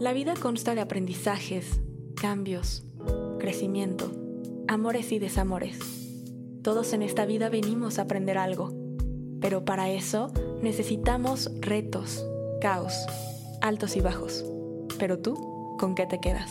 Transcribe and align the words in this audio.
La 0.00 0.14
vida 0.14 0.32
consta 0.32 0.74
de 0.74 0.80
aprendizajes, 0.80 1.78
cambios, 2.18 2.84
crecimiento, 3.38 4.10
amores 4.66 5.12
y 5.12 5.18
desamores. 5.18 5.78
Todos 6.62 6.94
en 6.94 7.02
esta 7.02 7.26
vida 7.26 7.50
venimos 7.50 7.98
a 7.98 8.02
aprender 8.02 8.38
algo, 8.38 8.72
pero 9.42 9.66
para 9.66 9.90
eso 9.90 10.32
necesitamos 10.62 11.50
retos, 11.60 12.24
caos, 12.62 12.94
altos 13.60 13.94
y 13.94 14.00
bajos. 14.00 14.42
Pero 14.98 15.18
tú, 15.18 15.76
¿con 15.78 15.94
qué 15.94 16.06
te 16.06 16.18
quedas? 16.18 16.50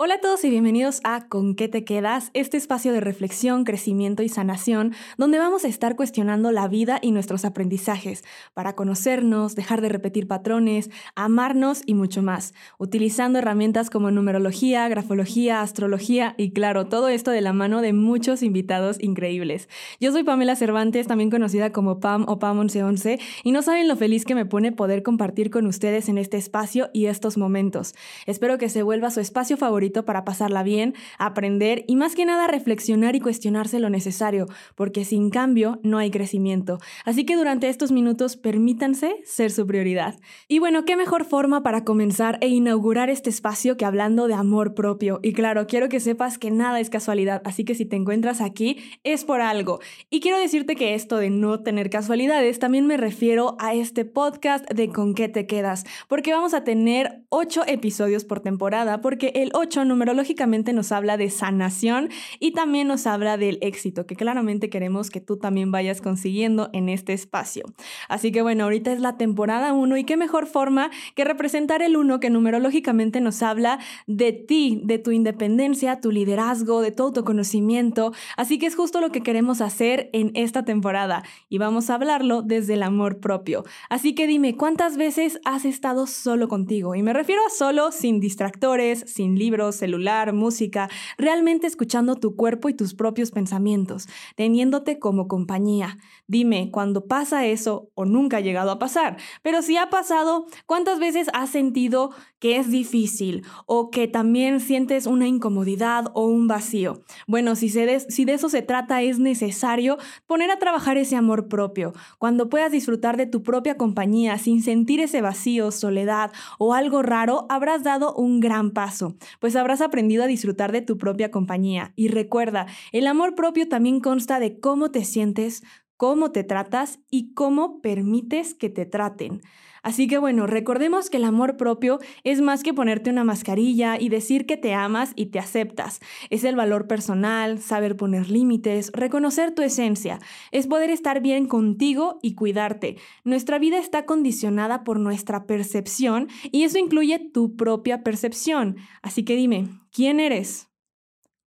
Hola 0.00 0.14
a 0.14 0.20
todos 0.20 0.44
y 0.44 0.50
bienvenidos 0.50 1.00
a 1.02 1.26
¿Con 1.26 1.56
qué 1.56 1.66
te 1.66 1.82
quedas? 1.82 2.30
Este 2.32 2.56
espacio 2.56 2.92
de 2.92 3.00
reflexión, 3.00 3.64
crecimiento 3.64 4.22
y 4.22 4.28
sanación, 4.28 4.94
donde 5.16 5.40
vamos 5.40 5.64
a 5.64 5.68
estar 5.68 5.96
cuestionando 5.96 6.52
la 6.52 6.68
vida 6.68 7.00
y 7.02 7.10
nuestros 7.10 7.44
aprendizajes 7.44 8.22
para 8.54 8.76
conocernos, 8.76 9.56
dejar 9.56 9.80
de 9.80 9.88
repetir 9.88 10.28
patrones, 10.28 10.88
amarnos 11.16 11.82
y 11.84 11.94
mucho 11.94 12.22
más, 12.22 12.54
utilizando 12.78 13.40
herramientas 13.40 13.90
como 13.90 14.12
numerología, 14.12 14.88
grafología, 14.88 15.62
astrología 15.62 16.36
y 16.38 16.52
claro, 16.52 16.86
todo 16.86 17.08
esto 17.08 17.32
de 17.32 17.40
la 17.40 17.52
mano 17.52 17.82
de 17.82 17.92
muchos 17.92 18.44
invitados 18.44 18.98
increíbles. 19.00 19.68
Yo 19.98 20.12
soy 20.12 20.22
Pamela 20.22 20.54
Cervantes, 20.54 21.08
también 21.08 21.28
conocida 21.28 21.72
como 21.72 21.98
Pam 21.98 22.24
o 22.28 22.38
Pam 22.38 22.60
1111, 22.60 23.18
y 23.42 23.50
no 23.50 23.62
saben 23.62 23.88
lo 23.88 23.96
feliz 23.96 24.24
que 24.24 24.36
me 24.36 24.46
pone 24.46 24.70
poder 24.70 25.02
compartir 25.02 25.50
con 25.50 25.66
ustedes 25.66 26.08
en 26.08 26.18
este 26.18 26.36
espacio 26.36 26.88
y 26.92 27.06
estos 27.06 27.36
momentos. 27.36 27.96
Espero 28.26 28.58
que 28.58 28.68
se 28.68 28.84
vuelva 28.84 29.10
su 29.10 29.18
espacio 29.18 29.56
favorito 29.56 29.87
para 29.90 30.24
pasarla 30.24 30.62
bien, 30.62 30.94
aprender 31.18 31.84
y 31.86 31.96
más 31.96 32.14
que 32.14 32.24
nada 32.24 32.46
reflexionar 32.46 33.16
y 33.16 33.20
cuestionarse 33.20 33.80
lo 33.80 33.90
necesario, 33.90 34.46
porque 34.74 35.04
sin 35.04 35.30
cambio 35.30 35.80
no 35.82 35.98
hay 35.98 36.10
crecimiento. 36.10 36.78
Así 37.04 37.24
que 37.24 37.36
durante 37.36 37.68
estos 37.68 37.92
minutos 37.92 38.36
permítanse 38.36 39.16
ser 39.24 39.50
su 39.50 39.66
prioridad. 39.66 40.18
Y 40.46 40.58
bueno, 40.58 40.84
qué 40.84 40.96
mejor 40.96 41.24
forma 41.24 41.62
para 41.62 41.84
comenzar 41.84 42.38
e 42.40 42.48
inaugurar 42.48 43.10
este 43.10 43.30
espacio 43.30 43.76
que 43.76 43.84
hablando 43.84 44.28
de 44.28 44.34
amor 44.34 44.74
propio. 44.74 45.20
Y 45.22 45.32
claro, 45.32 45.66
quiero 45.66 45.88
que 45.88 46.00
sepas 46.00 46.38
que 46.38 46.50
nada 46.50 46.80
es 46.80 46.90
casualidad, 46.90 47.42
así 47.44 47.64
que 47.64 47.74
si 47.74 47.84
te 47.84 47.96
encuentras 47.96 48.40
aquí 48.40 48.78
es 49.04 49.24
por 49.24 49.40
algo. 49.40 49.80
Y 50.10 50.20
quiero 50.20 50.38
decirte 50.38 50.76
que 50.76 50.94
esto 50.94 51.16
de 51.16 51.30
no 51.30 51.60
tener 51.62 51.90
casualidades 51.90 52.58
también 52.58 52.86
me 52.86 52.96
refiero 52.96 53.56
a 53.58 53.74
este 53.74 54.04
podcast 54.04 54.68
de 54.70 54.88
con 54.90 55.14
qué 55.14 55.28
te 55.28 55.46
quedas, 55.46 55.84
porque 56.08 56.32
vamos 56.32 56.54
a 56.54 56.64
tener 56.64 57.22
ocho 57.28 57.62
episodios 57.66 58.24
por 58.24 58.40
temporada, 58.40 59.00
porque 59.00 59.32
el 59.34 59.50
8 59.54 59.77
numerológicamente 59.84 60.72
nos 60.72 60.92
habla 60.92 61.16
de 61.16 61.30
sanación 61.30 62.10
y 62.40 62.52
también 62.52 62.88
nos 62.88 63.06
habla 63.06 63.36
del 63.36 63.58
éxito, 63.60 64.06
que 64.06 64.16
claramente 64.16 64.70
queremos 64.70 65.10
que 65.10 65.20
tú 65.20 65.36
también 65.36 65.70
vayas 65.70 66.00
consiguiendo 66.00 66.70
en 66.72 66.88
este 66.88 67.12
espacio. 67.12 67.64
Así 68.08 68.32
que 68.32 68.42
bueno, 68.42 68.64
ahorita 68.64 68.92
es 68.92 69.00
la 69.00 69.16
temporada 69.16 69.72
1 69.72 69.96
y 69.96 70.04
qué 70.04 70.16
mejor 70.16 70.46
forma 70.46 70.90
que 71.14 71.24
representar 71.24 71.82
el 71.82 71.96
1 71.96 72.20
que 72.20 72.30
numerológicamente 72.30 73.20
nos 73.20 73.42
habla 73.42 73.78
de 74.06 74.32
ti, 74.32 74.80
de 74.84 74.98
tu 74.98 75.10
independencia, 75.10 76.00
tu 76.00 76.10
liderazgo, 76.10 76.80
de 76.80 76.92
todo 76.92 77.12
tu 77.12 77.24
conocimiento. 77.24 78.12
Así 78.36 78.58
que 78.58 78.66
es 78.66 78.76
justo 78.76 79.00
lo 79.00 79.10
que 79.10 79.22
queremos 79.22 79.60
hacer 79.60 80.10
en 80.12 80.32
esta 80.34 80.64
temporada 80.64 81.22
y 81.48 81.58
vamos 81.58 81.90
a 81.90 81.94
hablarlo 81.94 82.42
desde 82.42 82.74
el 82.74 82.82
amor 82.82 83.20
propio. 83.20 83.64
Así 83.88 84.14
que 84.14 84.26
dime, 84.26 84.56
¿cuántas 84.56 84.96
veces 84.96 85.40
has 85.44 85.64
estado 85.64 86.06
solo 86.06 86.48
contigo? 86.48 86.94
Y 86.94 87.02
me 87.02 87.12
refiero 87.12 87.42
a 87.46 87.50
solo 87.50 87.92
sin 87.92 88.20
distractores, 88.20 89.04
sin 89.06 89.38
libros, 89.38 89.67
celular, 89.72 90.32
música, 90.32 90.88
realmente 91.16 91.66
escuchando 91.66 92.16
tu 92.16 92.36
cuerpo 92.36 92.68
y 92.68 92.74
tus 92.74 92.94
propios 92.94 93.30
pensamientos, 93.30 94.08
teniéndote 94.36 94.98
como 94.98 95.28
compañía. 95.28 95.98
Dime, 96.26 96.70
cuando 96.70 97.06
pasa 97.06 97.46
eso 97.46 97.90
o 97.94 98.04
nunca 98.04 98.38
ha 98.38 98.40
llegado 98.40 98.70
a 98.70 98.78
pasar, 98.78 99.16
pero 99.42 99.62
si 99.62 99.76
ha 99.76 99.90
pasado, 99.90 100.46
¿cuántas 100.66 100.98
veces 100.98 101.28
has 101.32 101.50
sentido 101.50 102.10
que 102.38 102.56
es 102.56 102.70
difícil 102.70 103.44
o 103.66 103.90
que 103.90 104.08
también 104.08 104.60
sientes 104.60 105.06
una 105.06 105.26
incomodidad 105.26 106.10
o 106.14 106.26
un 106.26 106.48
vacío? 106.48 107.02
Bueno, 107.26 107.56
si, 107.56 107.70
de, 107.70 108.00
si 108.00 108.24
de 108.24 108.34
eso 108.34 108.48
se 108.48 108.62
trata, 108.62 109.02
es 109.02 109.18
necesario 109.18 109.98
poner 110.26 110.50
a 110.50 110.58
trabajar 110.58 110.96
ese 110.96 111.16
amor 111.16 111.48
propio. 111.48 111.92
Cuando 112.18 112.48
puedas 112.48 112.72
disfrutar 112.72 113.16
de 113.16 113.26
tu 113.26 113.42
propia 113.42 113.76
compañía 113.76 114.38
sin 114.38 114.62
sentir 114.62 115.00
ese 115.00 115.20
vacío, 115.20 115.70
soledad 115.70 116.32
o 116.58 116.74
algo 116.74 117.02
raro, 117.02 117.46
habrás 117.48 117.82
dado 117.82 118.14
un 118.14 118.40
gran 118.40 118.70
paso, 118.70 119.16
pues 119.40 119.56
habrás 119.60 119.80
aprendido 119.80 120.24
a 120.24 120.26
disfrutar 120.26 120.72
de 120.72 120.82
tu 120.82 120.98
propia 120.98 121.30
compañía. 121.30 121.92
Y 121.96 122.08
recuerda, 122.08 122.66
el 122.92 123.06
amor 123.06 123.34
propio 123.34 123.68
también 123.68 124.00
consta 124.00 124.40
de 124.40 124.60
cómo 124.60 124.90
te 124.90 125.04
sientes, 125.04 125.62
cómo 125.96 126.30
te 126.30 126.44
tratas 126.44 127.00
y 127.10 127.34
cómo 127.34 127.80
permites 127.80 128.54
que 128.54 128.70
te 128.70 128.86
traten. 128.86 129.42
Así 129.88 130.06
que 130.06 130.18
bueno, 130.18 130.46
recordemos 130.46 131.08
que 131.08 131.16
el 131.16 131.24
amor 131.24 131.56
propio 131.56 131.98
es 132.22 132.42
más 132.42 132.62
que 132.62 132.74
ponerte 132.74 133.08
una 133.08 133.24
mascarilla 133.24 133.98
y 133.98 134.10
decir 134.10 134.44
que 134.44 134.58
te 134.58 134.74
amas 134.74 135.14
y 135.16 135.30
te 135.30 135.38
aceptas. 135.38 136.00
Es 136.28 136.44
el 136.44 136.56
valor 136.56 136.86
personal, 136.86 137.58
saber 137.58 137.96
poner 137.96 138.28
límites, 138.28 138.90
reconocer 138.92 139.54
tu 139.54 139.62
esencia. 139.62 140.18
Es 140.52 140.66
poder 140.66 140.90
estar 140.90 141.22
bien 141.22 141.46
contigo 141.46 142.18
y 142.20 142.34
cuidarte. 142.34 142.98
Nuestra 143.24 143.58
vida 143.58 143.78
está 143.78 144.04
condicionada 144.04 144.84
por 144.84 145.00
nuestra 145.00 145.46
percepción 145.46 146.28
y 146.52 146.64
eso 146.64 146.76
incluye 146.76 147.18
tu 147.18 147.56
propia 147.56 148.02
percepción. 148.02 148.76
Así 149.00 149.24
que 149.24 149.36
dime, 149.36 149.70
¿quién 149.90 150.20
eres? 150.20 150.68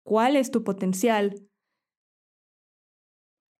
¿Cuál 0.03 0.37
es 0.37 0.49
tu 0.49 0.63
potencial? 0.63 1.48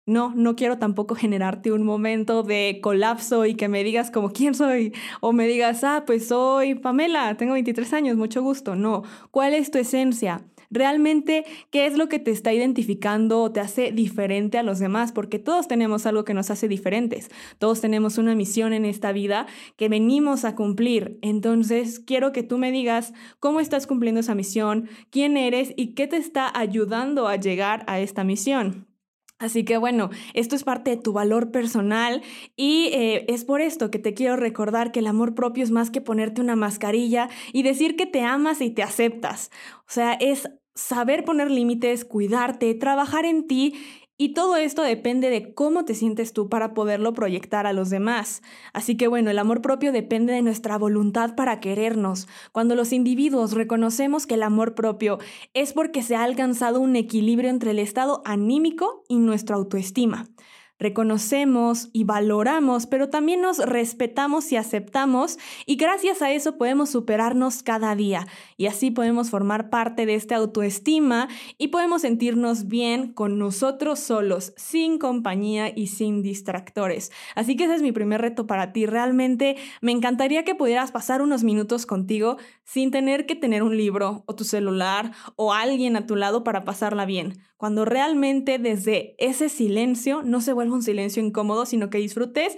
No, 0.10 0.34
no 0.36 0.56
quiero 0.56 0.80
tampoco 0.80 1.16
generarte 1.16 1.72
un 1.72 1.84
momento 1.84 2.44
de 2.44 2.80
colapso 2.82 3.46
y 3.46 3.54
que 3.54 3.68
me 3.68 3.84
digas 3.84 4.10
como 4.10 4.32
quién 4.32 4.56
soy 4.56 4.94
o 5.22 5.34
me 5.34 5.48
digas, 5.48 5.84
ah, 5.84 6.04
pues 6.06 6.28
soy 6.28 6.76
Pamela, 6.76 7.38
tengo 7.38 7.54
23 7.54 7.94
años, 7.94 8.18
mucho 8.18 8.42
gusto. 8.42 8.76
No, 8.76 9.04
¿cuál 9.32 9.54
es 9.54 9.70
tu 9.70 9.78
esencia? 9.78 10.44
Realmente, 10.72 11.46
¿qué 11.72 11.88
es 11.88 11.98
lo 11.98 12.10
que 12.10 12.20
te 12.20 12.30
está 12.32 12.54
identificando 12.54 13.42
o 13.42 13.52
te 13.52 13.60
hace 13.60 13.92
diferente 13.92 14.58
a 14.60 14.64
los 14.64 14.80
demás? 14.80 15.12
Porque 15.12 15.40
todos 15.40 15.68
tenemos 15.68 16.06
algo 16.06 16.26
que 16.26 16.36
nos 16.36 16.52
hace 16.52 16.68
diferentes. 16.68 17.30
Todos 17.58 17.82
tenemos 17.82 18.18
una 18.18 18.36
misión 18.36 18.74
en 18.74 18.86
esta 18.86 19.12
vida 19.12 19.48
que 19.78 19.90
venimos 19.90 20.46
a 20.46 20.56
cumplir. 20.56 21.18
Entonces, 21.22 22.00
quiero 22.00 22.32
que 22.32 22.44
tú 22.44 22.60
me 22.60 22.72
digas 22.72 23.14
cómo 23.40 23.60
estás 23.60 23.88
cumpliendo 23.88 24.22
esa 24.22 24.36
misión, 24.36 24.90
quién 25.10 25.38
eres 25.38 25.74
y 25.76 25.94
qué 25.96 26.06
te 26.08 26.18
está 26.18 26.52
ayudando 26.54 27.28
a 27.28 27.36
llegar 27.36 27.84
a 27.88 28.00
esta 28.00 28.24
misión. 28.24 28.89
Así 29.40 29.64
que 29.64 29.78
bueno, 29.78 30.10
esto 30.34 30.56
es 30.56 30.64
parte 30.66 30.92
de 30.92 30.98
tu 30.98 31.14
valor 31.14 31.50
personal 31.52 32.22
y 32.58 32.90
eh, 32.94 33.26
es 33.30 33.46
por 33.46 33.62
esto 33.62 33.90
que 33.90 33.98
te 33.98 34.14
quiero 34.14 34.36
recordar 34.36 34.92
que 34.92 35.00
el 35.00 35.08
amor 35.08 35.34
propio 35.34 35.64
es 35.64 35.72
más 35.72 35.90
que 35.92 36.02
ponerte 36.02 36.42
una 36.42 36.58
mascarilla 36.58 37.30
y 37.54 37.64
decir 37.64 37.96
que 37.96 38.06
te 38.06 38.22
amas 38.22 38.60
y 38.62 38.70
te 38.70 38.84
aceptas. 38.84 39.50
O 39.80 39.92
sea, 39.92 40.14
es 40.14 40.50
saber 40.76 41.24
poner 41.24 41.50
límites, 41.52 42.04
cuidarte, 42.04 42.74
trabajar 42.76 43.26
en 43.26 43.48
ti 43.48 43.76
y 44.22 44.34
todo 44.34 44.58
esto 44.58 44.82
depende 44.82 45.30
de 45.30 45.54
cómo 45.54 45.86
te 45.86 45.96
sientes 45.96 46.34
tú 46.34 46.50
para 46.50 46.74
poderlo 46.74 47.14
proyectar 47.14 47.66
a 47.66 47.72
los 47.72 47.90
demás. 47.90 48.44
Así 48.74 48.98
que 48.98 49.08
bueno, 49.08 49.32
el 49.32 49.40
amor 49.40 49.62
propio 49.62 49.94
depende 49.94 50.34
de 50.34 50.42
nuestra 50.42 50.78
voluntad 50.78 51.36
para 51.36 51.62
querernos. 51.62 52.28
Cuando 52.52 52.76
los 52.76 52.92
individuos 52.92 53.54
reconocemos 53.54 54.28
que 54.28 54.34
el 54.34 54.44
amor 54.44 54.76
propio 54.76 55.20
es 55.54 55.72
porque 55.72 56.04
se 56.04 56.18
ha 56.18 56.24
alcanzado 56.24 56.82
un 56.82 56.98
equilibrio 56.98 57.50
entre 57.50 57.72
el 57.72 57.80
estado 57.80 58.22
anímico 58.26 59.06
y 59.08 59.20
nuestra 59.20 59.56
autoestima 59.56 60.28
reconocemos 60.80 61.90
y 61.94 62.06
valoramos, 62.06 62.88
pero 62.88 63.10
también 63.10 63.42
nos 63.42 63.58
respetamos 63.60 64.52
y 64.52 64.56
aceptamos 64.56 65.38
y 65.66 65.76
gracias 65.76 66.22
a 66.22 66.32
eso 66.32 66.58
podemos 66.58 66.90
superarnos 66.90 67.64
cada 67.64 67.96
día 67.96 68.28
y 68.58 68.68
así 68.68 68.90
podemos 68.90 69.30
formar 69.30 69.70
parte 69.70 70.06
de 70.06 70.16
esta 70.16 70.38
autoestima 70.38 71.28
y 71.58 71.68
podemos 71.68 72.02
sentirnos 72.02 72.68
bien 72.68 73.14
con 73.14 73.38
nosotros 73.38 74.00
solos, 74.00 74.54
sin 74.56 74.98
compañía 74.98 75.72
y 75.76 75.88
sin 75.88 76.22
distractores. 76.22 77.12
Así 77.36 77.56
que 77.56 77.66
ese 77.66 77.76
es 77.76 77.82
mi 77.82 77.92
primer 77.92 78.22
reto 78.22 78.48
para 78.48 78.72
ti. 78.72 78.86
Realmente 78.86 79.58
me 79.82 79.92
encantaría 79.92 80.44
que 80.44 80.56
pudieras 80.56 80.92
pasar 80.92 81.22
unos 81.22 81.44
minutos 81.44 81.86
contigo 81.86 82.38
sin 82.64 82.92
tener 82.92 83.26
que 83.26 83.36
tener 83.36 83.64
un 83.64 83.76
libro 83.76 84.24
o 84.28 84.36
tu 84.36 84.44
celular 84.44 85.12
o 85.36 85.54
alguien 85.54 85.96
a 85.96 86.06
tu 86.06 86.16
lado 86.16 86.44
para 86.44 86.64
pasarla 86.64 87.06
bien. 87.06 87.42
Cuando 87.58 87.84
realmente 87.84 88.58
desde 88.58 89.16
ese 89.18 89.50
silencio 89.50 90.22
no 90.24 90.40
se 90.40 90.54
vuelve 90.54 90.69
un 90.72 90.84
silencio 90.84 91.24
incómodo, 91.24 91.66
sino 91.66 91.90
que 91.90 91.98
disfrutes 91.98 92.58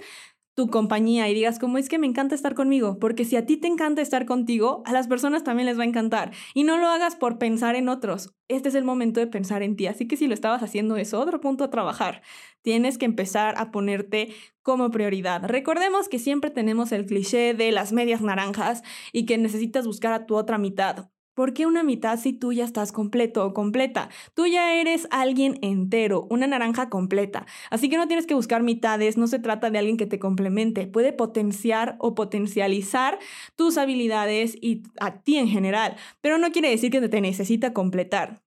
tu 0.54 0.68
compañía 0.68 1.28
y 1.28 1.34
digas 1.34 1.58
como 1.58 1.78
es 1.78 1.88
que 1.88 1.98
me 1.98 2.06
encanta 2.06 2.34
estar 2.34 2.54
conmigo, 2.54 2.98
porque 2.98 3.24
si 3.24 3.36
a 3.36 3.46
ti 3.46 3.56
te 3.56 3.68
encanta 3.68 4.02
estar 4.02 4.26
contigo, 4.26 4.82
a 4.84 4.92
las 4.92 5.08
personas 5.08 5.44
también 5.44 5.66
les 5.66 5.78
va 5.78 5.82
a 5.82 5.86
encantar. 5.86 6.32
Y 6.54 6.64
no 6.64 6.76
lo 6.76 6.88
hagas 6.88 7.16
por 7.16 7.38
pensar 7.38 7.74
en 7.74 7.88
otros. 7.88 8.34
Este 8.48 8.68
es 8.68 8.74
el 8.74 8.84
momento 8.84 9.20
de 9.20 9.26
pensar 9.26 9.62
en 9.62 9.76
ti. 9.76 9.86
Así 9.86 10.06
que 10.06 10.16
si 10.16 10.26
lo 10.26 10.34
estabas 10.34 10.62
haciendo 10.62 10.96
es 10.96 11.14
otro 11.14 11.40
punto 11.40 11.64
a 11.64 11.70
trabajar. 11.70 12.22
Tienes 12.60 12.98
que 12.98 13.06
empezar 13.06 13.54
a 13.56 13.70
ponerte 13.70 14.34
como 14.62 14.90
prioridad. 14.90 15.42
Recordemos 15.44 16.08
que 16.08 16.18
siempre 16.18 16.50
tenemos 16.50 16.92
el 16.92 17.06
cliché 17.06 17.54
de 17.54 17.72
las 17.72 17.92
medias 17.92 18.20
naranjas 18.20 18.82
y 19.12 19.24
que 19.24 19.38
necesitas 19.38 19.86
buscar 19.86 20.12
a 20.12 20.26
tu 20.26 20.36
otra 20.36 20.58
mitad 20.58 21.11
¿Por 21.34 21.54
qué 21.54 21.66
una 21.66 21.82
mitad 21.82 22.18
si 22.18 22.32
tú 22.32 22.52
ya 22.52 22.64
estás 22.64 22.92
completo 22.92 23.46
o 23.46 23.54
completa? 23.54 24.10
Tú 24.34 24.46
ya 24.46 24.74
eres 24.74 25.08
alguien 25.10 25.58
entero, 25.62 26.26
una 26.28 26.46
naranja 26.46 26.90
completa. 26.90 27.46
Así 27.70 27.88
que 27.88 27.96
no 27.96 28.06
tienes 28.06 28.26
que 28.26 28.34
buscar 28.34 28.62
mitades, 28.62 29.16
no 29.16 29.26
se 29.26 29.38
trata 29.38 29.70
de 29.70 29.78
alguien 29.78 29.96
que 29.96 30.06
te 30.06 30.18
complemente, 30.18 30.86
puede 30.86 31.12
potenciar 31.12 31.96
o 32.00 32.14
potencializar 32.14 33.18
tus 33.56 33.78
habilidades 33.78 34.56
y 34.60 34.82
a 35.00 35.22
ti 35.22 35.38
en 35.38 35.48
general, 35.48 35.96
pero 36.20 36.36
no 36.36 36.52
quiere 36.52 36.68
decir 36.68 36.90
que 36.90 37.00
te 37.08 37.20
necesita 37.20 37.72
completar. 37.72 38.42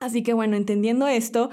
Así 0.00 0.22
que 0.22 0.32
bueno, 0.32 0.56
entendiendo 0.56 1.08
esto, 1.08 1.50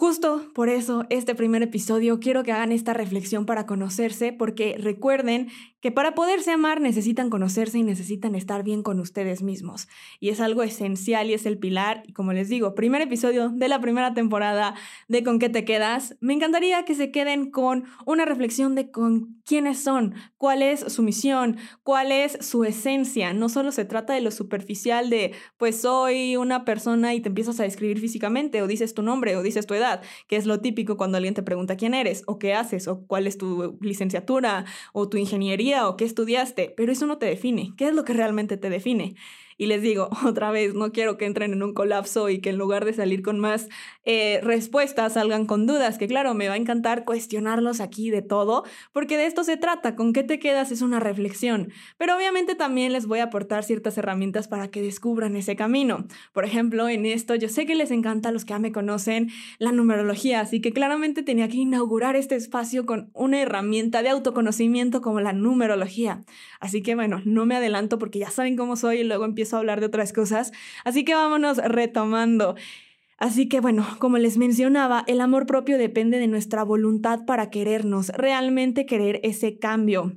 Justo 0.00 0.48
por 0.54 0.68
eso, 0.68 1.06
este 1.10 1.34
primer 1.34 1.60
episodio 1.64 2.20
quiero 2.20 2.44
que 2.44 2.52
hagan 2.52 2.70
esta 2.70 2.94
reflexión 2.94 3.46
para 3.46 3.66
conocerse, 3.66 4.32
porque 4.32 4.76
recuerden 4.78 5.48
que 5.80 5.92
para 5.92 6.14
poderse 6.14 6.50
amar 6.50 6.80
necesitan 6.80 7.30
conocerse 7.30 7.78
y 7.78 7.82
necesitan 7.82 8.34
estar 8.34 8.64
bien 8.64 8.82
con 8.82 8.98
ustedes 8.98 9.42
mismos. 9.42 9.88
Y 10.18 10.30
es 10.30 10.40
algo 10.40 10.62
esencial 10.62 11.30
y 11.30 11.34
es 11.34 11.46
el 11.46 11.58
pilar. 11.58 12.02
Y 12.06 12.12
como 12.12 12.32
les 12.32 12.48
digo, 12.48 12.74
primer 12.74 13.02
episodio 13.02 13.48
de 13.50 13.68
la 13.68 13.80
primera 13.80 14.14
temporada 14.14 14.74
de 15.06 15.22
Con 15.22 15.38
qué 15.38 15.48
te 15.48 15.64
quedas. 15.64 16.16
Me 16.20 16.34
encantaría 16.34 16.84
que 16.84 16.94
se 16.94 17.10
queden 17.10 17.50
con 17.50 17.84
una 18.06 18.24
reflexión 18.24 18.74
de 18.74 18.90
con 18.90 19.40
quiénes 19.44 19.82
son, 19.82 20.14
cuál 20.36 20.62
es 20.62 20.80
su 20.80 21.02
misión, 21.02 21.56
cuál 21.82 22.12
es 22.12 22.38
su 22.40 22.64
esencia. 22.64 23.32
No 23.32 23.48
solo 23.48 23.72
se 23.72 23.84
trata 23.84 24.12
de 24.14 24.20
lo 24.20 24.30
superficial 24.30 25.10
de, 25.10 25.32
pues 25.56 25.80
soy 25.80 26.36
una 26.36 26.64
persona 26.64 27.14
y 27.14 27.20
te 27.20 27.28
empiezas 27.28 27.60
a 27.60 27.62
describir 27.62 28.00
físicamente 28.00 28.62
o 28.62 28.66
dices 28.66 28.94
tu 28.94 29.02
nombre 29.02 29.36
o 29.36 29.42
dices 29.42 29.66
tu 29.66 29.74
edad, 29.74 30.02
que 30.26 30.36
es 30.36 30.46
lo 30.46 30.60
típico 30.60 30.96
cuando 30.96 31.16
alguien 31.16 31.34
te 31.34 31.42
pregunta 31.42 31.76
quién 31.76 31.94
eres 31.94 32.22
o 32.26 32.38
qué 32.38 32.54
haces 32.54 32.88
o 32.88 33.06
cuál 33.06 33.26
es 33.26 33.38
tu 33.38 33.78
licenciatura 33.80 34.64
o 34.92 35.08
tu 35.08 35.16
ingeniería 35.16 35.67
o 35.76 35.96
qué 35.96 36.04
estudiaste, 36.04 36.72
pero 36.76 36.92
eso 36.92 37.06
no 37.06 37.18
te 37.18 37.26
define. 37.26 37.74
¿Qué 37.76 37.88
es 37.88 37.94
lo 37.94 38.04
que 38.04 38.12
realmente 38.14 38.56
te 38.56 38.70
define? 38.70 39.14
Y 39.58 39.66
les 39.66 39.82
digo 39.82 40.08
otra 40.24 40.50
vez, 40.50 40.74
no 40.74 40.92
quiero 40.92 41.18
que 41.18 41.26
entren 41.26 41.52
en 41.52 41.62
un 41.62 41.74
colapso 41.74 42.30
y 42.30 42.40
que 42.40 42.50
en 42.50 42.56
lugar 42.56 42.84
de 42.84 42.94
salir 42.94 43.22
con 43.22 43.38
más 43.38 43.68
eh, 44.04 44.40
respuestas 44.42 45.14
salgan 45.14 45.44
con 45.44 45.66
dudas, 45.66 45.98
que 45.98 46.06
claro, 46.06 46.32
me 46.32 46.48
va 46.48 46.54
a 46.54 46.56
encantar 46.56 47.04
cuestionarlos 47.04 47.80
aquí 47.80 48.10
de 48.10 48.22
todo, 48.22 48.64
porque 48.92 49.18
de 49.18 49.26
esto 49.26 49.44
se 49.44 49.56
trata, 49.56 49.96
con 49.96 50.12
qué 50.12 50.22
te 50.22 50.38
quedas 50.38 50.70
es 50.70 50.80
una 50.80 51.00
reflexión, 51.00 51.72
pero 51.98 52.16
obviamente 52.16 52.54
también 52.54 52.92
les 52.92 53.06
voy 53.06 53.18
a 53.18 53.24
aportar 53.24 53.64
ciertas 53.64 53.98
herramientas 53.98 54.48
para 54.48 54.68
que 54.68 54.80
descubran 54.80 55.36
ese 55.36 55.56
camino. 55.56 56.06
Por 56.32 56.44
ejemplo, 56.44 56.88
en 56.88 57.04
esto 57.04 57.34
yo 57.34 57.48
sé 57.48 57.66
que 57.66 57.74
les 57.74 57.90
encanta 57.90 58.28
a 58.28 58.32
los 58.32 58.44
que 58.44 58.50
ya 58.50 58.58
me 58.58 58.72
conocen 58.72 59.30
la 59.58 59.72
numerología, 59.72 60.40
así 60.40 60.60
que 60.60 60.72
claramente 60.72 61.22
tenía 61.22 61.48
que 61.48 61.56
inaugurar 61.56 62.16
este 62.16 62.36
espacio 62.36 62.86
con 62.86 63.10
una 63.12 63.42
herramienta 63.42 64.02
de 64.02 64.10
autoconocimiento 64.10 65.02
como 65.02 65.20
la 65.20 65.32
numerología. 65.32 66.24
Así 66.60 66.82
que 66.82 66.94
bueno, 66.94 67.20
no 67.24 67.46
me 67.46 67.56
adelanto 67.56 67.98
porque 67.98 68.18
ya 68.18 68.30
saben 68.30 68.56
cómo 68.56 68.76
soy 68.76 68.98
y 68.98 69.04
luego 69.04 69.24
empiezo 69.24 69.56
a 69.56 69.58
hablar 69.60 69.80
de 69.80 69.86
otras 69.86 70.12
cosas. 70.12 70.52
Así 70.84 71.04
que 71.04 71.14
vámonos 71.14 71.58
retomando. 71.58 72.56
Así 73.18 73.48
que 73.48 73.60
bueno, 73.60 73.86
como 73.98 74.18
les 74.18 74.38
mencionaba, 74.38 75.04
el 75.06 75.20
amor 75.20 75.46
propio 75.46 75.78
depende 75.78 76.18
de 76.18 76.28
nuestra 76.28 76.62
voluntad 76.62 77.24
para 77.26 77.50
querernos, 77.50 78.08
realmente 78.10 78.86
querer 78.86 79.20
ese 79.22 79.58
cambio. 79.58 80.12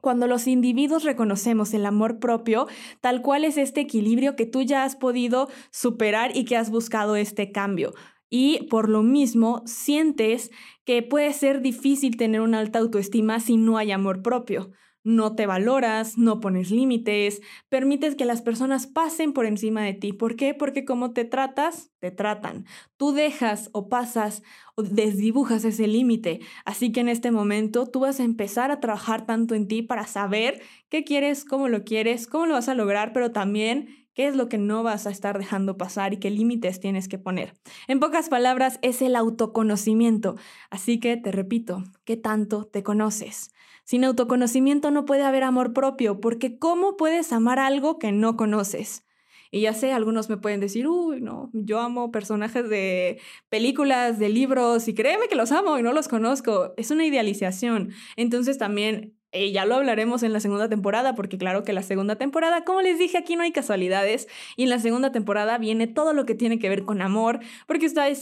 Cuando 0.00 0.26
los 0.26 0.46
individuos 0.46 1.04
reconocemos 1.04 1.74
el 1.74 1.86
amor 1.86 2.18
propio, 2.18 2.66
tal 3.00 3.22
cual 3.22 3.44
es 3.44 3.56
este 3.56 3.80
equilibrio 3.82 4.34
que 4.34 4.46
tú 4.46 4.62
ya 4.62 4.84
has 4.84 4.96
podido 4.96 5.48
superar 5.70 6.36
y 6.36 6.44
que 6.44 6.56
has 6.56 6.70
buscado 6.70 7.16
este 7.16 7.52
cambio. 7.52 7.94
Y 8.28 8.66
por 8.68 8.88
lo 8.88 9.02
mismo, 9.02 9.62
sientes 9.64 10.50
que 10.84 11.02
puede 11.02 11.32
ser 11.32 11.60
difícil 11.60 12.16
tener 12.16 12.40
una 12.40 12.58
alta 12.58 12.80
autoestima 12.80 13.38
si 13.40 13.56
no 13.56 13.78
hay 13.78 13.92
amor 13.92 14.22
propio 14.22 14.72
no 15.04 15.34
te 15.34 15.46
valoras, 15.46 16.16
no 16.16 16.40
pones 16.40 16.70
límites, 16.70 17.40
permites 17.68 18.14
que 18.14 18.24
las 18.24 18.42
personas 18.42 18.86
pasen 18.86 19.32
por 19.32 19.46
encima 19.46 19.82
de 19.82 19.94
ti. 19.94 20.12
¿Por 20.12 20.36
qué? 20.36 20.54
Porque 20.54 20.84
como 20.84 21.12
te 21.12 21.24
tratas, 21.24 21.90
te 21.98 22.10
tratan. 22.10 22.66
Tú 22.96 23.12
dejas 23.12 23.68
o 23.72 23.88
pasas 23.88 24.42
o 24.74 24.82
desdibujas 24.82 25.64
ese 25.64 25.86
límite. 25.86 26.40
Así 26.64 26.92
que 26.92 27.00
en 27.00 27.08
este 27.08 27.30
momento 27.30 27.86
tú 27.86 28.00
vas 28.00 28.20
a 28.20 28.24
empezar 28.24 28.70
a 28.70 28.80
trabajar 28.80 29.26
tanto 29.26 29.54
en 29.54 29.68
ti 29.68 29.82
para 29.82 30.06
saber 30.06 30.60
qué 30.88 31.04
quieres, 31.04 31.44
cómo 31.44 31.68
lo 31.68 31.84
quieres, 31.84 32.26
cómo 32.26 32.46
lo 32.46 32.54
vas 32.54 32.68
a 32.68 32.74
lograr, 32.74 33.12
pero 33.12 33.32
también 33.32 34.02
qué 34.14 34.28
es 34.28 34.36
lo 34.36 34.48
que 34.48 34.58
no 34.58 34.82
vas 34.82 35.06
a 35.06 35.10
estar 35.10 35.38
dejando 35.38 35.76
pasar 35.76 36.12
y 36.12 36.18
qué 36.18 36.30
límites 36.30 36.80
tienes 36.80 37.08
que 37.08 37.18
poner. 37.18 37.54
En 37.88 38.00
pocas 38.00 38.28
palabras, 38.28 38.78
es 38.82 39.02
el 39.02 39.16
autoconocimiento. 39.16 40.36
Así 40.70 41.00
que 41.00 41.16
te 41.16 41.32
repito, 41.32 41.82
¿qué 42.04 42.16
tanto 42.16 42.64
te 42.64 42.82
conoces? 42.82 43.50
Sin 43.92 44.04
autoconocimiento 44.04 44.90
no 44.90 45.04
puede 45.04 45.22
haber 45.22 45.44
amor 45.44 45.74
propio, 45.74 46.18
porque 46.18 46.58
¿cómo 46.58 46.96
puedes 46.96 47.30
amar 47.30 47.58
algo 47.58 47.98
que 47.98 48.10
no 48.10 48.38
conoces? 48.38 49.04
Y 49.50 49.60
ya 49.60 49.74
sé, 49.74 49.92
algunos 49.92 50.30
me 50.30 50.38
pueden 50.38 50.60
decir, 50.60 50.88
uy, 50.88 51.20
no, 51.20 51.50
yo 51.52 51.78
amo 51.78 52.10
personajes 52.10 52.70
de 52.70 53.20
películas, 53.50 54.18
de 54.18 54.30
libros, 54.30 54.88
y 54.88 54.94
créeme 54.94 55.28
que 55.28 55.34
los 55.34 55.52
amo 55.52 55.78
y 55.78 55.82
no 55.82 55.92
los 55.92 56.08
conozco. 56.08 56.72
Es 56.78 56.90
una 56.90 57.04
idealización. 57.04 57.90
Entonces 58.16 58.56
también 58.56 59.14
eh, 59.32 59.50
ya 59.50 59.64
lo 59.64 59.76
hablaremos 59.76 60.22
en 60.22 60.32
la 60.32 60.40
segunda 60.40 60.68
temporada, 60.68 61.14
porque 61.14 61.38
claro 61.38 61.64
que 61.64 61.72
la 61.72 61.82
segunda 61.82 62.16
temporada, 62.16 62.64
como 62.64 62.82
les 62.82 62.98
dije, 62.98 63.16
aquí 63.16 63.34
no 63.34 63.42
hay 63.42 63.52
casualidades. 63.52 64.28
Y 64.56 64.64
en 64.64 64.68
la 64.70 64.78
segunda 64.78 65.10
temporada 65.10 65.56
viene 65.58 65.86
todo 65.86 66.12
lo 66.12 66.26
que 66.26 66.34
tiene 66.34 66.58
que 66.58 66.68
ver 66.68 66.84
con 66.84 67.00
amor, 67.00 67.40
porque 67.66 67.86
ustedes, 67.86 68.20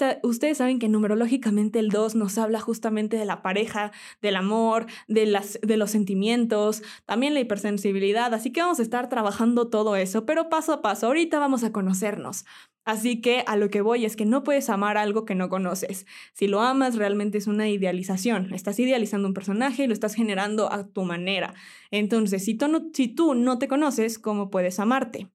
saben 0.57 0.79
que 0.79 0.89
numerológicamente 0.89 1.81
el 1.81 1.89
2 1.89 2.15
nos 2.15 2.39
habla 2.39 2.61
justamente 2.61 3.17
de 3.17 3.25
la 3.25 3.43
pareja, 3.43 3.91
del 4.23 4.37
amor, 4.37 4.87
de, 5.09 5.41
de 5.63 5.77
los 5.77 5.91
sentimientos, 5.91 6.83
también 7.07 7.35
la 7.35 7.41
hipersensibilidad. 7.41 8.33
Así 8.33 8.53
que 8.53 8.61
vamos 8.61 8.79
a 8.79 8.83
estar 8.83 9.09
trabajando 9.09 9.69
todo 9.69 9.97
eso, 9.97 10.25
pero 10.25 10.49
paso 10.49 10.73
a 10.73 10.83
paso. 10.83 11.09
Ahorita 11.09 11.39
vamos 11.41 11.65
a 11.65 11.73
conocernos. 11.73 12.45
Así 12.85 13.21
que 13.21 13.45
a 13.47 13.57
lo 13.57 13.69
que 13.69 13.83
voy 13.83 14.05
es 14.05 14.17
que 14.17 14.25
no 14.25 14.43
puedes 14.43 14.71
amar 14.71 14.97
algo 14.97 15.25
que 15.25 15.35
no 15.35 15.49
conoces. 15.49 16.07
Si 16.33 16.49
lo 16.49 16.61
amas, 16.61 16.97
realmente 16.97 17.39
es 17.39 17.47
una 17.47 17.69
idealización. 17.69 18.53
Estás 18.55 18.79
idealizando 18.79 19.29
un 19.29 19.35
personaje 19.35 19.85
y 19.85 19.87
lo 19.87 19.93
estás 19.93 20.15
generando 20.15 20.73
a 20.73 20.89
tu 20.89 21.03
manera. 21.03 21.55
Entonces, 21.91 22.45
si 22.45 22.55
tú 22.55 23.35
no, 23.35 23.59
te 23.59 23.69
conoces, 23.69 24.19
¿cómo 24.19 24.51
puedes 24.51 24.81
amarte? 24.81 25.29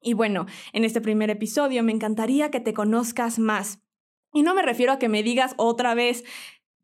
Y 0.00 0.14
bueno, 0.14 0.46
en 0.72 0.84
este 0.84 1.02
primer 1.02 1.28
episodio 1.28 1.82
me 1.82 1.92
encantaría 1.92 2.50
que 2.50 2.60
te 2.60 2.72
conozcas 2.72 3.38
más. 3.38 3.80
Y 4.32 4.42
no 4.42 4.54
me 4.54 4.62
refiero 4.62 4.92
a 4.92 4.98
que 4.98 5.10
me 5.10 5.22
digas 5.22 5.54
otra 5.58 5.94
vez 5.94 6.24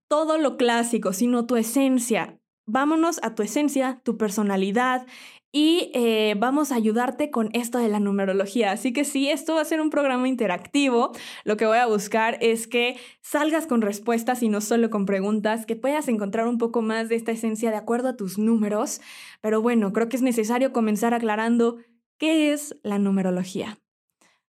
todo 0.09 0.37
lo 0.37 0.57
clásico, 0.57 1.15
sino 1.15 1.47
tu 1.47 1.57
esencia. 1.57 2.39
Vámonos 2.67 3.21
a 3.23 3.35
tu 3.35 3.43
esencia, 3.43 4.01
tu 4.05 4.19
personalidad 4.19 5.07
y 5.57 5.91
eh, 5.95 6.35
vamos 6.37 6.71
a 6.71 6.75
ayudarte 6.75 7.31
con 7.31 7.49
esto 7.55 7.79
de 7.79 7.89
la 7.89 7.99
numerología. 7.99 8.73
Así 8.73 8.93
que 8.93 9.05
sí, 9.05 9.31
esto 9.31 9.55
va 9.55 9.63
a 9.63 9.65
ser 9.65 9.81
un 9.81 9.89
programa 9.89 10.29
interactivo. 10.29 11.13
Lo 11.45 11.57
que 11.57 11.65
voy 11.65 11.79
a 11.79 11.87
buscar 11.87 12.37
es 12.43 12.67
que 12.67 12.99
salgas 13.23 13.67
con 13.67 13.81
respuestas 13.81 14.43
y 14.43 14.51
no 14.51 14.61
solo 14.61 14.91
con 14.91 15.07
preguntas, 15.07 15.65
que 15.65 15.75
puedas 15.75 16.09
encontrar 16.09 16.47
un 16.47 16.59
poco 16.59 16.83
más 16.83 17.09
de 17.09 17.15
esta 17.15 17.33
esencia 17.33 17.71
de 17.71 17.77
acuerdo 17.79 18.11
a 18.11 18.17
tus 18.17 18.37
números. 18.37 19.01
Pero 19.41 19.63
bueno, 19.63 19.95
creo 19.95 20.11
que 20.11 20.17
es 20.17 20.23
necesario 20.23 20.75
comenzar 20.75 21.15
aclarando 21.15 21.79
qué 22.19 22.53
es 22.53 22.77
la 22.83 22.99
numerología. 22.99 23.79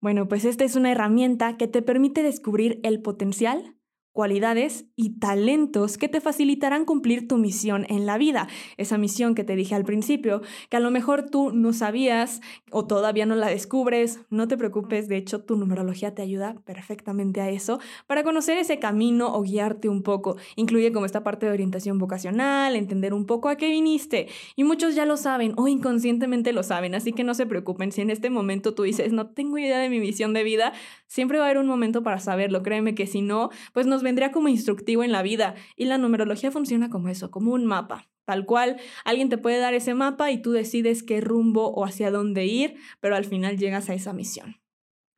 Bueno, 0.01 0.27
pues 0.27 0.45
esta 0.45 0.65
es 0.65 0.75
una 0.75 0.91
herramienta 0.91 1.57
que 1.57 1.67
te 1.67 1.81
permite 1.81 2.21
descubrir 2.21 2.79
el 2.83 3.01
potencial 3.01 3.75
cualidades 4.13 4.85
y 4.95 5.19
talentos 5.19 5.97
que 5.97 6.09
te 6.09 6.21
facilitarán 6.21 6.85
cumplir 6.85 7.27
tu 7.27 7.37
misión 7.37 7.85
en 7.89 8.05
la 8.05 8.17
vida. 8.17 8.47
Esa 8.77 8.97
misión 8.97 9.35
que 9.35 9.43
te 9.43 9.55
dije 9.55 9.75
al 9.75 9.85
principio, 9.85 10.41
que 10.69 10.77
a 10.77 10.79
lo 10.81 10.91
mejor 10.91 11.29
tú 11.29 11.51
no 11.51 11.73
sabías 11.73 12.41
o 12.71 12.85
todavía 12.85 13.25
no 13.25 13.35
la 13.35 13.47
descubres, 13.47 14.19
no 14.29 14.47
te 14.47 14.57
preocupes, 14.57 15.07
de 15.07 15.17
hecho 15.17 15.43
tu 15.43 15.55
numerología 15.55 16.13
te 16.13 16.21
ayuda 16.21 16.55
perfectamente 16.65 17.41
a 17.41 17.49
eso, 17.49 17.79
para 18.07 18.23
conocer 18.23 18.57
ese 18.57 18.79
camino 18.79 19.33
o 19.33 19.41
guiarte 19.43 19.89
un 19.89 20.03
poco. 20.03 20.35
Incluye 20.55 20.91
como 20.91 21.05
esta 21.05 21.23
parte 21.23 21.45
de 21.45 21.53
orientación 21.53 21.97
vocacional, 21.97 22.75
entender 22.75 23.13
un 23.13 23.25
poco 23.25 23.49
a 23.49 23.55
qué 23.55 23.69
viniste. 23.69 24.27
Y 24.55 24.63
muchos 24.63 24.95
ya 24.95 25.05
lo 25.05 25.17
saben 25.17 25.53
o 25.57 25.67
inconscientemente 25.67 26.53
lo 26.53 26.63
saben, 26.63 26.95
así 26.95 27.13
que 27.13 27.23
no 27.23 27.33
se 27.33 27.45
preocupen 27.45 27.91
si 27.91 28.01
en 28.01 28.09
este 28.09 28.29
momento 28.29 28.73
tú 28.73 28.83
dices, 28.83 29.13
no 29.13 29.27
tengo 29.27 29.57
idea 29.57 29.79
de 29.79 29.89
mi 29.89 29.99
misión 29.99 30.33
de 30.33 30.43
vida, 30.43 30.73
siempre 31.07 31.37
va 31.37 31.45
a 31.45 31.47
haber 31.47 31.61
un 31.61 31.67
momento 31.67 32.03
para 32.03 32.19
saberlo, 32.19 32.63
créeme 32.63 32.95
que 32.95 33.07
si 33.07 33.21
no, 33.21 33.49
pues 33.73 33.87
nos 33.87 34.00
vendría 34.01 34.31
como 34.31 34.47
instructivo 34.47 35.03
en 35.03 35.11
la 35.11 35.21
vida. 35.21 35.55
Y 35.75 35.85
la 35.85 35.97
numerología 35.97 36.51
funciona 36.51 36.89
como 36.89 37.09
eso, 37.09 37.31
como 37.31 37.53
un 37.53 37.65
mapa. 37.65 38.09
Tal 38.25 38.45
cual, 38.45 38.77
alguien 39.03 39.29
te 39.29 39.37
puede 39.37 39.57
dar 39.57 39.73
ese 39.73 39.93
mapa 39.93 40.31
y 40.31 40.41
tú 40.41 40.51
decides 40.51 41.03
qué 41.03 41.21
rumbo 41.21 41.73
o 41.73 41.85
hacia 41.85 42.11
dónde 42.11 42.45
ir, 42.45 42.75
pero 42.99 43.15
al 43.15 43.25
final 43.25 43.57
llegas 43.57 43.89
a 43.89 43.93
esa 43.93 44.13
misión. 44.13 44.60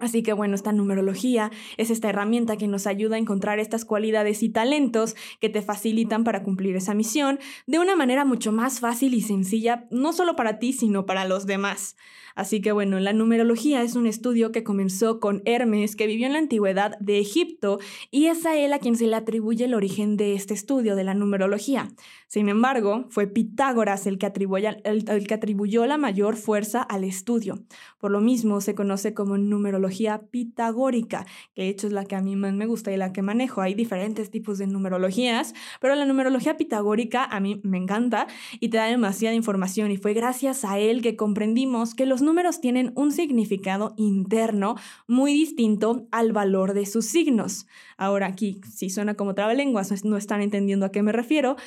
Así 0.03 0.21
que 0.21 0.33
bueno, 0.33 0.55
esta 0.55 0.73
numerología 0.73 1.49
es 1.77 1.89
esta 1.89 2.09
herramienta 2.09 2.57
que 2.57 2.67
nos 2.67 2.87
ayuda 2.87 3.15
a 3.15 3.19
encontrar 3.19 3.59
estas 3.59 3.85
cualidades 3.85 4.43
y 4.43 4.49
talentos 4.49 5.15
que 5.39 5.47
te 5.47 5.61
facilitan 5.61 6.25
para 6.25 6.43
cumplir 6.43 6.75
esa 6.75 6.93
misión 6.93 7.39
de 7.67 7.79
una 7.79 7.95
manera 7.95 8.25
mucho 8.25 8.51
más 8.51 8.81
fácil 8.81 9.13
y 9.13 9.21
sencilla, 9.21 9.87
no 9.91 10.11
solo 10.11 10.35
para 10.35 10.59
ti, 10.59 10.73
sino 10.73 11.05
para 11.05 11.23
los 11.23 11.45
demás. 11.45 11.95
Así 12.35 12.61
que 12.61 12.71
bueno, 12.71 12.99
la 12.99 13.13
numerología 13.13 13.81
es 13.83 13.95
un 13.95 14.07
estudio 14.07 14.51
que 14.51 14.63
comenzó 14.63 15.21
con 15.21 15.41
Hermes, 15.45 15.95
que 15.95 16.07
vivió 16.07 16.25
en 16.25 16.33
la 16.33 16.39
antigüedad 16.39 16.97
de 16.99 17.19
Egipto, 17.19 17.79
y 18.11 18.25
es 18.25 18.45
a 18.45 18.57
él 18.57 18.73
a 18.73 18.79
quien 18.79 18.95
se 18.97 19.07
le 19.07 19.15
atribuye 19.15 19.65
el 19.65 19.73
origen 19.73 20.17
de 20.17 20.33
este 20.33 20.53
estudio 20.53 20.95
de 20.95 21.03
la 21.03 21.13
numerología. 21.13 21.89
Sin 22.33 22.49
embargo, 22.49 23.05
fue 23.09 23.27
Pitágoras 23.27 24.07
el 24.07 24.17
que, 24.17 24.25
atribuyó, 24.25 25.85
la 25.85 25.99
mayor 25.99 26.35
fuerza 26.35 26.81
al 26.81 27.03
estudio. 27.03 27.59
Por 27.99 28.09
lo 28.09 28.21
mismo, 28.21 28.59
se 28.59 28.73
conoce 28.73 29.13
como 29.13 29.37
numerología 29.37 30.23
pitagórica, 30.31 31.27
que 31.53 31.61
de 31.61 31.69
hecho 31.69 31.85
es 31.85 31.93
la 31.93 32.05
que 32.05 32.15
a 32.15 32.21
mí 32.21 32.35
más 32.35 32.53
me 32.53 32.65
gusta 32.65 32.91
y 32.91 32.97
la 32.97 33.13
que 33.13 33.21
manejo. 33.21 33.61
Hay 33.61 33.75
diferentes 33.75 34.31
tipos 34.31 34.57
de 34.57 34.65
numerologías, 34.65 35.53
pero 35.79 35.93
la 35.93 36.05
numerología 36.05 36.57
pitagórica 36.57 37.23
a 37.23 37.39
mí 37.39 37.61
me 37.63 37.77
encanta 37.77 38.25
y 38.59 38.69
te 38.69 38.77
da 38.77 38.85
demasiada 38.85 39.35
información 39.35 39.91
y 39.91 39.97
fue 39.97 40.15
gracias 40.15 40.65
a 40.65 40.79
él 40.79 41.03
que 41.03 41.15
comprendimos 41.15 41.93
que 41.93 42.07
los 42.07 42.23
números 42.23 42.59
tienen 42.59 42.93
un 42.95 43.11
significado 43.11 43.93
interno 43.95 44.73
muy 45.05 45.33
distinto 45.33 46.07
al 46.09 46.31
valor 46.31 46.73
de 46.73 46.87
sus 46.87 47.05
signos. 47.05 47.67
Ahora 47.95 48.25
aquí, 48.25 48.59
si 48.67 48.89
suena 48.89 49.13
como 49.13 49.35
trabalenguas, 49.35 50.03
no 50.03 50.17
están 50.17 50.41
entendiendo 50.41 50.87
a 50.87 50.91
qué 50.91 51.03
me 51.03 51.11
refiero, 51.11 51.57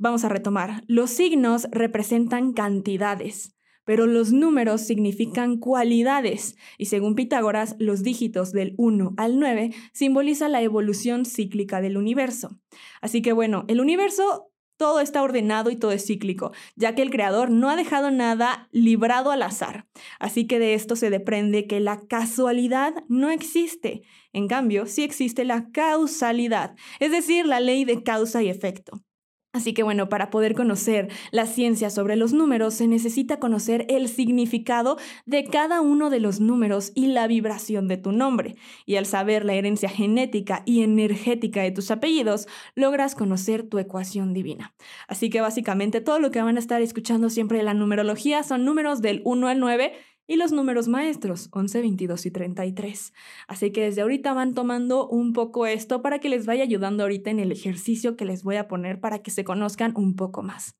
vamos 0.00 0.24
a 0.24 0.28
retomar. 0.28 0.82
Los 0.88 1.10
signos 1.10 1.68
representan 1.70 2.52
cantidades 2.52 3.54
pero 3.90 4.06
los 4.06 4.30
números 4.30 4.82
significan 4.82 5.56
cualidades 5.56 6.54
y 6.78 6.86
según 6.86 7.16
Pitágoras, 7.16 7.74
los 7.80 8.04
dígitos 8.04 8.52
del 8.52 8.74
1 8.76 9.14
al 9.16 9.40
9 9.40 9.72
simbolizan 9.92 10.52
la 10.52 10.62
evolución 10.62 11.24
cíclica 11.24 11.80
del 11.80 11.96
universo. 11.96 12.56
Así 13.00 13.20
que 13.20 13.32
bueno, 13.32 13.64
el 13.66 13.80
universo 13.80 14.52
todo 14.76 15.00
está 15.00 15.22
ordenado 15.22 15.70
y 15.70 15.76
todo 15.76 15.90
es 15.90 16.06
cíclico, 16.06 16.52
ya 16.76 16.94
que 16.94 17.02
el 17.02 17.10
creador 17.10 17.50
no 17.50 17.68
ha 17.68 17.74
dejado 17.74 18.12
nada 18.12 18.68
librado 18.70 19.30
al 19.30 19.42
azar. 19.42 19.88
Así 20.20 20.46
que 20.46 20.60
de 20.60 20.74
esto 20.74 20.94
se 20.94 21.10
deprende 21.10 21.66
que 21.66 21.80
la 21.80 22.00
casualidad 22.06 22.94
no 23.08 23.30
existe. 23.30 24.02
En 24.32 24.46
cambio, 24.46 24.86
sí 24.86 25.02
existe 25.02 25.44
la 25.44 25.68
causalidad, 25.72 26.76
es 26.98 27.10
decir, 27.10 27.44
la 27.44 27.60
ley 27.60 27.84
de 27.84 28.02
causa 28.02 28.42
y 28.42 28.48
efecto. 28.48 29.02
Así 29.52 29.72
que 29.72 29.82
bueno, 29.82 30.08
para 30.08 30.30
poder 30.30 30.54
conocer 30.54 31.08
la 31.32 31.44
ciencia 31.44 31.90
sobre 31.90 32.14
los 32.14 32.32
números 32.32 32.74
se 32.74 32.86
necesita 32.86 33.40
conocer 33.40 33.84
el 33.88 34.08
significado 34.08 34.96
de 35.26 35.44
cada 35.44 35.80
uno 35.80 36.08
de 36.08 36.20
los 36.20 36.38
números 36.38 36.92
y 36.94 37.08
la 37.08 37.26
vibración 37.26 37.88
de 37.88 37.96
tu 37.96 38.12
nombre. 38.12 38.54
Y 38.86 38.94
al 38.94 39.06
saber 39.06 39.44
la 39.44 39.54
herencia 39.54 39.88
genética 39.88 40.62
y 40.66 40.82
energética 40.82 41.62
de 41.62 41.72
tus 41.72 41.90
apellidos, 41.90 42.46
logras 42.76 43.16
conocer 43.16 43.64
tu 43.64 43.80
ecuación 43.80 44.34
divina. 44.34 44.72
Así 45.08 45.30
que 45.30 45.40
básicamente 45.40 46.00
todo 46.00 46.20
lo 46.20 46.30
que 46.30 46.42
van 46.42 46.56
a 46.56 46.60
estar 46.60 46.80
escuchando 46.80 47.28
siempre 47.28 47.58
de 47.58 47.64
la 47.64 47.74
numerología 47.74 48.44
son 48.44 48.64
números 48.64 49.02
del 49.02 49.20
1 49.24 49.48
al 49.48 49.58
9 49.58 49.92
y 50.30 50.36
los 50.36 50.52
números 50.52 50.86
maestros, 50.86 51.48
11, 51.50 51.80
22 51.80 52.26
y 52.26 52.30
33. 52.30 53.12
Así 53.48 53.72
que 53.72 53.80
desde 53.80 54.02
ahorita 54.02 54.32
van 54.32 54.54
tomando 54.54 55.08
un 55.08 55.32
poco 55.32 55.66
esto 55.66 56.02
para 56.02 56.20
que 56.20 56.28
les 56.28 56.46
vaya 56.46 56.62
ayudando 56.62 57.02
ahorita 57.02 57.30
en 57.30 57.40
el 57.40 57.50
ejercicio 57.50 58.16
que 58.16 58.24
les 58.24 58.44
voy 58.44 58.54
a 58.54 58.68
poner 58.68 59.00
para 59.00 59.24
que 59.24 59.32
se 59.32 59.42
conozcan 59.42 59.92
un 59.96 60.14
poco 60.14 60.44
más. 60.44 60.76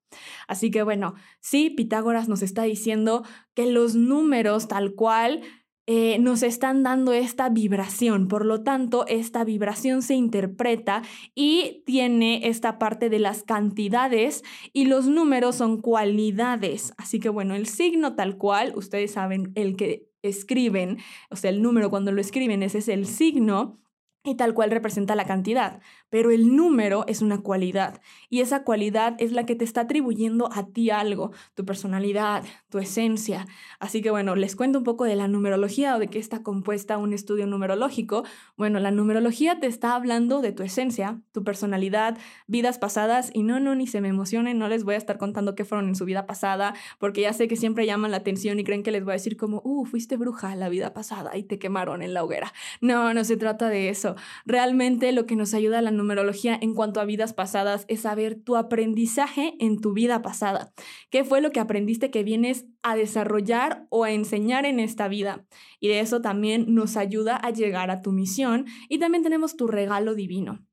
Así 0.47 0.71
que 0.71 0.85
bueno, 0.85 1.14
sí, 1.40 1.69
Pitágoras 1.69 2.28
nos 2.28 2.42
está 2.42 2.62
diciendo 2.62 3.25
que 3.54 3.66
los 3.66 3.97
números 3.97 4.69
tal 4.69 4.95
cual 4.95 5.40
eh, 5.87 6.18
nos 6.18 6.42
están 6.42 6.82
dando 6.82 7.12
esta 7.12 7.49
vibración. 7.49 8.28
Por 8.28 8.44
lo 8.44 8.62
tanto, 8.62 9.06
esta 9.08 9.44
vibración 9.44 10.02
se 10.02 10.14
interpreta 10.14 11.02
y 11.34 11.82
tiene 11.87 12.49
esta 12.49 12.78
parte 12.78 13.08
de 13.08 13.18
las 13.18 13.42
cantidades 13.42 14.44
y 14.72 14.84
los 14.84 15.06
números 15.06 15.56
son 15.56 15.80
cualidades. 15.80 16.92
Así 16.96 17.18
que 17.18 17.28
bueno, 17.28 17.54
el 17.54 17.66
signo 17.66 18.14
tal 18.14 18.37
cual, 18.37 18.72
ustedes 18.76 19.12
saben, 19.12 19.52
el 19.54 19.76
que 19.76 20.08
escriben, 20.22 20.99
o 21.30 21.37
sea, 21.37 21.50
el 21.50 21.62
número 21.62 21.90
cuando 21.90 22.12
lo 22.12 22.20
escriben, 22.20 22.62
ese 22.62 22.78
es 22.78 22.88
el 22.88 23.06
signo 23.06 23.80
y 24.22 24.34
tal 24.34 24.52
cual 24.52 24.70
representa 24.70 25.14
la 25.14 25.25
cantidad, 25.25 25.80
pero 26.10 26.30
el 26.30 26.54
número 26.54 27.04
es 27.06 27.22
una 27.22 27.38
cualidad 27.38 28.00
y 28.28 28.40
esa 28.40 28.64
cualidad 28.64 29.14
es 29.18 29.32
la 29.32 29.46
que 29.46 29.54
te 29.54 29.64
está 29.64 29.82
atribuyendo 29.82 30.50
a 30.52 30.66
ti 30.66 30.90
algo, 30.90 31.32
tu 31.54 31.64
personalidad, 31.64 32.44
tu 32.68 32.78
esencia. 32.78 33.46
Así 33.78 34.02
que 34.02 34.10
bueno, 34.10 34.36
les 34.36 34.56
cuento 34.56 34.78
un 34.78 34.84
poco 34.84 35.04
de 35.04 35.16
la 35.16 35.28
numerología 35.28 35.96
o 35.96 35.98
de 35.98 36.08
qué 36.08 36.18
está 36.18 36.42
compuesta 36.42 36.98
un 36.98 37.12
estudio 37.12 37.46
numerológico. 37.46 38.24
Bueno, 38.56 38.80
la 38.80 38.90
numerología 38.90 39.60
te 39.60 39.66
está 39.66 39.94
hablando 39.94 40.40
de 40.40 40.52
tu 40.52 40.62
esencia, 40.62 41.20
tu 41.32 41.44
personalidad, 41.44 42.18
vidas 42.46 42.78
pasadas 42.78 43.30
y 43.32 43.42
no, 43.42 43.60
no, 43.60 43.74
ni 43.74 43.86
se 43.86 44.00
me 44.00 44.08
emocionen, 44.08 44.58
no 44.58 44.68
les 44.68 44.84
voy 44.84 44.94
a 44.94 44.98
estar 44.98 45.18
contando 45.18 45.54
qué 45.54 45.64
fueron 45.64 45.88
en 45.88 45.94
su 45.94 46.04
vida 46.04 46.26
pasada, 46.26 46.74
porque 46.98 47.22
ya 47.22 47.32
sé 47.32 47.48
que 47.48 47.56
siempre 47.56 47.86
llaman 47.86 48.10
la 48.10 48.18
atención 48.18 48.58
y 48.58 48.64
creen 48.64 48.82
que 48.82 48.90
les 48.90 49.04
voy 49.04 49.12
a 49.12 49.14
decir 49.14 49.36
como, 49.36 49.62
uh, 49.64 49.84
fuiste 49.84 50.16
bruja 50.16 50.54
la 50.56 50.68
vida 50.68 50.92
pasada 50.92 51.36
y 51.36 51.44
te 51.44 51.58
quemaron 51.58 52.02
en 52.02 52.14
la 52.14 52.24
hoguera. 52.24 52.52
No, 52.80 53.14
no 53.14 53.24
se 53.24 53.36
trata 53.36 53.68
de 53.68 53.88
eso. 53.88 54.16
Realmente 54.44 55.12
lo 55.12 55.26
que 55.26 55.36
nos 55.36 55.54
ayuda 55.54 55.80
la 55.82 55.90
numerología 56.00 56.59
en 56.61 56.75
cuanto 56.75 57.00
a 57.00 57.04
vidas 57.04 57.33
pasadas 57.33 57.85
es 57.88 58.00
saber 58.00 58.35
tu 58.42 58.57
aprendizaje 58.57 59.54
en 59.61 59.80
tu 59.80 59.92
vida 59.92 60.23
pasada. 60.23 60.73
¿Qué 61.11 61.25
fue 61.25 61.40
lo 61.40 61.50
que 61.50 61.61
aprendiste 61.61 62.11
que 62.11 62.25
vienes 62.25 62.66
a 62.83 62.97
desarrollar 62.97 63.87
o 63.90 64.04
a 64.04 64.11
enseñar 64.11 64.66
en 64.66 64.80
esta 64.80 65.09
vida? 65.09 65.45
Y 65.78 65.88
de 65.88 66.00
eso 66.00 66.21
también 66.21 66.75
nos 66.75 66.97
ayuda 66.97 67.37
a 67.37 67.50
llegar 67.50 67.90
a 67.90 68.02
tu 68.02 68.12
misión 68.12 68.66
y 68.88 68.99
también 68.99 69.23
tenemos 69.23 69.57
tu 69.57 69.66
regalo 69.66 70.14
divino. 70.14 70.64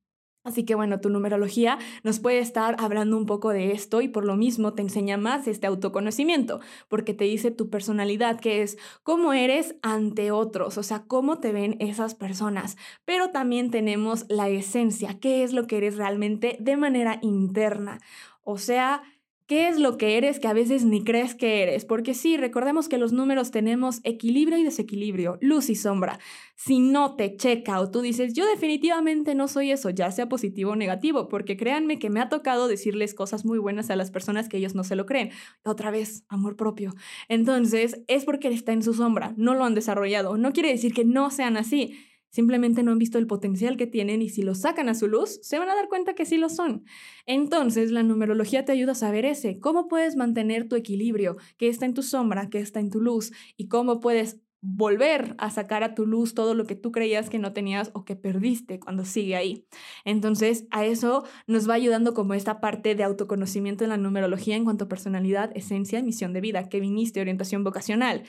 Así 0.48 0.64
que 0.64 0.76
bueno, 0.76 1.02
tu 1.02 1.10
numerología 1.10 1.78
nos 2.04 2.20
puede 2.20 2.40
estar 2.40 2.78
hablando 2.80 3.18
un 3.18 3.26
poco 3.26 3.50
de 3.50 3.74
esto 3.74 4.00
y 4.00 4.08
por 4.08 4.24
lo 4.24 4.38
mismo 4.38 4.74
te 4.74 4.82
enseña 4.82 5.18
más 5.18 5.46
este 5.46 5.68
autoconocimiento, 5.68 6.62
porque 6.88 7.14
te 7.14 7.26
dice 7.26 7.52
tu 7.52 7.70
personalidad, 7.70 8.40
que 8.40 8.62
es 8.62 8.78
cómo 9.04 9.34
eres 9.34 9.76
ante 9.82 10.32
otros, 10.32 10.78
o 10.78 10.84
sea, 10.84 11.04
cómo 11.06 11.40
te 11.40 11.52
ven 11.52 11.76
esas 11.80 12.16
personas. 12.16 12.78
Pero 13.04 13.32
también 13.32 13.72
tenemos 13.72 14.26
la 14.30 14.48
esencia, 14.48 15.20
qué 15.20 15.44
es 15.44 15.52
lo 15.52 15.68
que 15.68 15.80
eres 15.80 15.98
realmente 15.98 16.56
de 16.62 16.78
manera 16.78 17.20
interna. 17.22 18.00
O 18.46 18.58
sea, 18.58 19.04
¿Qué 19.48 19.70
es 19.70 19.80
lo 19.80 19.98
que 19.98 20.18
eres 20.18 20.42
que 20.42 20.50
a 20.50 20.54
veces 20.54 20.84
ni 20.84 21.06
crees 21.06 21.34
que 21.34 21.64
eres? 21.64 21.86
Porque 21.86 22.14
sí, 22.14 22.36
recordemos 22.36 22.90
que 22.90 22.98
los 22.98 23.14
números 23.14 23.50
tenemos 23.50 24.02
equilibrio 24.04 24.58
y 24.58 24.64
desequilibrio, 24.66 25.38
luz 25.40 25.70
y 25.70 25.76
sombra. 25.76 26.20
Si 26.56 26.80
no 26.80 27.16
te 27.16 27.38
checa 27.38 27.80
o 27.80 27.90
tú 27.90 28.02
dices, 28.02 28.34
yo 28.34 28.46
definitivamente 28.46 29.36
no 29.36 29.48
soy 29.48 29.72
eso, 29.72 29.90
ya 29.90 30.12
sea 30.12 30.28
positivo 30.28 30.72
o 30.72 30.76
negativo, 30.76 31.30
porque 31.30 31.56
créanme 31.56 31.98
que 31.98 32.10
me 32.10 32.20
ha 32.20 32.28
tocado 32.28 32.68
decirles 32.68 33.14
cosas 33.14 33.46
muy 33.46 33.58
buenas 33.58 33.90
a 33.90 33.96
las 33.96 34.12
personas 34.12 34.50
que 34.50 34.58
ellos 34.58 34.76
no 34.76 34.84
se 34.84 34.98
lo 34.98 35.06
creen. 35.06 35.32
Otra 35.64 35.92
vez, 35.92 36.26
amor 36.28 36.58
propio. 36.58 36.94
Entonces, 37.30 38.02
es 38.08 38.26
porque 38.26 38.50
está 38.50 38.74
en 38.74 38.84
su 38.84 38.94
sombra, 38.94 39.34
no 39.38 39.54
lo 39.54 39.64
han 39.64 39.76
desarrollado. 39.76 40.38
No 40.38 40.52
quiere 40.52 40.74
decir 40.74 40.94
que 40.94 41.06
no 41.06 41.30
sean 41.30 41.56
así 41.56 41.98
Simplemente 42.30 42.84
no 42.84 42.92
han 42.92 42.98
visto 42.98 43.18
el 43.18 43.28
potencial 43.28 43.78
que 43.78 43.88
tienen 43.88 44.22
y 44.22 44.30
si 44.30 44.42
lo 44.42 44.56
sacan 44.56 44.90
a 44.90 44.96
su 44.96 45.08
luz, 45.08 45.40
se 45.42 45.60
van 45.60 45.70
a 45.70 45.76
dar 45.76 45.88
cuenta 45.88 46.14
que 46.14 46.26
sí 46.26 46.38
lo 46.38 46.50
son. 46.50 46.86
Entonces, 47.26 47.92
la 47.92 48.04
numerología 48.04 48.66
te 48.66 48.72
ayuda 48.72 48.92
a 48.94 48.96
saber 48.96 49.26
ese, 49.26 49.60
cómo 49.60 49.88
puedes 49.88 50.16
mantener 50.16 50.68
tu 50.68 50.76
equilibrio, 50.76 51.38
qué 51.58 51.68
está 51.70 51.86
en 51.86 51.94
tu 51.94 52.04
sombra, 52.04 52.50
qué 52.50 52.60
está 52.60 52.80
en 52.80 52.90
tu 52.90 53.02
luz 53.02 53.32
y 53.56 53.68
cómo 53.68 54.00
puedes 54.00 54.40
volver 54.62 55.36
a 55.38 55.50
sacar 55.52 55.84
a 55.84 55.94
tu 55.94 56.06
luz 56.06 56.34
todo 56.34 56.56
lo 56.56 56.66
que 56.66 56.76
tú 56.76 56.92
creías 56.92 57.30
que 57.30 57.40
no 57.40 57.54
tenías 57.54 57.92
o 57.94 58.04
que 58.06 58.16
perdiste 58.16 58.80
cuando 58.80 59.06
sigue 59.06 59.36
ahí. 59.36 59.68
Entonces, 60.04 60.68
a 60.72 60.86
eso 60.86 61.24
nos 61.46 61.70
va 61.70 61.76
ayudando 61.76 62.14
como 62.14 62.34
esta 62.34 62.60
parte 62.60 62.96
de 62.96 63.04
autoconocimiento 63.04 63.84
en 63.84 63.92
la 63.92 63.98
numerología 63.98 64.56
en 64.56 64.64
cuanto 64.64 64.86
a 64.86 64.90
personalidad, 64.90 65.52
esencia 65.56 66.02
misión 66.02 66.34
de 66.34 66.42
vida, 66.42 66.70
que 66.70 66.80
viniste, 66.80 67.22
orientación 67.22 67.64
vocacional. 67.64 68.24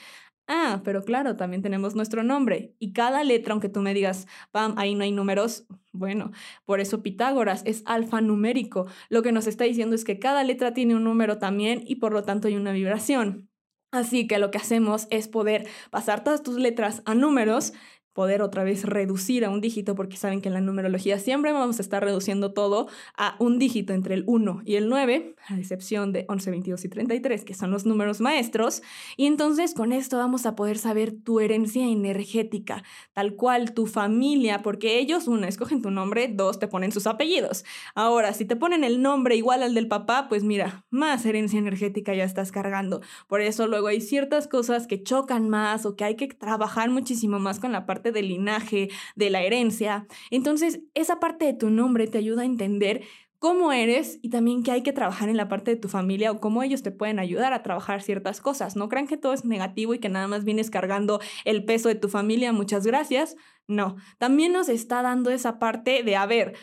Ah, 0.50 0.81
pero 0.83 1.05
claro, 1.05 1.37
también 1.37 1.61
tenemos 1.62 1.95
nuestro 1.95 2.23
nombre. 2.23 2.75
Y 2.78 2.95
cada 2.95 3.23
letra, 3.23 3.52
aunque 3.52 3.69
tú 3.69 3.81
me 3.83 3.93
digas, 3.93 4.26
pam, 4.50 4.75
ahí 4.78 4.95
no 4.95 5.05
hay 5.05 5.12
números, 5.12 5.67
bueno, 5.93 6.31
por 6.64 6.81
eso 6.81 7.02
Pitágoras 7.02 7.62
es 7.67 7.83
alfanumérico. 7.85 8.87
Lo 9.11 9.23
que 9.23 9.31
nos 9.33 9.47
está 9.47 9.64
diciendo 9.64 9.95
es 9.95 10.05
que 10.05 10.19
cada 10.19 10.45
letra 10.45 10.73
tiene 10.73 10.97
un 10.97 11.05
número 11.05 11.38
también 11.38 11.83
y 11.87 11.97
por 11.97 12.12
lo 12.14 12.23
tanto 12.23 12.49
hay 12.49 12.57
una 12.57 12.73
vibración. 12.73 13.50
Así 13.90 14.26
que 14.26 14.38
lo 14.38 14.50
que 14.50 14.59
hacemos 14.59 15.07
es 15.11 15.28
poder 15.28 15.67
pasar 15.90 16.25
todas 16.25 16.43
tus 16.43 16.57
letras 16.57 17.02
a 17.05 17.14
números 17.14 17.73
poder 18.18 18.42
otra 18.42 18.64
vez 18.64 18.82
reducir 18.82 19.44
a 19.44 19.48
un 19.48 19.60
dígito, 19.60 19.94
porque 19.94 20.16
saben 20.16 20.40
que 20.40 20.48
en 20.48 20.54
la 20.54 20.60
numerología 20.60 21.20
siempre 21.20 21.52
vamos 21.52 21.78
a 21.78 21.82
estar 21.82 22.02
reduciendo 22.02 22.52
todo 22.52 22.88
a 23.16 23.37
un 23.38 23.60
dígito 23.60 23.92
entre 23.92 24.16
el 24.16 24.25
1 24.26 24.62
y 24.64 24.75
el 24.75 24.88
9, 24.88 25.37
a 25.46 25.56
excepción 25.56 26.10
de 26.10 26.25
11, 26.28 26.50
22 26.50 26.84
y 26.84 26.88
33, 26.88 27.44
que 27.44 27.54
son 27.54 27.70
los 27.70 27.87
números 27.87 28.20
maestros. 28.20 28.82
Y 29.16 29.26
entonces 29.26 29.72
con 29.72 29.92
esto 29.92 30.16
vamos 30.16 30.46
a 30.46 30.56
poder 30.56 30.78
saber 30.78 31.12
tu 31.12 31.38
herencia 31.38 31.87
energética, 31.87 32.82
tal 33.12 33.37
cual 33.37 33.72
tu 33.72 33.87
familia, 33.87 34.62
porque 34.64 34.98
ellos, 34.98 35.28
uno, 35.28 35.46
escogen 35.46 35.80
tu 35.80 35.92
nombre, 35.92 36.26
dos, 36.26 36.58
te 36.58 36.66
ponen 36.66 36.90
sus 36.90 37.06
apellidos. 37.06 37.64
Ahora, 37.94 38.32
si 38.32 38.44
te 38.44 38.56
ponen 38.56 38.82
el 38.82 39.00
nombre 39.00 39.37
igual 39.37 39.62
al 39.62 39.75
del 39.75 39.87
papá, 39.87 40.26
pues 40.28 40.42
mira, 40.42 40.84
más 40.90 41.25
herencia 41.25 41.60
energética 41.60 42.14
ya 42.14 42.25
estás 42.25 42.50
cargando. 42.50 43.00
Por 43.28 43.42
eso 43.42 43.68
luego 43.68 43.87
hay 43.87 44.00
ciertas 44.00 44.48
cosas 44.48 44.88
que 44.88 45.04
chocan 45.04 45.48
más 45.48 45.87
o 45.87 45.94
que 45.94 46.02
hay 46.02 46.16
que 46.16 46.26
trabajar 46.26 46.90
muchísimo 46.90 47.38
más 47.38 47.60
con 47.60 47.70
la 47.70 47.87
del 48.12 48.28
linaje, 48.28 48.88
de 49.16 49.30
la 49.30 49.42
herencia. 49.42 50.06
Entonces, 50.30 50.80
esa 50.94 51.20
parte 51.20 51.44
de 51.44 51.54
tu 51.54 51.70
nombre 51.70 52.06
te 52.06 52.18
ayuda 52.18 52.42
a 52.42 52.46
entender 52.46 53.02
cómo 53.38 53.72
eres 53.72 54.18
y 54.22 54.30
también 54.30 54.62
que 54.62 54.72
hay 54.72 54.82
que 54.82 54.92
trabajar 54.92 55.28
en 55.28 55.36
la 55.36 55.48
parte 55.48 55.70
de 55.70 55.76
tu 55.76 55.88
familia 55.88 56.32
o 56.32 56.40
cómo 56.40 56.62
ellos 56.62 56.82
te 56.82 56.90
pueden 56.90 57.18
ayudar 57.18 57.52
a 57.52 57.62
trabajar 57.62 58.02
ciertas 58.02 58.40
cosas. 58.40 58.76
No 58.76 58.88
crean 58.88 59.06
que 59.06 59.16
todo 59.16 59.32
es 59.32 59.44
negativo 59.44 59.94
y 59.94 59.98
que 59.98 60.08
nada 60.08 60.26
más 60.26 60.44
vienes 60.44 60.70
cargando 60.70 61.20
el 61.44 61.64
peso 61.64 61.88
de 61.88 61.94
tu 61.94 62.08
familia, 62.08 62.52
muchas 62.52 62.86
gracias. 62.86 63.36
No, 63.68 63.96
también 64.18 64.52
nos 64.52 64.68
está 64.68 65.02
dando 65.02 65.30
esa 65.30 65.58
parte 65.58 66.02
de, 66.02 66.16
a 66.16 66.26
ver, 66.26 66.56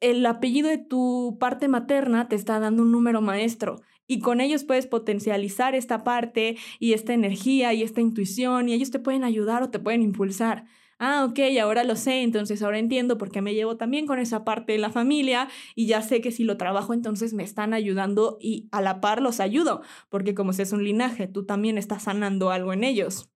el 0.00 0.24
apellido 0.26 0.68
de 0.68 0.78
tu 0.78 1.38
parte 1.40 1.68
materna 1.68 2.28
te 2.28 2.36
está 2.36 2.60
dando 2.60 2.82
un 2.82 2.92
número 2.92 3.20
maestro 3.20 3.80
y 4.06 4.20
con 4.20 4.40
ellos 4.40 4.64
puedes 4.64 4.86
potencializar 4.86 5.74
esta 5.74 6.04
parte 6.04 6.56
y 6.78 6.92
esta 6.92 7.14
energía 7.14 7.72
y 7.74 7.82
esta 7.82 8.00
intuición 8.00 8.68
y 8.68 8.74
ellos 8.74 8.90
te 8.90 8.98
pueden 8.98 9.24
ayudar 9.24 9.62
o 9.62 9.70
te 9.70 9.78
pueden 9.78 10.02
impulsar. 10.02 10.66
Ah, 10.98 11.26
ok, 11.28 11.38
ahora 11.60 11.84
lo 11.84 11.94
sé, 11.94 12.22
entonces 12.22 12.62
ahora 12.62 12.78
entiendo 12.78 13.18
por 13.18 13.30
qué 13.30 13.42
me 13.42 13.52
llevo 13.52 13.76
también 13.76 14.06
con 14.06 14.18
esa 14.18 14.44
parte 14.44 14.72
de 14.72 14.78
la 14.78 14.90
familia 14.90 15.48
y 15.74 15.86
ya 15.86 16.00
sé 16.00 16.22
que 16.22 16.32
si 16.32 16.44
lo 16.44 16.56
trabajo 16.56 16.94
entonces 16.94 17.34
me 17.34 17.42
están 17.42 17.74
ayudando 17.74 18.38
y 18.40 18.66
a 18.72 18.80
la 18.80 19.02
par 19.02 19.20
los 19.20 19.40
ayudo, 19.40 19.82
porque 20.08 20.34
como 20.34 20.54
si 20.54 20.62
es 20.62 20.72
un 20.72 20.84
linaje, 20.84 21.26
tú 21.28 21.44
también 21.44 21.76
estás 21.76 22.04
sanando 22.04 22.50
algo 22.50 22.72
en 22.72 22.82
ellos. 22.82 23.30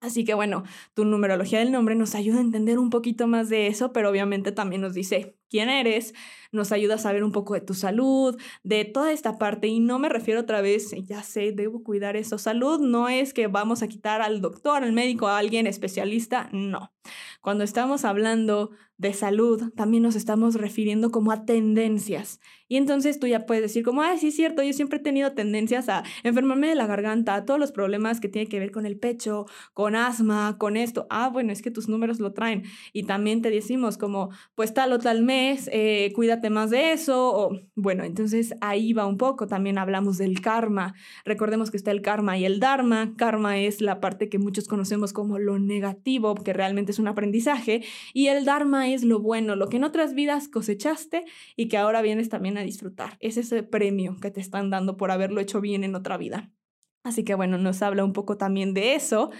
Así 0.00 0.24
que 0.24 0.34
bueno, 0.34 0.62
tu 0.94 1.04
numerología 1.04 1.58
del 1.58 1.72
nombre 1.72 1.96
nos 1.96 2.14
ayuda 2.14 2.38
a 2.38 2.42
entender 2.42 2.78
un 2.78 2.90
poquito 2.90 3.26
más 3.26 3.48
de 3.48 3.66
eso, 3.66 3.92
pero 3.92 4.08
obviamente 4.08 4.52
también 4.52 4.80
nos 4.80 4.94
dice 4.94 5.39
quién 5.50 5.68
eres, 5.68 6.14
nos 6.52 6.72
ayuda 6.72 6.94
a 6.94 6.98
saber 6.98 7.24
un 7.24 7.32
poco 7.32 7.54
de 7.54 7.60
tu 7.60 7.74
salud, 7.74 8.40
de 8.62 8.84
toda 8.84 9.12
esta 9.12 9.38
parte. 9.38 9.66
Y 9.66 9.80
no 9.80 9.98
me 9.98 10.08
refiero 10.08 10.40
otra 10.40 10.60
vez, 10.60 10.92
ya 11.04 11.22
sé, 11.22 11.52
debo 11.52 11.82
cuidar 11.82 12.16
eso. 12.16 12.38
Salud 12.38 12.80
no 12.80 13.08
es 13.08 13.34
que 13.34 13.48
vamos 13.48 13.82
a 13.82 13.88
quitar 13.88 14.22
al 14.22 14.40
doctor, 14.40 14.82
al 14.82 14.92
médico, 14.92 15.28
a 15.28 15.38
alguien 15.38 15.66
especialista, 15.66 16.48
no. 16.52 16.92
Cuando 17.40 17.64
estamos 17.64 18.04
hablando 18.04 18.70
de 19.00 19.14
salud, 19.14 19.72
también 19.74 20.02
nos 20.02 20.14
estamos 20.14 20.56
refiriendo 20.56 21.10
como 21.10 21.32
a 21.32 21.46
tendencias. 21.46 22.38
Y 22.68 22.76
entonces 22.76 23.18
tú 23.18 23.26
ya 23.26 23.46
puedes 23.46 23.62
decir 23.62 23.82
como, 23.82 24.02
ah, 24.02 24.16
sí 24.16 24.28
es 24.28 24.36
cierto, 24.36 24.62
yo 24.62 24.72
siempre 24.74 24.98
he 24.98 25.02
tenido 25.02 25.32
tendencias 25.32 25.88
a 25.88 26.04
enfermarme 26.22 26.68
de 26.68 26.74
la 26.74 26.86
garganta, 26.86 27.34
a 27.34 27.44
todos 27.44 27.58
los 27.58 27.72
problemas 27.72 28.20
que 28.20 28.28
tienen 28.28 28.48
que 28.48 28.60
ver 28.60 28.70
con 28.70 28.86
el 28.86 28.98
pecho, 28.98 29.46
con 29.72 29.96
asma, 29.96 30.56
con 30.58 30.76
esto. 30.76 31.06
Ah, 31.10 31.30
bueno, 31.32 31.50
es 31.50 31.62
que 31.62 31.70
tus 31.70 31.88
números 31.88 32.20
lo 32.20 32.32
traen. 32.32 32.62
Y 32.92 33.04
también 33.04 33.42
te 33.42 33.50
decimos 33.50 33.96
como, 33.96 34.30
pues 34.54 34.72
tal 34.74 34.92
o 34.92 34.98
tal 34.98 35.22
mes, 35.22 35.68
eh, 35.72 36.12
cuídate 36.14 36.50
más 36.50 36.70
de 36.70 36.92
eso. 36.92 37.34
O, 37.34 37.58
bueno, 37.74 38.04
entonces 38.04 38.54
ahí 38.60 38.92
va 38.92 39.06
un 39.06 39.16
poco. 39.16 39.48
También 39.48 39.78
hablamos 39.78 40.18
del 40.18 40.40
karma. 40.40 40.94
Recordemos 41.24 41.70
que 41.70 41.76
está 41.78 41.90
el 41.90 42.02
karma 42.02 42.38
y 42.38 42.44
el 42.44 42.60
dharma. 42.60 43.14
Karma 43.16 43.58
es 43.58 43.80
la 43.80 43.98
parte 43.98 44.28
que 44.28 44.38
muchos 44.38 44.68
conocemos 44.68 45.12
como 45.12 45.40
lo 45.40 45.58
negativo, 45.58 46.34
que 46.36 46.52
realmente 46.52 46.92
es 46.92 47.00
un 47.00 47.08
aprendizaje. 47.08 47.82
Y 48.12 48.28
el 48.28 48.44
dharma 48.44 48.89
es 48.94 49.04
lo 49.04 49.20
bueno, 49.20 49.56
lo 49.56 49.68
que 49.68 49.76
en 49.76 49.84
otras 49.84 50.14
vidas 50.14 50.48
cosechaste 50.48 51.24
y 51.56 51.68
que 51.68 51.76
ahora 51.76 52.02
vienes 52.02 52.28
también 52.28 52.58
a 52.58 52.62
disfrutar. 52.62 53.16
Es 53.20 53.36
ese 53.36 53.62
premio 53.62 54.16
que 54.20 54.30
te 54.30 54.40
están 54.40 54.70
dando 54.70 54.96
por 54.96 55.10
haberlo 55.10 55.40
hecho 55.40 55.60
bien 55.60 55.84
en 55.84 55.94
otra 55.94 56.16
vida. 56.16 56.50
Así 57.02 57.24
que 57.24 57.34
bueno, 57.34 57.58
nos 57.58 57.82
habla 57.82 58.04
un 58.04 58.12
poco 58.12 58.36
también 58.36 58.74
de 58.74 58.94
eso. 58.94 59.30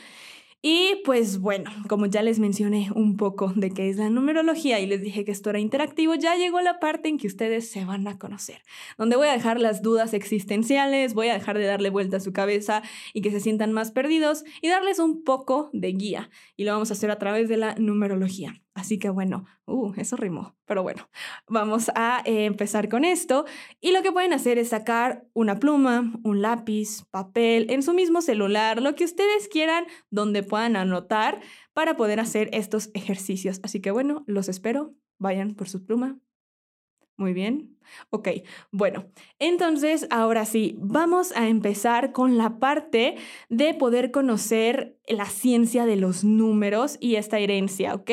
Y 0.62 1.00
pues 1.06 1.38
bueno, 1.38 1.70
como 1.88 2.04
ya 2.04 2.22
les 2.22 2.38
mencioné 2.38 2.90
un 2.94 3.16
poco 3.16 3.50
de 3.56 3.70
qué 3.70 3.88
es 3.88 3.96
la 3.96 4.10
numerología 4.10 4.78
y 4.78 4.84
les 4.86 5.00
dije 5.00 5.24
que 5.24 5.32
esto 5.32 5.48
era 5.48 5.58
interactivo, 5.58 6.14
ya 6.16 6.36
llegó 6.36 6.60
la 6.60 6.78
parte 6.80 7.08
en 7.08 7.16
que 7.16 7.28
ustedes 7.28 7.70
se 7.70 7.86
van 7.86 8.06
a 8.06 8.18
conocer, 8.18 8.60
donde 8.98 9.16
voy 9.16 9.28
a 9.28 9.32
dejar 9.32 9.58
las 9.58 9.80
dudas 9.80 10.12
existenciales, 10.12 11.14
voy 11.14 11.28
a 11.28 11.34
dejar 11.34 11.56
de 11.56 11.64
darle 11.64 11.88
vuelta 11.88 12.18
a 12.18 12.20
su 12.20 12.34
cabeza 12.34 12.82
y 13.14 13.22
que 13.22 13.30
se 13.30 13.40
sientan 13.40 13.72
más 13.72 13.90
perdidos 13.90 14.44
y 14.60 14.68
darles 14.68 14.98
un 14.98 15.24
poco 15.24 15.70
de 15.72 15.92
guía. 15.92 16.30
Y 16.58 16.64
lo 16.64 16.72
vamos 16.72 16.90
a 16.90 16.92
hacer 16.92 17.10
a 17.10 17.18
través 17.18 17.48
de 17.48 17.56
la 17.56 17.74
numerología. 17.76 18.60
Así 18.74 18.98
que 18.98 19.10
bueno, 19.10 19.46
uh, 19.66 19.92
eso 19.96 20.16
rimó, 20.16 20.56
pero 20.64 20.82
bueno, 20.82 21.08
vamos 21.48 21.90
a 21.94 22.22
empezar 22.24 22.88
con 22.88 23.04
esto. 23.04 23.44
Y 23.80 23.92
lo 23.92 24.02
que 24.02 24.12
pueden 24.12 24.32
hacer 24.32 24.58
es 24.58 24.68
sacar 24.68 25.26
una 25.32 25.58
pluma, 25.58 26.12
un 26.22 26.40
lápiz, 26.40 27.04
papel, 27.10 27.66
en 27.70 27.82
su 27.82 27.92
mismo 27.92 28.22
celular, 28.22 28.80
lo 28.80 28.94
que 28.94 29.04
ustedes 29.04 29.48
quieran, 29.48 29.86
donde 30.10 30.42
puedan 30.42 30.76
anotar 30.76 31.40
para 31.72 31.96
poder 31.96 32.20
hacer 32.20 32.48
estos 32.52 32.90
ejercicios. 32.94 33.60
Así 33.62 33.80
que 33.80 33.90
bueno, 33.90 34.24
los 34.26 34.48
espero. 34.48 34.94
Vayan 35.18 35.54
por 35.54 35.68
su 35.68 35.84
pluma. 35.84 36.18
Muy 37.20 37.34
bien. 37.34 37.76
Ok, 38.08 38.28
bueno, 38.72 39.04
entonces 39.38 40.06
ahora 40.10 40.46
sí, 40.46 40.74
vamos 40.78 41.32
a 41.36 41.48
empezar 41.48 42.12
con 42.12 42.38
la 42.38 42.58
parte 42.58 43.16
de 43.50 43.74
poder 43.74 44.10
conocer 44.10 44.96
la 45.06 45.26
ciencia 45.26 45.84
de 45.84 45.96
los 45.96 46.24
números 46.24 46.96
y 46.98 47.16
esta 47.16 47.38
herencia, 47.38 47.94
¿ok? 47.94 48.10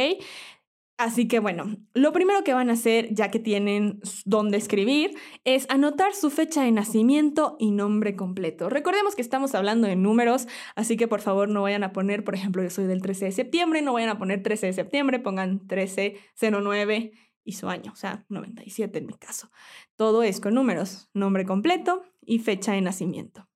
Así 0.98 1.28
que 1.30 1.40
bueno, 1.40 1.78
lo 1.94 2.12
primero 2.12 2.44
que 2.44 2.54
van 2.56 2.70
a 2.70 2.74
hacer, 2.74 3.14
ya 3.14 3.30
que 3.30 3.40
tienen 3.40 4.02
dónde 4.26 4.58
escribir, 4.58 5.16
es 5.46 5.70
anotar 5.70 6.14
su 6.14 6.32
fecha 6.32 6.64
de 6.64 6.72
nacimiento 6.72 7.56
y 7.60 7.72
nombre 7.72 8.16
completo. 8.16 8.68
Recordemos 8.68 9.16
que 9.16 9.22
estamos 9.22 9.56
hablando 9.56 9.88
de 9.88 9.96
números, 9.96 10.48
así 10.76 10.98
que 10.98 11.08
por 11.08 11.22
favor 11.22 11.48
no 11.48 11.62
vayan 11.62 11.84
a 11.84 11.94
poner, 11.94 12.24
por 12.26 12.36
ejemplo, 12.36 12.64
yo 12.64 12.72
soy 12.72 12.88
del 12.88 13.04
13 13.04 13.26
de 13.26 13.32
septiembre, 13.32 13.82
no 13.84 13.94
vayan 13.94 14.10
a 14.10 14.18
poner 14.18 14.44
13 14.44 14.66
de 14.66 14.74
septiembre, 14.74 15.20
pongan 15.20 15.60
1309 15.60 17.12
y 17.48 17.54
su 17.54 17.70
año, 17.70 17.94
o 17.94 17.96
sea, 17.96 18.26
97 18.30 19.00
en 19.00 19.08
mi 19.08 19.14
caso. 19.14 19.50
Todo 19.96 20.22
es 20.22 20.42
con 20.42 20.54
números, 20.54 21.10
nombre 21.14 21.46
completo 21.46 22.04
y 22.22 22.40
fecha 22.40 22.74
de 22.74 22.82
nacimiento. 22.82 23.48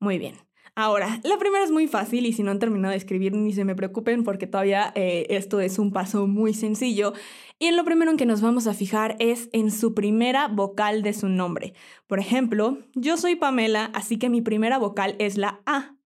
Muy 0.00 0.18
bien. 0.18 0.34
Ahora, 0.74 1.20
la 1.24 1.38
primera 1.38 1.64
es 1.64 1.70
muy 1.70 1.88
fácil 1.88 2.26
y 2.26 2.32
si 2.32 2.42
no 2.42 2.50
han 2.50 2.60
terminado 2.60 2.92
de 2.92 2.98
escribir 2.98 3.32
ni 3.32 3.52
se 3.52 3.64
me 3.64 3.74
preocupen 3.74 4.22
porque 4.22 4.46
todavía 4.46 4.92
eh, 4.94 5.26
esto 5.30 5.60
es 5.60 5.78
un 5.78 5.92
paso 5.92 6.26
muy 6.26 6.54
sencillo. 6.54 7.14
Y 7.58 7.66
en 7.66 7.76
lo 7.76 7.84
primero 7.84 8.10
en 8.10 8.16
que 8.16 8.26
nos 8.26 8.42
vamos 8.42 8.66
a 8.66 8.74
fijar 8.74 9.16
es 9.18 9.48
en 9.52 9.72
su 9.72 9.94
primera 9.94 10.46
vocal 10.46 11.02
de 11.02 11.14
su 11.14 11.28
nombre. 11.28 11.74
Por 12.06 12.20
ejemplo, 12.20 12.78
yo 12.94 13.16
soy 13.16 13.34
Pamela, 13.34 13.90
así 13.94 14.18
que 14.18 14.30
mi 14.30 14.40
primera 14.40 14.78
vocal 14.78 15.16
es 15.18 15.36
la 15.36 15.60
A. 15.66 15.97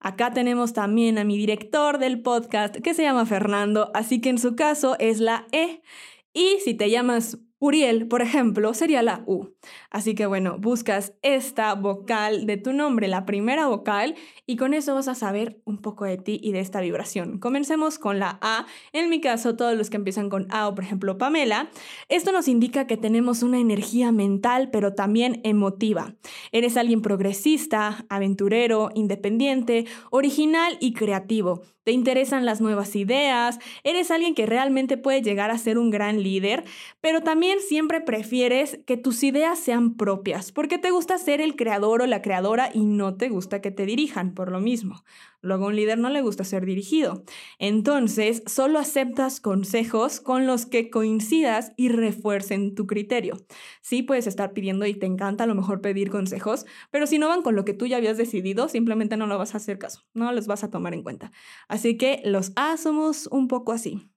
Acá 0.00 0.32
tenemos 0.32 0.72
también 0.72 1.18
a 1.18 1.24
mi 1.24 1.36
director 1.36 1.98
del 1.98 2.22
podcast 2.22 2.76
que 2.76 2.94
se 2.94 3.02
llama 3.02 3.26
Fernando, 3.26 3.90
así 3.92 4.20
que 4.22 4.30
en 4.30 4.38
su 4.38 4.56
caso 4.56 4.96
es 4.98 5.20
la 5.20 5.46
E. 5.52 5.82
Y 6.32 6.58
si 6.64 6.72
te 6.74 6.88
llamas 6.88 7.38
Uriel, 7.62 8.08
por 8.08 8.22
ejemplo, 8.22 8.72
sería 8.72 9.02
la 9.02 9.22
U. 9.26 9.50
Así 9.90 10.14
que 10.14 10.24
bueno, 10.24 10.56
buscas 10.58 11.12
esta 11.20 11.74
vocal 11.74 12.46
de 12.46 12.56
tu 12.56 12.72
nombre, 12.72 13.06
la 13.06 13.26
primera 13.26 13.66
vocal, 13.66 14.14
y 14.46 14.56
con 14.56 14.72
eso 14.72 14.94
vas 14.94 15.08
a 15.08 15.14
saber 15.14 15.60
un 15.66 15.76
poco 15.76 16.06
de 16.06 16.16
ti 16.16 16.40
y 16.42 16.52
de 16.52 16.60
esta 16.60 16.80
vibración. 16.80 17.38
Comencemos 17.38 17.98
con 17.98 18.18
la 18.18 18.38
A. 18.40 18.66
En 18.94 19.10
mi 19.10 19.20
caso, 19.20 19.56
todos 19.56 19.76
los 19.76 19.90
que 19.90 19.98
empiezan 19.98 20.30
con 20.30 20.46
A 20.50 20.68
o 20.68 20.74
por 20.74 20.84
ejemplo 20.84 21.18
Pamela, 21.18 21.70
esto 22.08 22.32
nos 22.32 22.48
indica 22.48 22.86
que 22.86 22.96
tenemos 22.96 23.42
una 23.42 23.58
energía 23.58 24.10
mental, 24.10 24.70
pero 24.70 24.94
también 24.94 25.42
emotiva. 25.44 26.14
Eres 26.52 26.78
alguien 26.78 27.02
progresista, 27.02 28.06
aventurero, 28.08 28.88
independiente, 28.94 29.84
original 30.10 30.78
y 30.80 30.94
creativo 30.94 31.60
te 31.90 31.94
interesan 31.94 32.46
las 32.46 32.60
nuevas 32.60 32.94
ideas, 32.94 33.58
eres 33.82 34.12
alguien 34.12 34.36
que 34.36 34.46
realmente 34.46 34.96
puede 34.96 35.22
llegar 35.22 35.50
a 35.50 35.58
ser 35.58 35.76
un 35.76 35.90
gran 35.90 36.22
líder, 36.22 36.62
pero 37.00 37.20
también 37.20 37.58
siempre 37.58 38.00
prefieres 38.00 38.78
que 38.86 38.96
tus 38.96 39.24
ideas 39.24 39.58
sean 39.58 39.96
propias, 39.96 40.52
porque 40.52 40.78
te 40.78 40.92
gusta 40.92 41.18
ser 41.18 41.40
el 41.40 41.56
creador 41.56 42.02
o 42.02 42.06
la 42.06 42.22
creadora 42.22 42.70
y 42.72 42.84
no 42.84 43.16
te 43.16 43.28
gusta 43.28 43.60
que 43.60 43.72
te 43.72 43.86
dirijan 43.86 44.34
por 44.34 44.52
lo 44.52 44.60
mismo. 44.60 45.02
Luego 45.42 45.64
a 45.64 45.68
un 45.68 45.76
líder 45.76 45.98
no 45.98 46.10
le 46.10 46.20
gusta 46.20 46.44
ser 46.44 46.66
dirigido. 46.66 47.24
Entonces, 47.58 48.42
solo 48.46 48.78
aceptas 48.78 49.40
consejos 49.40 50.20
con 50.20 50.46
los 50.46 50.66
que 50.66 50.90
coincidas 50.90 51.72
y 51.76 51.88
refuercen 51.88 52.74
tu 52.74 52.86
criterio. 52.86 53.36
Sí, 53.80 54.02
puedes 54.02 54.26
estar 54.26 54.52
pidiendo 54.52 54.84
y 54.86 54.94
te 54.94 55.06
encanta 55.06 55.44
a 55.44 55.46
lo 55.46 55.54
mejor 55.54 55.80
pedir 55.80 56.10
consejos, 56.10 56.66
pero 56.90 57.06
si 57.06 57.18
no 57.18 57.28
van 57.28 57.42
con 57.42 57.56
lo 57.56 57.64
que 57.64 57.74
tú 57.74 57.86
ya 57.86 57.96
habías 57.96 58.18
decidido, 58.18 58.68
simplemente 58.68 59.16
no 59.16 59.26
lo 59.26 59.38
vas 59.38 59.54
a 59.54 59.58
hacer 59.58 59.78
caso, 59.78 60.02
no 60.14 60.30
los 60.32 60.46
vas 60.46 60.64
a 60.64 60.70
tomar 60.70 60.94
en 60.94 61.02
cuenta. 61.02 61.32
Así 61.68 61.96
que 61.96 62.20
los 62.24 62.52
A 62.56 62.76
somos 62.76 63.26
un 63.28 63.48
poco 63.48 63.72
así. 63.72 64.10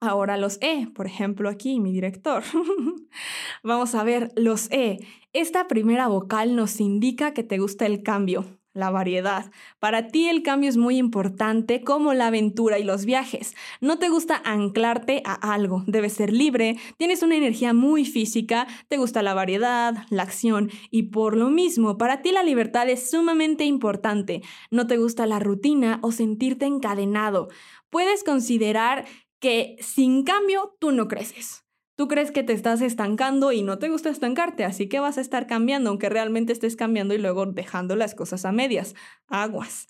Ahora 0.00 0.36
los 0.36 0.58
E, 0.62 0.88
por 0.94 1.06
ejemplo 1.06 1.48
aquí 1.48 1.78
mi 1.78 1.92
director. 1.92 2.42
Vamos 3.62 3.94
a 3.94 4.02
ver 4.02 4.32
los 4.36 4.70
E. 4.72 4.98
Esta 5.32 5.68
primera 5.68 6.08
vocal 6.08 6.56
nos 6.56 6.80
indica 6.80 7.32
que 7.34 7.44
te 7.44 7.58
gusta 7.58 7.86
el 7.86 8.02
cambio, 8.02 8.44
la 8.74 8.90
variedad. 8.90 9.50
Para 9.78 10.08
ti 10.08 10.28
el 10.28 10.42
cambio 10.42 10.68
es 10.68 10.76
muy 10.76 10.96
importante 10.96 11.82
como 11.82 12.14
la 12.14 12.28
aventura 12.28 12.78
y 12.78 12.84
los 12.84 13.04
viajes. 13.04 13.54
No 13.80 13.98
te 13.98 14.08
gusta 14.08 14.40
anclarte 14.44 15.22
a 15.24 15.34
algo, 15.52 15.84
debes 15.86 16.14
ser 16.14 16.32
libre, 16.32 16.76
tienes 16.96 17.22
una 17.22 17.36
energía 17.36 17.74
muy 17.74 18.04
física, 18.04 18.66
te 18.88 18.96
gusta 18.96 19.22
la 19.22 19.34
variedad, 19.34 20.06
la 20.10 20.22
acción 20.22 20.70
y 20.90 21.04
por 21.04 21.36
lo 21.36 21.50
mismo, 21.50 21.98
para 21.98 22.22
ti 22.22 22.32
la 22.32 22.42
libertad 22.42 22.88
es 22.88 23.10
sumamente 23.10 23.64
importante. 23.64 24.42
No 24.70 24.86
te 24.86 24.96
gusta 24.96 25.26
la 25.26 25.38
rutina 25.38 25.98
o 26.02 26.12
sentirte 26.12 26.66
encadenado. 26.66 27.48
Puedes 27.90 28.24
considerar 28.24 29.04
que 29.38 29.76
sin 29.80 30.22
cambio 30.22 30.76
tú 30.78 30.92
no 30.92 31.08
creces. 31.08 31.61
Tú 32.02 32.08
crees 32.08 32.32
que 32.32 32.42
te 32.42 32.52
estás 32.52 32.80
estancando 32.80 33.52
y 33.52 33.62
no 33.62 33.78
te 33.78 33.88
gusta 33.88 34.10
estancarte, 34.10 34.64
así 34.64 34.88
que 34.88 34.98
vas 34.98 35.18
a 35.18 35.20
estar 35.20 35.46
cambiando, 35.46 35.88
aunque 35.88 36.08
realmente 36.08 36.52
estés 36.52 36.74
cambiando 36.74 37.14
y 37.14 37.18
luego 37.18 37.46
dejando 37.46 37.94
las 37.94 38.16
cosas 38.16 38.44
a 38.44 38.50
medias. 38.50 38.96
Aguas. 39.28 39.86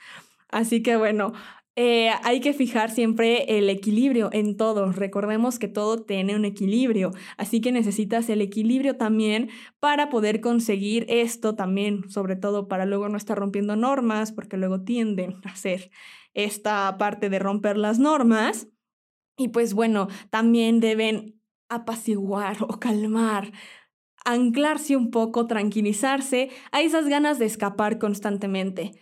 Así 0.50 0.82
que 0.82 0.98
bueno, 0.98 1.32
eh, 1.74 2.10
hay 2.22 2.40
que 2.40 2.52
fijar 2.52 2.90
siempre 2.90 3.56
el 3.56 3.70
equilibrio 3.70 4.28
en 4.30 4.58
todo. 4.58 4.92
Recordemos 4.92 5.58
que 5.58 5.68
todo 5.68 6.02
tiene 6.02 6.36
un 6.36 6.44
equilibrio, 6.44 7.12
así 7.38 7.62
que 7.62 7.72
necesitas 7.72 8.28
el 8.28 8.42
equilibrio 8.42 8.98
también 8.98 9.48
para 9.80 10.10
poder 10.10 10.42
conseguir 10.42 11.06
esto 11.08 11.54
también, 11.54 12.10
sobre 12.10 12.36
todo 12.36 12.68
para 12.68 12.84
luego 12.84 13.08
no 13.08 13.16
estar 13.16 13.38
rompiendo 13.38 13.74
normas, 13.74 14.32
porque 14.32 14.58
luego 14.58 14.82
tienden 14.82 15.36
a 15.46 15.52
hacer 15.52 15.90
esta 16.34 16.94
parte 16.98 17.30
de 17.30 17.38
romper 17.38 17.78
las 17.78 17.98
normas. 17.98 18.68
Y 19.38 19.48
pues 19.48 19.72
bueno, 19.72 20.08
también 20.28 20.78
deben 20.78 21.41
apaciguar 21.74 22.62
o 22.62 22.78
calmar, 22.78 23.52
anclarse 24.24 24.96
un 24.96 25.10
poco, 25.10 25.46
tranquilizarse 25.46 26.50
a 26.70 26.80
esas 26.80 27.08
ganas 27.08 27.38
de 27.38 27.46
escapar 27.46 27.98
constantemente. 27.98 28.92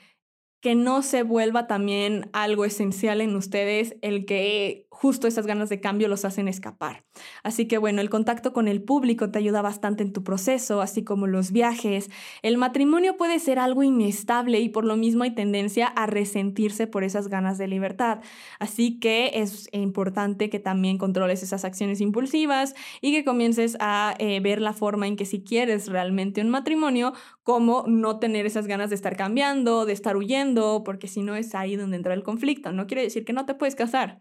Que 0.61 0.75
no 0.75 1.03
se 1.03 1.23
vuelva 1.23 1.67
también 1.67 2.29
algo 2.33 2.67
esencial 2.67 3.23
en 3.23 3.35
ustedes 3.35 3.97
el 4.03 4.27
que 4.27 4.89
justo 5.01 5.27
esas 5.27 5.47
ganas 5.47 5.71
de 5.71 5.81
cambio 5.81 6.09
los 6.09 6.27
hacen 6.27 6.47
escapar. 6.47 7.05
Así 7.43 7.67
que 7.67 7.79
bueno, 7.79 8.03
el 8.03 8.11
contacto 8.11 8.53
con 8.53 8.69
el 8.69 8.83
público 8.83 9.31
te 9.31 9.39
ayuda 9.39 9.63
bastante 9.63 10.03
en 10.03 10.13
tu 10.13 10.23
proceso, 10.23 10.83
así 10.83 11.05
como 11.05 11.27
los 11.27 11.53
viajes. 11.53 12.11
El 12.43 12.59
matrimonio 12.59 13.17
puede 13.17 13.39
ser 13.39 13.59
algo 13.59 13.83
inestable 13.83 14.61
y 14.61 14.69
por 14.69 14.85
lo 14.85 14.97
mismo 14.97 15.23
hay 15.23 15.35
tendencia 15.35 15.87
a 15.87 16.05
resentirse 16.05 16.87
por 16.87 17.03
esas 17.03 17.29
ganas 17.29 17.57
de 17.57 17.67
libertad. 17.67 18.21
Así 18.59 19.01
que 19.01 19.31
es 19.37 19.71
importante 19.73 20.51
que 20.51 20.59
también 20.59 20.99
controles 20.99 21.43
esas 21.43 21.65
acciones 21.65 22.03
impulsivas 22.03 22.75
y 23.01 23.13
que 23.13 23.25
comiences 23.25 23.79
a 23.81 24.15
eh, 24.19 24.41
ver 24.41 24.61
la 24.61 24.75
forma 24.75 25.07
en 25.07 25.17
que 25.17 25.25
si 25.25 25.43
quieres 25.43 25.89
realmente 25.89 26.43
un 26.43 26.51
matrimonio, 26.51 27.15
como 27.43 27.85
no 27.87 28.19
tener 28.19 28.45
esas 28.45 28.67
ganas 28.67 28.91
de 28.91 28.97
estar 28.97 29.17
cambiando, 29.17 29.87
de 29.87 29.95
estar 29.95 30.19
huyendo 30.19 30.83
porque 30.85 31.09
si 31.09 31.23
no 31.23 31.37
es 31.37 31.55
ahí 31.55 31.77
donde 31.77 31.97
entra 31.97 32.13
el 32.13 32.23
conflicto. 32.23 32.71
No 32.73 32.87
quiere 32.87 33.03
decir 33.03 33.25
que 33.25 33.33
no 33.33 33.47
te 33.47 33.55
puedes 33.55 33.75
casar. 33.75 34.21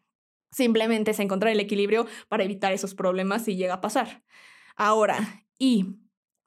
Simplemente 0.51 1.11
es 1.11 1.19
encontrar 1.19 1.51
el 1.51 1.59
equilibrio 1.59 2.07
para 2.27 2.43
evitar 2.43 2.73
esos 2.73 2.95
problemas 2.95 3.43
si 3.45 3.55
llega 3.55 3.75
a 3.75 3.81
pasar. 3.81 4.23
Ahora, 4.75 5.45
y 5.59 5.97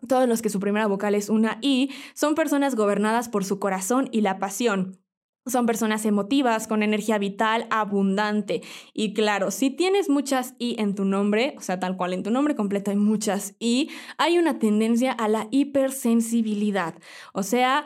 todos 0.09 0.29
los 0.29 0.43
que 0.43 0.51
su 0.51 0.59
primera 0.59 0.87
vocal 0.87 1.15
es 1.15 1.29
una 1.29 1.59
I 1.61 1.91
son 2.15 2.35
personas 2.35 2.75
gobernadas 2.75 3.29
por 3.29 3.45
su 3.45 3.59
corazón 3.59 4.09
y 4.11 4.23
la 4.23 4.39
pasión. 4.39 4.99
Son 5.45 5.67
personas 5.67 6.05
emotivas, 6.07 6.69
con 6.69 6.85
energía 6.85 7.19
vital 7.19 7.67
abundante. 7.71 8.63
Y 8.95 9.13
claro, 9.13 9.51
si 9.51 9.71
tienes 9.71 10.09
muchas 10.09 10.55
I 10.61 10.77
en 10.79 10.95
tu 10.95 11.05
nombre, 11.05 11.55
o 11.59 11.61
sea, 11.61 11.81
tal 11.81 11.97
cual 11.97 12.13
en 12.13 12.23
tu 12.23 12.31
nombre 12.31 12.55
completo 12.55 12.93
hay 12.93 12.97
muchas 12.97 13.57
I, 13.59 13.91
hay 14.19 14.39
una 14.39 14.61
tendencia 14.61 15.11
a 15.11 15.27
la 15.27 15.49
hipersensibilidad. 15.51 16.95
O 17.33 17.43
sea, 17.43 17.85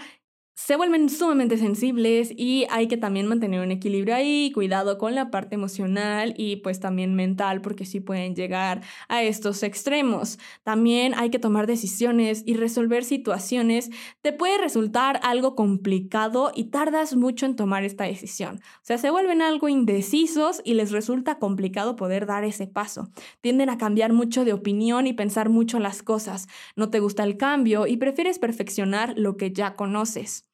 se 0.57 0.75
vuelven 0.75 1.11
sumamente 1.11 1.59
sensibles 1.59 2.33
y 2.35 2.65
hay 2.71 2.89
que 2.89 2.97
también 2.97 3.27
mantener 3.27 3.61
un 3.61 3.71
equilibrio 3.71 4.15
ahí, 4.15 4.51
cuidado 4.53 4.97
con 4.97 5.15
la 5.15 5.31
parte 5.31 5.55
emocional 5.55 6.33
y 6.39 6.57
pues 6.57 6.81
también 6.81 7.15
mental 7.15 7.61
porque 7.61 7.85
sí 7.85 8.01
pueden 8.01 8.35
llegar 8.35 8.81
a 9.09 9.23
estos 9.23 9.63
extremos. 9.63 10.39
También 10.65 11.13
hay 11.15 11.29
que 11.29 11.39
tomar 11.39 11.67
decisiones 11.67 12.43
y 12.47 12.55
resolver 12.55 13.05
situaciones. 13.05 13.91
Te 14.23 14.33
puede 14.33 14.57
resultar 14.57 15.21
algo 15.23 15.55
complicado 15.55 16.53
y 16.55 16.71
tardas 16.71 17.17
mucho 17.17 17.45
en 17.45 17.55
tomar 17.55 17.85
esta 17.85 18.05
decisión. 18.05 18.57
O 18.57 18.85
sea, 18.85 18.97
se 18.97 19.11
vuelven 19.11 19.43
algo 19.43 19.69
indecisos 19.69 20.63
y 20.65 20.73
les 20.73 20.91
resulta 20.91 21.39
complicado 21.39 21.97
poder 21.97 22.25
dar 22.25 22.45
ese 22.45 22.67
paso. 22.67 23.11
Tienden 23.43 23.69
a 23.69 23.77
cambiar 23.77 24.15
mucho 24.15 24.47
de 24.47 24.55
opinión 24.55 25.07
y 25.07 25.13
pensar 25.13 25.51
mucho 25.51 25.81
las 25.81 26.03
cosas. 26.03 26.49
No 26.77 26.89
te 26.89 27.01
gusta 27.01 27.25
el 27.25 27.37
cambio 27.37 27.87
y 27.87 27.99
prefieres 27.99 28.39
perfeccionar 28.39 29.13
lo 29.19 29.37
que 29.37 29.53
ya 29.53 29.77
conoces. 29.77 30.46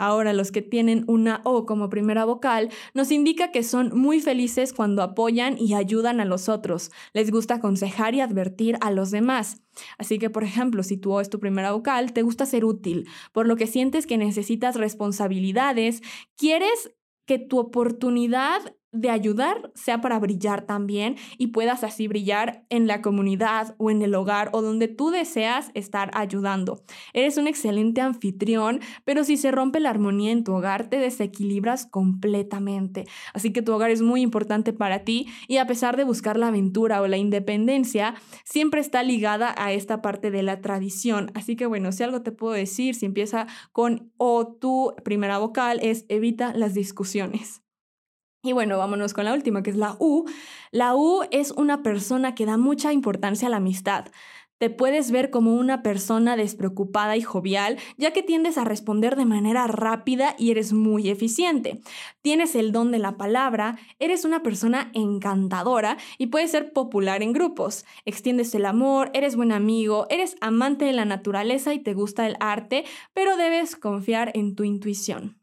Ahora, 0.00 0.32
los 0.32 0.50
que 0.50 0.62
tienen 0.62 1.04
una 1.08 1.42
O 1.44 1.66
como 1.66 1.90
primera 1.90 2.24
vocal 2.24 2.70
nos 2.94 3.12
indica 3.12 3.52
que 3.52 3.62
son 3.62 3.90
muy 3.94 4.20
felices 4.22 4.72
cuando 4.72 5.02
apoyan 5.02 5.58
y 5.58 5.74
ayudan 5.74 6.20
a 6.20 6.24
los 6.24 6.48
otros. 6.48 6.90
Les 7.12 7.30
gusta 7.30 7.56
aconsejar 7.56 8.14
y 8.14 8.22
advertir 8.22 8.78
a 8.80 8.90
los 8.92 9.10
demás. 9.10 9.60
Así 9.98 10.18
que, 10.18 10.30
por 10.30 10.42
ejemplo, 10.42 10.82
si 10.82 10.96
tu 10.96 11.12
O 11.12 11.20
es 11.20 11.28
tu 11.28 11.38
primera 11.38 11.72
vocal, 11.72 12.14
te 12.14 12.22
gusta 12.22 12.46
ser 12.46 12.64
útil, 12.64 13.08
por 13.32 13.46
lo 13.46 13.56
que 13.56 13.66
sientes 13.66 14.06
que 14.06 14.16
necesitas 14.16 14.76
responsabilidades, 14.76 16.00
quieres 16.34 16.92
que 17.26 17.38
tu 17.38 17.58
oportunidad 17.58 18.74
de 18.92 19.10
ayudar 19.10 19.70
sea 19.74 20.00
para 20.00 20.18
brillar 20.18 20.66
también 20.66 21.16
y 21.38 21.48
puedas 21.48 21.84
así 21.84 22.08
brillar 22.08 22.64
en 22.70 22.86
la 22.86 23.02
comunidad 23.02 23.74
o 23.78 23.90
en 23.90 24.02
el 24.02 24.14
hogar 24.14 24.50
o 24.52 24.62
donde 24.62 24.88
tú 24.88 25.10
deseas 25.10 25.70
estar 25.74 26.10
ayudando. 26.14 26.82
Eres 27.12 27.36
un 27.36 27.46
excelente 27.46 28.00
anfitrión, 28.00 28.80
pero 29.04 29.24
si 29.24 29.36
se 29.36 29.50
rompe 29.50 29.80
la 29.80 29.90
armonía 29.90 30.32
en 30.32 30.44
tu 30.44 30.54
hogar 30.54 30.88
te 30.88 30.98
desequilibras 30.98 31.86
completamente. 31.86 33.06
Así 33.32 33.52
que 33.52 33.62
tu 33.62 33.72
hogar 33.72 33.90
es 33.90 34.02
muy 34.02 34.22
importante 34.22 34.72
para 34.72 35.04
ti 35.04 35.28
y 35.46 35.58
a 35.58 35.66
pesar 35.66 35.96
de 35.96 36.04
buscar 36.04 36.36
la 36.36 36.48
aventura 36.48 37.00
o 37.00 37.06
la 37.06 37.16
independencia, 37.16 38.14
siempre 38.44 38.80
está 38.80 39.02
ligada 39.02 39.54
a 39.56 39.72
esta 39.72 40.02
parte 40.02 40.30
de 40.30 40.42
la 40.42 40.60
tradición. 40.60 41.30
Así 41.34 41.56
que 41.56 41.66
bueno, 41.66 41.92
si 41.92 42.02
algo 42.02 42.22
te 42.22 42.32
puedo 42.32 42.54
decir, 42.54 42.94
si 42.94 43.06
empieza 43.06 43.46
con 43.72 44.12
o 44.16 44.46
tu 44.46 44.94
primera 45.04 45.38
vocal 45.38 45.78
es 45.82 46.04
evita 46.08 46.52
las 46.54 46.74
discusiones. 46.74 47.62
Y 48.42 48.52
bueno, 48.52 48.78
vámonos 48.78 49.12
con 49.12 49.26
la 49.26 49.34
última, 49.34 49.62
que 49.62 49.70
es 49.70 49.76
la 49.76 49.96
U. 49.98 50.24
La 50.70 50.94
U 50.94 51.22
es 51.30 51.50
una 51.50 51.82
persona 51.82 52.34
que 52.34 52.46
da 52.46 52.56
mucha 52.56 52.92
importancia 52.92 53.48
a 53.48 53.50
la 53.50 53.58
amistad. 53.58 54.06
Te 54.56 54.68
puedes 54.70 55.10
ver 55.10 55.30
como 55.30 55.54
una 55.54 55.82
persona 55.82 56.36
despreocupada 56.36 57.16
y 57.16 57.22
jovial, 57.22 57.78
ya 57.96 58.12
que 58.12 58.22
tiendes 58.22 58.58
a 58.58 58.64
responder 58.64 59.16
de 59.16 59.24
manera 59.24 59.66
rápida 59.66 60.36
y 60.38 60.50
eres 60.50 60.74
muy 60.74 61.08
eficiente. 61.08 61.80
Tienes 62.20 62.54
el 62.54 62.72
don 62.72 62.90
de 62.92 62.98
la 62.98 63.16
palabra, 63.16 63.78
eres 63.98 64.26
una 64.26 64.42
persona 64.42 64.90
encantadora 64.94 65.96
y 66.18 66.26
puedes 66.26 66.50
ser 66.50 66.74
popular 66.74 67.22
en 67.22 67.32
grupos. 67.32 67.86
Extiendes 68.04 68.54
el 68.54 68.66
amor, 68.66 69.10
eres 69.14 69.36
buen 69.36 69.52
amigo, 69.52 70.06
eres 70.10 70.36
amante 70.42 70.84
de 70.86 70.92
la 70.92 71.06
naturaleza 71.06 71.72
y 71.72 71.78
te 71.78 71.94
gusta 71.94 72.26
el 72.26 72.36
arte, 72.40 72.84
pero 73.14 73.38
debes 73.38 73.76
confiar 73.76 74.30
en 74.34 74.54
tu 74.56 74.64
intuición. 74.64 75.39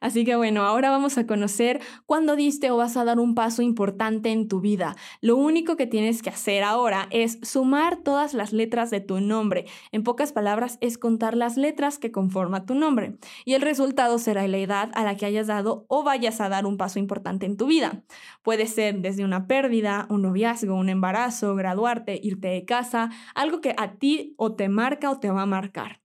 Así 0.00 0.24
que 0.24 0.36
bueno, 0.36 0.64
ahora 0.64 0.90
vamos 0.90 1.18
a 1.18 1.26
conocer 1.26 1.80
cuándo 2.06 2.36
diste 2.36 2.70
o 2.70 2.76
vas 2.76 2.96
a 2.96 3.04
dar 3.04 3.18
un 3.18 3.34
paso 3.34 3.62
importante 3.62 4.30
en 4.30 4.48
tu 4.48 4.60
vida. 4.60 4.96
Lo 5.20 5.36
único 5.36 5.76
que 5.76 5.86
tienes 5.86 6.22
que 6.22 6.30
hacer 6.30 6.62
ahora 6.62 7.06
es 7.10 7.38
sumar 7.42 7.96
todas 7.98 8.34
las 8.34 8.52
letras 8.52 8.90
de 8.90 9.00
tu 9.00 9.20
nombre. 9.20 9.66
En 9.92 10.02
pocas 10.02 10.32
palabras, 10.32 10.78
es 10.80 10.98
contar 10.98 11.36
las 11.36 11.56
letras 11.56 11.98
que 11.98 12.10
conforman 12.10 12.66
tu 12.66 12.74
nombre. 12.74 13.16
Y 13.44 13.54
el 13.54 13.62
resultado 13.62 14.18
será 14.18 14.46
la 14.48 14.58
edad 14.58 14.90
a 14.94 15.04
la 15.04 15.16
que 15.16 15.26
hayas 15.26 15.46
dado 15.46 15.84
o 15.88 16.02
vayas 16.02 16.40
a 16.40 16.48
dar 16.48 16.66
un 16.66 16.76
paso 16.76 16.98
importante 16.98 17.46
en 17.46 17.56
tu 17.56 17.66
vida. 17.66 18.02
Puede 18.42 18.66
ser 18.66 19.00
desde 19.00 19.24
una 19.24 19.46
pérdida, 19.46 20.06
un 20.10 20.22
noviazgo, 20.22 20.74
un 20.74 20.88
embarazo, 20.88 21.54
graduarte, 21.54 22.18
irte 22.22 22.48
de 22.48 22.64
casa, 22.64 23.10
algo 23.34 23.60
que 23.60 23.74
a 23.76 23.94
ti 23.94 24.34
o 24.36 24.54
te 24.54 24.68
marca 24.68 25.10
o 25.10 25.20
te 25.20 25.30
va 25.30 25.42
a 25.42 25.46
marcar. 25.46 25.99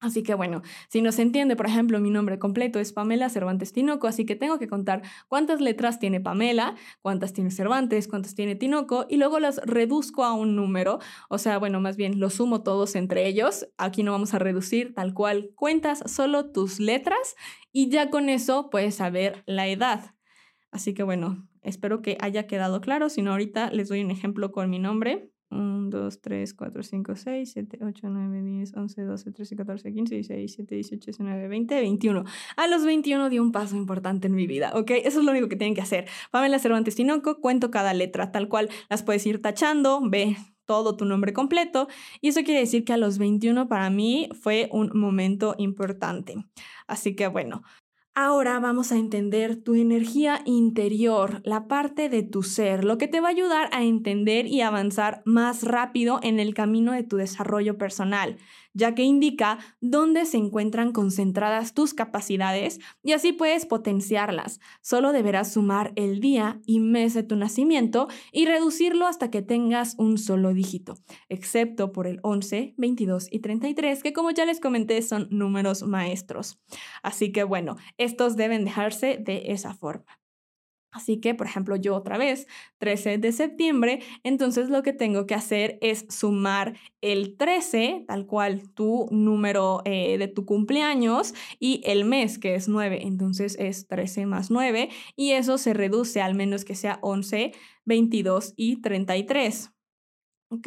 Así 0.00 0.22
que 0.22 0.32
bueno, 0.32 0.62
si 0.88 1.02
no 1.02 1.12
se 1.12 1.20
entiende, 1.20 1.56
por 1.56 1.66
ejemplo, 1.66 2.00
mi 2.00 2.08
nombre 2.08 2.38
completo 2.38 2.80
es 2.80 2.94
Pamela 2.94 3.28
Cervantes 3.28 3.74
Tinoco, 3.74 4.06
así 4.06 4.24
que 4.24 4.34
tengo 4.34 4.58
que 4.58 4.66
contar 4.66 5.02
cuántas 5.28 5.60
letras 5.60 5.98
tiene 5.98 6.20
Pamela, 6.20 6.74
cuántas 7.02 7.34
tiene 7.34 7.50
Cervantes, 7.50 8.08
cuántas 8.08 8.34
tiene 8.34 8.54
Tinoco, 8.54 9.04
y 9.10 9.18
luego 9.18 9.38
las 9.40 9.58
reduzco 9.58 10.24
a 10.24 10.32
un 10.32 10.56
número, 10.56 11.00
o 11.28 11.36
sea, 11.36 11.58
bueno, 11.58 11.80
más 11.80 11.98
bien 11.98 12.18
los 12.18 12.34
sumo 12.34 12.62
todos 12.62 12.96
entre 12.96 13.26
ellos. 13.26 13.68
Aquí 13.76 14.02
no 14.02 14.12
vamos 14.12 14.32
a 14.32 14.38
reducir 14.38 14.94
tal 14.94 15.12
cual, 15.12 15.50
cuentas 15.54 16.02
solo 16.06 16.50
tus 16.50 16.80
letras 16.80 17.36
y 17.70 17.90
ya 17.90 18.08
con 18.08 18.30
eso 18.30 18.70
puedes 18.70 18.94
saber 18.94 19.42
la 19.44 19.68
edad. 19.68 20.14
Así 20.70 20.94
que 20.94 21.02
bueno, 21.02 21.46
espero 21.60 22.00
que 22.00 22.16
haya 22.20 22.46
quedado 22.46 22.80
claro, 22.80 23.10
si 23.10 23.20
no 23.20 23.32
ahorita 23.32 23.70
les 23.70 23.90
doy 23.90 24.02
un 24.02 24.10
ejemplo 24.10 24.50
con 24.50 24.70
mi 24.70 24.78
nombre. 24.78 25.30
1, 25.50 25.90
2, 25.90 26.20
3, 26.20 26.54
4, 26.54 26.82
5, 26.82 27.16
6, 27.16 27.52
7, 27.52 27.78
8, 27.82 28.08
9, 28.08 28.42
10, 28.42 28.76
11, 28.76 29.02
12, 29.02 29.32
13, 29.32 29.56
14, 29.56 29.92
15, 29.92 30.14
16, 30.14 30.38
17, 30.38 30.74
18, 30.74 31.04
19, 31.06 31.48
20, 31.48 31.80
21. 31.80 32.24
A 32.56 32.66
los 32.66 32.84
21 32.84 33.28
di 33.28 33.38
un 33.38 33.52
paso 33.52 33.76
importante 33.76 34.28
en 34.28 34.34
mi 34.34 34.46
vida, 34.46 34.72
¿ok? 34.74 34.90
Eso 35.04 35.20
es 35.20 35.24
lo 35.24 35.32
único 35.32 35.48
que 35.48 35.56
tienen 35.56 35.74
que 35.74 35.80
hacer. 35.80 36.06
Pamela 36.30 36.58
Cervantes 36.58 36.94
Tinoco, 36.94 37.40
cuento 37.40 37.70
cada 37.70 37.94
letra, 37.94 38.32
tal 38.32 38.48
cual 38.48 38.68
las 38.88 39.02
puedes 39.02 39.26
ir 39.26 39.42
tachando, 39.42 40.00
ve 40.02 40.36
todo 40.70 40.96
tu 40.96 41.04
nombre 41.04 41.32
completo. 41.32 41.88
Y 42.20 42.28
eso 42.28 42.42
quiere 42.44 42.60
decir 42.60 42.84
que 42.84 42.92
a 42.92 42.96
los 42.96 43.18
21 43.18 43.66
para 43.66 43.90
mí 43.90 44.28
fue 44.40 44.68
un 44.70 44.90
momento 44.94 45.56
importante. 45.58 46.36
Así 46.86 47.16
que 47.16 47.26
bueno, 47.26 47.62
Ahora 48.14 48.58
vamos 48.58 48.90
a 48.90 48.96
entender 48.96 49.54
tu 49.54 49.76
energía 49.76 50.42
interior, 50.44 51.40
la 51.44 51.68
parte 51.68 52.08
de 52.08 52.24
tu 52.24 52.42
ser, 52.42 52.84
lo 52.84 52.98
que 52.98 53.06
te 53.06 53.20
va 53.20 53.28
a 53.28 53.30
ayudar 53.30 53.68
a 53.72 53.84
entender 53.84 54.46
y 54.46 54.62
avanzar 54.62 55.22
más 55.24 55.62
rápido 55.62 56.18
en 56.22 56.40
el 56.40 56.52
camino 56.52 56.92
de 56.92 57.04
tu 57.04 57.16
desarrollo 57.16 57.78
personal 57.78 58.36
ya 58.74 58.94
que 58.94 59.02
indica 59.02 59.58
dónde 59.80 60.24
se 60.26 60.36
encuentran 60.36 60.92
concentradas 60.92 61.74
tus 61.74 61.94
capacidades 61.94 62.80
y 63.02 63.12
así 63.12 63.32
puedes 63.32 63.66
potenciarlas. 63.66 64.60
Solo 64.80 65.12
deberás 65.12 65.52
sumar 65.52 65.92
el 65.96 66.20
día 66.20 66.60
y 66.66 66.80
mes 66.80 67.14
de 67.14 67.22
tu 67.22 67.36
nacimiento 67.36 68.08
y 68.32 68.46
reducirlo 68.46 69.06
hasta 69.06 69.30
que 69.30 69.42
tengas 69.42 69.94
un 69.98 70.18
solo 70.18 70.54
dígito, 70.54 70.94
excepto 71.28 71.92
por 71.92 72.06
el 72.06 72.20
11, 72.22 72.74
22 72.76 73.28
y 73.30 73.40
33, 73.40 74.02
que 74.02 74.12
como 74.12 74.30
ya 74.30 74.44
les 74.44 74.60
comenté 74.60 75.00
son 75.02 75.28
números 75.30 75.82
maestros. 75.82 76.60
Así 77.02 77.32
que 77.32 77.44
bueno, 77.44 77.76
estos 77.98 78.36
deben 78.36 78.64
dejarse 78.64 79.18
de 79.18 79.52
esa 79.52 79.74
forma. 79.74 80.19
Así 80.92 81.20
que, 81.20 81.34
por 81.34 81.46
ejemplo, 81.46 81.76
yo 81.76 81.94
otra 81.94 82.18
vez, 82.18 82.48
13 82.78 83.18
de 83.18 83.32
septiembre, 83.32 84.00
entonces 84.24 84.70
lo 84.70 84.82
que 84.82 84.92
tengo 84.92 85.26
que 85.26 85.34
hacer 85.34 85.78
es 85.80 86.06
sumar 86.08 86.76
el 87.00 87.36
13, 87.36 88.04
tal 88.08 88.26
cual 88.26 88.68
tu 88.74 89.06
número 89.10 89.82
eh, 89.84 90.18
de 90.18 90.26
tu 90.26 90.44
cumpleaños, 90.44 91.34
y 91.60 91.80
el 91.84 92.04
mes, 92.04 92.38
que 92.38 92.56
es 92.56 92.68
9, 92.68 93.00
entonces 93.02 93.56
es 93.58 93.86
13 93.86 94.26
más 94.26 94.50
9, 94.50 94.88
y 95.14 95.32
eso 95.32 95.58
se 95.58 95.74
reduce 95.74 96.20
al 96.20 96.34
menos 96.34 96.64
que 96.64 96.74
sea 96.74 96.98
11, 97.02 97.52
22 97.84 98.54
y 98.56 98.80
33. 98.80 99.70
¿Ok? 100.50 100.66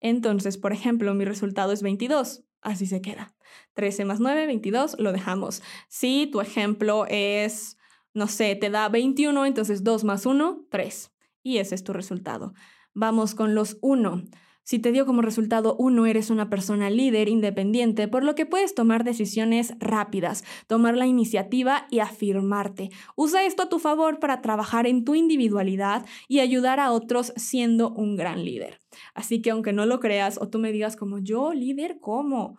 Entonces, 0.00 0.56
por 0.56 0.72
ejemplo, 0.72 1.12
mi 1.12 1.26
resultado 1.26 1.72
es 1.72 1.82
22, 1.82 2.44
así 2.62 2.86
se 2.86 3.02
queda. 3.02 3.34
13 3.74 4.06
más 4.06 4.20
9, 4.20 4.46
22, 4.46 4.96
lo 4.98 5.12
dejamos. 5.12 5.62
Si 5.88 6.28
tu 6.32 6.40
ejemplo 6.40 7.04
es 7.08 7.76
no 8.14 8.26
sé, 8.26 8.54
te 8.56 8.70
da 8.70 8.88
21, 8.88 9.46
entonces 9.46 9.84
2 9.84 10.04
más 10.04 10.26
1, 10.26 10.66
3. 10.70 11.12
Y 11.42 11.58
ese 11.58 11.74
es 11.74 11.84
tu 11.84 11.92
resultado. 11.92 12.54
Vamos 12.92 13.34
con 13.34 13.54
los 13.54 13.78
1. 13.80 14.24
Si 14.62 14.78
te 14.78 14.92
dio 14.92 15.04
como 15.04 15.20
resultado 15.22 15.74
1, 15.78 16.06
eres 16.06 16.30
una 16.30 16.48
persona 16.48 16.90
líder 16.90 17.28
independiente, 17.28 18.06
por 18.06 18.22
lo 18.22 18.36
que 18.36 18.46
puedes 18.46 18.74
tomar 18.74 19.02
decisiones 19.02 19.74
rápidas, 19.80 20.44
tomar 20.68 20.96
la 20.96 21.06
iniciativa 21.06 21.86
y 21.90 21.98
afirmarte. 21.98 22.90
Usa 23.16 23.44
esto 23.44 23.64
a 23.64 23.68
tu 23.68 23.80
favor 23.80 24.20
para 24.20 24.42
trabajar 24.42 24.86
en 24.86 25.04
tu 25.04 25.16
individualidad 25.16 26.06
y 26.28 26.38
ayudar 26.38 26.78
a 26.78 26.92
otros 26.92 27.32
siendo 27.36 27.90
un 27.90 28.16
gran 28.16 28.44
líder. 28.44 28.80
Así 29.12 29.42
que 29.42 29.50
aunque 29.50 29.72
no 29.72 29.86
lo 29.86 29.98
creas 29.98 30.38
o 30.40 30.48
tú 30.48 30.60
me 30.60 30.72
digas 30.72 30.94
como 30.94 31.18
yo, 31.18 31.52
líder, 31.52 31.98
¿cómo? 32.00 32.56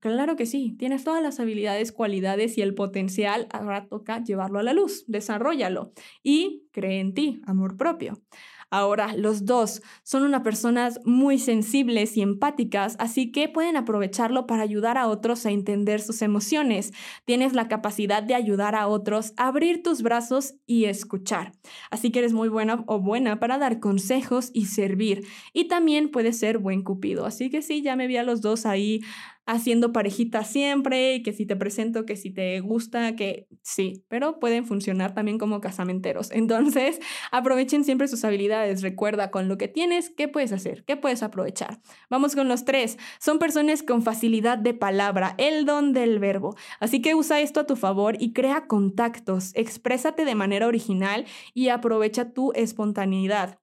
Claro 0.00 0.36
que 0.36 0.46
sí, 0.46 0.76
tienes 0.78 1.04
todas 1.04 1.22
las 1.22 1.40
habilidades, 1.40 1.92
cualidades 1.92 2.56
y 2.58 2.62
el 2.62 2.74
potencial, 2.74 3.46
ahora 3.50 3.86
toca 3.88 4.22
llevarlo 4.22 4.58
a 4.58 4.62
la 4.62 4.72
luz, 4.72 5.04
desarrollalo 5.08 5.92
y 6.22 6.68
cree 6.72 7.00
en 7.00 7.14
ti, 7.14 7.40
amor 7.46 7.76
propio. 7.76 8.20
Ahora, 8.70 9.14
los 9.16 9.46
dos 9.46 9.80
son 10.02 10.24
unas 10.24 10.42
personas 10.42 11.00
muy 11.04 11.38
sensibles 11.38 12.16
y 12.18 12.20
empáticas, 12.20 12.96
así 12.98 13.32
que 13.32 13.48
pueden 13.48 13.78
aprovecharlo 13.78 14.46
para 14.46 14.62
ayudar 14.62 14.98
a 14.98 15.08
otros 15.08 15.46
a 15.46 15.50
entender 15.50 16.02
sus 16.02 16.20
emociones. 16.20 16.92
Tienes 17.24 17.54
la 17.54 17.68
capacidad 17.68 18.22
de 18.22 18.34
ayudar 18.34 18.74
a 18.74 18.86
otros, 18.86 19.32
abrir 19.38 19.82
tus 19.82 20.02
brazos 20.02 20.54
y 20.66 20.84
escuchar. 20.84 21.52
Así 21.90 22.10
que 22.10 22.18
eres 22.18 22.34
muy 22.34 22.50
buena 22.50 22.84
o 22.86 23.00
buena 23.00 23.40
para 23.40 23.56
dar 23.56 23.80
consejos 23.80 24.50
y 24.52 24.66
servir. 24.66 25.26
Y 25.54 25.68
también 25.68 26.10
puedes 26.10 26.38
ser 26.38 26.58
buen 26.58 26.82
cupido. 26.82 27.24
Así 27.24 27.48
que 27.48 27.62
sí, 27.62 27.80
ya 27.80 27.96
me 27.96 28.06
vi 28.06 28.18
a 28.18 28.22
los 28.22 28.42
dos 28.42 28.66
ahí 28.66 29.00
haciendo 29.48 29.94
parejita 29.94 30.44
siempre, 30.44 31.22
que 31.22 31.32
si 31.32 31.46
te 31.46 31.56
presento, 31.56 32.04
que 32.04 32.16
si 32.16 32.30
te 32.30 32.60
gusta, 32.60 33.16
que 33.16 33.48
sí, 33.62 34.04
pero 34.08 34.38
pueden 34.40 34.66
funcionar 34.66 35.14
también 35.14 35.38
como 35.38 35.62
casamenteros. 35.62 36.30
Entonces, 36.32 37.00
aprovechen 37.32 37.82
siempre 37.82 38.08
sus 38.08 38.24
habilidades. 38.24 38.82
Recuerda 38.82 39.30
con 39.30 39.48
lo 39.48 39.56
que 39.56 39.66
tienes, 39.66 40.10
¿qué 40.10 40.28
puedes 40.28 40.52
hacer? 40.52 40.84
¿Qué 40.84 40.98
puedes 40.98 41.22
aprovechar? 41.22 41.80
Vamos 42.10 42.34
con 42.34 42.46
los 42.46 42.66
tres. 42.66 42.98
Son 43.18 43.38
personas 43.38 43.82
con 43.82 44.02
facilidad 44.02 44.58
de 44.58 44.74
palabra, 44.74 45.34
el 45.38 45.64
don 45.64 45.94
del 45.94 46.18
verbo. 46.18 46.54
Así 46.78 47.00
que 47.00 47.14
usa 47.14 47.40
esto 47.40 47.60
a 47.60 47.66
tu 47.66 47.74
favor 47.74 48.16
y 48.20 48.34
crea 48.34 48.66
contactos. 48.66 49.52
Exprésate 49.54 50.26
de 50.26 50.34
manera 50.34 50.66
original 50.66 51.24
y 51.54 51.68
aprovecha 51.68 52.34
tu 52.34 52.52
espontaneidad. 52.52 53.58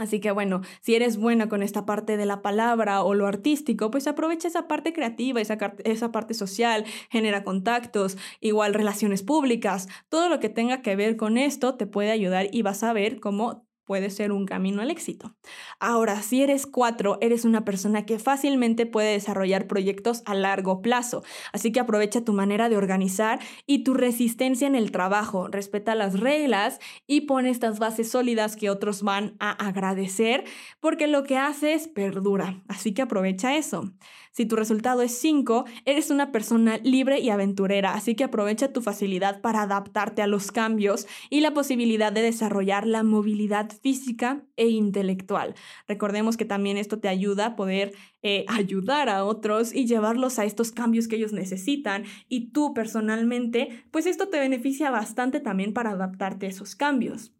Así 0.00 0.18
que 0.18 0.30
bueno, 0.30 0.62
si 0.80 0.94
eres 0.94 1.18
buena 1.18 1.50
con 1.50 1.62
esta 1.62 1.84
parte 1.84 2.16
de 2.16 2.24
la 2.24 2.40
palabra 2.40 3.02
o 3.02 3.12
lo 3.12 3.26
artístico, 3.26 3.90
pues 3.90 4.06
aprovecha 4.06 4.48
esa 4.48 4.66
parte 4.66 4.94
creativa, 4.94 5.42
esa, 5.42 5.58
esa 5.84 6.10
parte 6.10 6.32
social, 6.32 6.86
genera 7.10 7.44
contactos, 7.44 8.16
igual 8.40 8.72
relaciones 8.72 9.22
públicas, 9.22 9.88
todo 10.08 10.30
lo 10.30 10.40
que 10.40 10.48
tenga 10.48 10.80
que 10.80 10.96
ver 10.96 11.18
con 11.18 11.36
esto 11.36 11.74
te 11.74 11.86
puede 11.86 12.12
ayudar 12.12 12.48
y 12.50 12.62
vas 12.62 12.82
a 12.82 12.94
ver 12.94 13.20
cómo 13.20 13.68
puede 13.84 14.10
ser 14.10 14.32
un 14.32 14.46
camino 14.46 14.82
al 14.82 14.90
éxito. 14.90 15.34
Ahora, 15.78 16.22
si 16.22 16.42
eres 16.42 16.66
cuatro, 16.66 17.18
eres 17.20 17.44
una 17.44 17.64
persona 17.64 18.06
que 18.06 18.18
fácilmente 18.18 18.86
puede 18.86 19.12
desarrollar 19.12 19.66
proyectos 19.66 20.22
a 20.26 20.34
largo 20.34 20.82
plazo, 20.82 21.22
así 21.52 21.72
que 21.72 21.80
aprovecha 21.80 22.24
tu 22.24 22.32
manera 22.32 22.68
de 22.68 22.76
organizar 22.76 23.40
y 23.66 23.84
tu 23.84 23.94
resistencia 23.94 24.66
en 24.66 24.74
el 24.74 24.92
trabajo, 24.92 25.48
respeta 25.48 25.94
las 25.94 26.20
reglas 26.20 26.78
y 27.06 27.22
pone 27.22 27.50
estas 27.50 27.78
bases 27.78 28.10
sólidas 28.10 28.56
que 28.56 28.70
otros 28.70 29.02
van 29.02 29.36
a 29.40 29.50
agradecer 29.50 30.44
porque 30.80 31.06
lo 31.06 31.24
que 31.24 31.36
haces 31.36 31.88
perdura, 31.88 32.62
así 32.68 32.94
que 32.94 33.02
aprovecha 33.02 33.56
eso. 33.56 33.92
Si 34.30 34.46
tu 34.46 34.56
resultado 34.56 35.02
es 35.02 35.12
5, 35.18 35.64
eres 35.84 36.10
una 36.10 36.30
persona 36.30 36.78
libre 36.78 37.18
y 37.18 37.30
aventurera, 37.30 37.94
así 37.94 38.14
que 38.14 38.24
aprovecha 38.24 38.72
tu 38.72 38.80
facilidad 38.80 39.40
para 39.40 39.62
adaptarte 39.62 40.22
a 40.22 40.28
los 40.28 40.52
cambios 40.52 41.06
y 41.30 41.40
la 41.40 41.52
posibilidad 41.52 42.12
de 42.12 42.22
desarrollar 42.22 42.86
la 42.86 43.02
movilidad 43.02 43.70
física 43.82 44.44
e 44.56 44.68
intelectual. 44.68 45.54
Recordemos 45.88 46.36
que 46.36 46.44
también 46.44 46.76
esto 46.76 47.00
te 47.00 47.08
ayuda 47.08 47.46
a 47.46 47.56
poder 47.56 47.92
eh, 48.22 48.44
ayudar 48.48 49.08
a 49.08 49.24
otros 49.24 49.74
y 49.74 49.86
llevarlos 49.86 50.38
a 50.38 50.44
estos 50.44 50.72
cambios 50.72 51.08
que 51.08 51.16
ellos 51.16 51.32
necesitan 51.32 52.04
y 52.28 52.52
tú 52.52 52.72
personalmente, 52.74 53.84
pues 53.90 54.06
esto 54.06 54.28
te 54.28 54.38
beneficia 54.38 54.90
bastante 54.90 55.40
también 55.40 55.72
para 55.72 55.90
adaptarte 55.90 56.46
a 56.46 56.50
esos 56.50 56.76
cambios. 56.76 57.32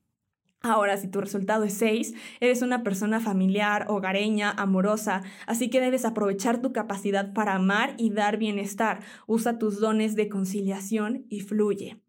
Ahora, 0.63 0.99
si 0.99 1.09
tu 1.09 1.23
resultado 1.23 1.65
es 1.65 1.73
6, 1.75 2.13
eres 2.41 2.61
una 2.61 2.83
persona 2.83 3.19
familiar, 3.19 3.87
hogareña, 3.89 4.51
amorosa, 4.51 5.23
así 5.47 5.71
que 5.71 5.81
debes 5.81 6.05
aprovechar 6.05 6.61
tu 6.61 6.73
capacidad 6.73 7.33
para 7.33 7.55
amar 7.55 7.95
y 7.97 8.11
dar 8.11 8.37
bienestar. 8.37 9.01
Usa 9.27 9.59
tus 9.59 9.81
dones 9.81 10.17
de 10.17 10.29
conciliación 10.29 11.25
y 11.31 11.41
fluye. 11.41 12.03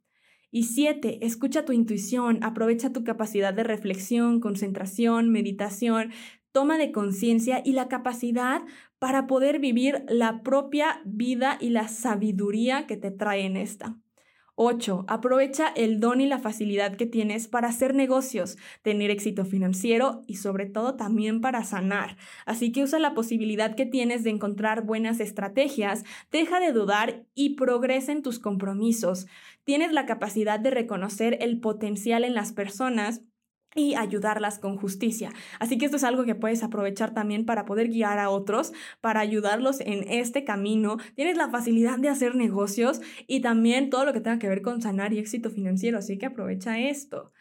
Y 0.52 0.64
7, 0.64 1.26
escucha 1.26 1.64
tu 1.64 1.72
intuición, 1.72 2.44
aprovecha 2.44 2.92
tu 2.92 3.06
capacidad 3.06 3.54
de 3.54 3.64
reflexión, 3.64 4.42
concentración, 4.42 5.30
meditación, 5.30 6.12
toma 6.52 6.78
de 6.78 6.92
conciencia 6.92 7.62
y 7.64 7.72
la 7.72 7.88
capacidad 7.88 8.64
para 9.00 9.28
poder 9.28 9.60
vivir 9.60 10.04
la 10.10 10.44
propia 10.44 11.02
vida 11.06 11.58
y 11.62 11.70
la 11.70 11.88
sabiduría 11.88 12.86
que 12.86 12.98
te 12.98 13.12
trae 13.12 13.46
en 13.46 13.56
esta. 13.56 13.98
8. 14.64 15.06
Aprovecha 15.08 15.70
el 15.76 16.00
don 16.00 16.22
y 16.22 16.28
la 16.28 16.38
facilidad 16.38 16.96
que 16.96 17.08
tienes 17.08 17.48
para 17.48 17.70
hacer 17.70 17.96
negocios, 17.96 18.60
tener 18.84 19.10
éxito 19.10 19.44
financiero 19.44 20.22
y 20.28 20.36
sobre 20.36 20.68
todo 20.68 20.96
también 20.96 21.42
para 21.42 21.64
sanar. 21.64 22.16
Así 22.46 22.72
que 22.72 22.84
usa 22.84 23.00
la 23.00 23.16
posibilidad 23.16 23.76
que 23.76 23.88
tienes 23.88 24.24
de 24.24 24.30
encontrar 24.30 24.86
buenas 24.86 25.20
estrategias, 25.20 26.04
deja 26.32 26.60
de 26.60 26.74
dudar 26.74 27.26
y 27.34 27.56
progresa 27.56 28.12
en 28.12 28.22
tus 28.22 28.38
compromisos. 28.38 29.26
Tienes 29.64 29.94
la 29.94 30.06
capacidad 30.06 30.60
de 30.60 30.70
reconocer 30.70 31.40
el 31.42 31.60
potencial 31.60 32.24
en 32.24 32.36
las 32.36 32.52
personas 32.52 33.24
y 33.76 33.96
ayudarlas 33.96 34.60
con 34.60 34.78
justicia. 34.78 35.32
Así 35.60 35.78
que 35.78 35.86
esto 35.86 35.98
es 35.98 36.04
algo 36.04 36.26
que 36.26 36.36
puedes 36.36 36.64
aprovechar 36.64 37.14
también 37.14 37.46
para 37.46 37.66
poder 37.66 37.90
guiar 37.90 38.20
a 38.20 38.30
otros, 38.30 38.74
para 39.00 39.20
ayudarlos 39.20 39.80
en 39.82 40.10
este 40.10 40.44
camino. 40.44 40.98
Tienes 41.16 41.38
la 41.38 41.50
facilidad 41.50 42.00
de 42.00 42.10
hacer 42.10 42.36
negocios 42.36 43.02
y 43.28 43.42
también 43.42 43.90
todo 43.90 44.06
lo 44.06 44.14
que 44.14 44.22
tenga 44.22 44.40
que 44.40 44.50
ver 44.50 44.62
con 44.62 44.82
sanar 44.82 45.14
y 45.14 45.20
éxito 45.20 45.50
financiero, 45.50 45.98
así 45.98 46.18
que 46.18 46.26
aprovecha 46.26 46.80
esto. 46.80 47.32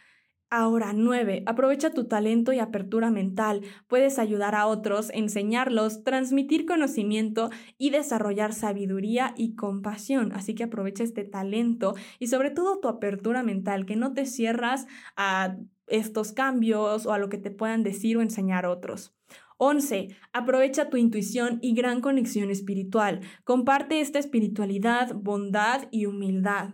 Ahora, 0.52 0.92
nueve, 0.92 1.44
aprovecha 1.46 1.90
tu 1.90 2.08
talento 2.08 2.52
y 2.52 2.58
apertura 2.58 3.12
mental. 3.12 3.62
Puedes 3.86 4.18
ayudar 4.18 4.56
a 4.56 4.66
otros, 4.66 5.10
enseñarlos, 5.14 6.02
transmitir 6.02 6.66
conocimiento 6.66 7.50
y 7.78 7.90
desarrollar 7.90 8.52
sabiduría 8.52 9.32
y 9.36 9.54
compasión. 9.54 10.32
Así 10.32 10.56
que 10.56 10.64
aprovecha 10.64 11.04
este 11.04 11.22
talento 11.22 11.94
y 12.18 12.26
sobre 12.26 12.50
todo 12.50 12.80
tu 12.80 12.88
apertura 12.88 13.44
mental, 13.44 13.86
que 13.86 13.94
no 13.94 14.12
te 14.12 14.26
cierras 14.26 14.88
a 15.16 15.56
estos 15.90 16.32
cambios 16.32 17.06
o 17.06 17.12
a 17.12 17.18
lo 17.18 17.28
que 17.28 17.38
te 17.38 17.50
puedan 17.50 17.82
decir 17.82 18.16
o 18.16 18.22
enseñar 18.22 18.66
otros. 18.66 19.14
11. 19.58 20.16
Aprovecha 20.32 20.88
tu 20.88 20.96
intuición 20.96 21.58
y 21.60 21.74
gran 21.74 22.00
conexión 22.00 22.50
espiritual. 22.50 23.20
Comparte 23.44 24.00
esta 24.00 24.18
espiritualidad, 24.18 25.14
bondad 25.14 25.82
y 25.90 26.06
humildad. 26.06 26.70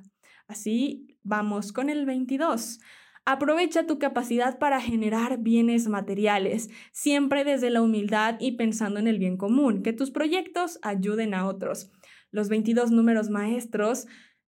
Así 0.46 1.18
vamos 1.24 1.72
con 1.72 1.90
el 1.90 2.06
22. 2.06 2.78
Aprovecha 3.24 3.86
tu 3.86 3.98
capacidad 3.98 4.60
para 4.60 4.80
generar 4.80 5.38
bienes 5.38 5.88
materiales, 5.88 6.70
siempre 6.92 7.42
desde 7.42 7.70
la 7.70 7.82
humildad 7.82 8.36
y 8.38 8.52
pensando 8.52 9.00
en 9.00 9.08
el 9.08 9.18
bien 9.18 9.36
común, 9.36 9.82
que 9.82 9.92
tus 9.92 10.12
proyectos 10.12 10.78
ayuden 10.82 11.34
a 11.34 11.48
otros. 11.48 11.90
Los 12.30 12.48
22 12.48 12.92
números 12.92 13.28
maestros 13.28 14.06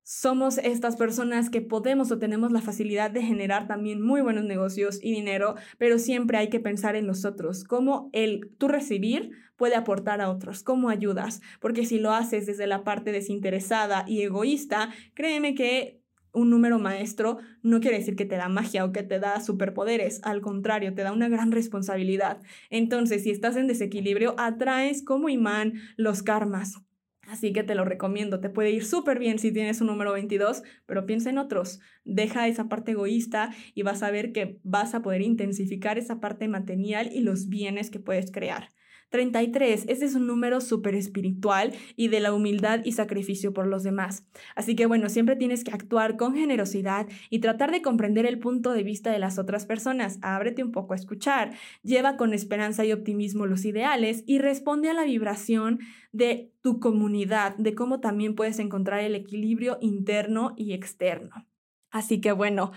somos 0.08 0.56
estas 0.56 0.96
personas 0.96 1.50
que 1.50 1.60
podemos 1.60 2.10
o 2.10 2.18
tenemos 2.18 2.50
la 2.50 2.62
facilidad 2.62 3.10
de 3.10 3.20
generar 3.20 3.66
también 3.66 4.00
muy 4.00 4.22
buenos 4.22 4.44
negocios 4.44 4.98
y 5.02 5.12
dinero, 5.12 5.56
pero 5.76 5.98
siempre 5.98 6.38
hay 6.38 6.48
que 6.48 6.60
pensar 6.60 6.96
en 6.96 7.06
los 7.06 7.26
otros, 7.26 7.62
cómo 7.62 8.08
el 8.14 8.50
tú 8.56 8.68
recibir 8.68 9.32
puede 9.56 9.74
aportar 9.74 10.22
a 10.22 10.30
otros, 10.30 10.62
cómo 10.62 10.88
ayudas, 10.88 11.42
porque 11.60 11.84
si 11.84 11.98
lo 11.98 12.12
haces 12.12 12.46
desde 12.46 12.66
la 12.66 12.84
parte 12.84 13.12
desinteresada 13.12 14.06
y 14.08 14.22
egoísta, 14.22 14.94
créeme 15.12 15.54
que 15.54 16.00
un 16.32 16.48
número 16.48 16.78
maestro 16.78 17.36
no 17.62 17.80
quiere 17.80 17.98
decir 17.98 18.16
que 18.16 18.24
te 18.24 18.36
da 18.36 18.48
magia 18.48 18.86
o 18.86 18.92
que 18.92 19.02
te 19.02 19.20
da 19.20 19.40
superpoderes, 19.40 20.20
al 20.24 20.40
contrario, 20.40 20.94
te 20.94 21.02
da 21.02 21.12
una 21.12 21.28
gran 21.28 21.52
responsabilidad. 21.52 22.40
Entonces, 22.70 23.24
si 23.24 23.30
estás 23.30 23.56
en 23.56 23.66
desequilibrio, 23.66 24.34
atraes 24.38 25.04
como 25.04 25.28
imán 25.28 25.74
los 25.98 26.22
karmas. 26.22 26.87
Así 27.28 27.52
que 27.52 27.62
te 27.62 27.74
lo 27.74 27.84
recomiendo, 27.84 28.40
te 28.40 28.48
puede 28.48 28.70
ir 28.70 28.82
súper 28.86 29.18
bien 29.18 29.38
si 29.38 29.52
tienes 29.52 29.82
un 29.82 29.88
número 29.88 30.14
22, 30.14 30.62
pero 30.86 31.04
piensa 31.04 31.28
en 31.28 31.36
otros, 31.36 31.78
deja 32.04 32.48
esa 32.48 32.70
parte 32.70 32.92
egoísta 32.92 33.50
y 33.74 33.82
vas 33.82 34.02
a 34.02 34.10
ver 34.10 34.32
que 34.32 34.60
vas 34.62 34.94
a 34.94 35.02
poder 35.02 35.20
intensificar 35.20 35.98
esa 35.98 36.20
parte 36.20 36.48
material 36.48 37.10
y 37.12 37.20
los 37.20 37.48
bienes 37.50 37.90
que 37.90 38.00
puedes 38.00 38.32
crear. 38.32 38.70
33, 39.10 39.86
ese 39.88 40.04
es 40.04 40.14
un 40.14 40.26
número 40.26 40.60
súper 40.60 40.94
espiritual 40.94 41.72
y 41.96 42.08
de 42.08 42.20
la 42.20 42.32
humildad 42.32 42.80
y 42.84 42.92
sacrificio 42.92 43.52
por 43.52 43.66
los 43.66 43.82
demás. 43.82 44.26
Así 44.54 44.76
que 44.76 44.86
bueno, 44.86 45.08
siempre 45.08 45.36
tienes 45.36 45.64
que 45.64 45.70
actuar 45.70 46.16
con 46.16 46.34
generosidad 46.34 47.06
y 47.30 47.38
tratar 47.38 47.70
de 47.70 47.82
comprender 47.82 48.26
el 48.26 48.38
punto 48.38 48.72
de 48.72 48.82
vista 48.82 49.10
de 49.10 49.18
las 49.18 49.38
otras 49.38 49.66
personas. 49.66 50.18
Ábrete 50.22 50.62
un 50.62 50.72
poco 50.72 50.92
a 50.92 50.96
escuchar, 50.96 51.52
lleva 51.82 52.16
con 52.16 52.34
esperanza 52.34 52.84
y 52.84 52.92
optimismo 52.92 53.46
los 53.46 53.64
ideales 53.64 54.24
y 54.26 54.38
responde 54.38 54.90
a 54.90 54.94
la 54.94 55.04
vibración 55.04 55.80
de 56.12 56.52
tu 56.62 56.80
comunidad, 56.80 57.56
de 57.56 57.74
cómo 57.74 58.00
también 58.00 58.34
puedes 58.34 58.58
encontrar 58.58 59.00
el 59.00 59.14
equilibrio 59.14 59.78
interno 59.80 60.54
y 60.56 60.72
externo. 60.72 61.46
Así 61.90 62.20
que 62.20 62.32
bueno, 62.32 62.72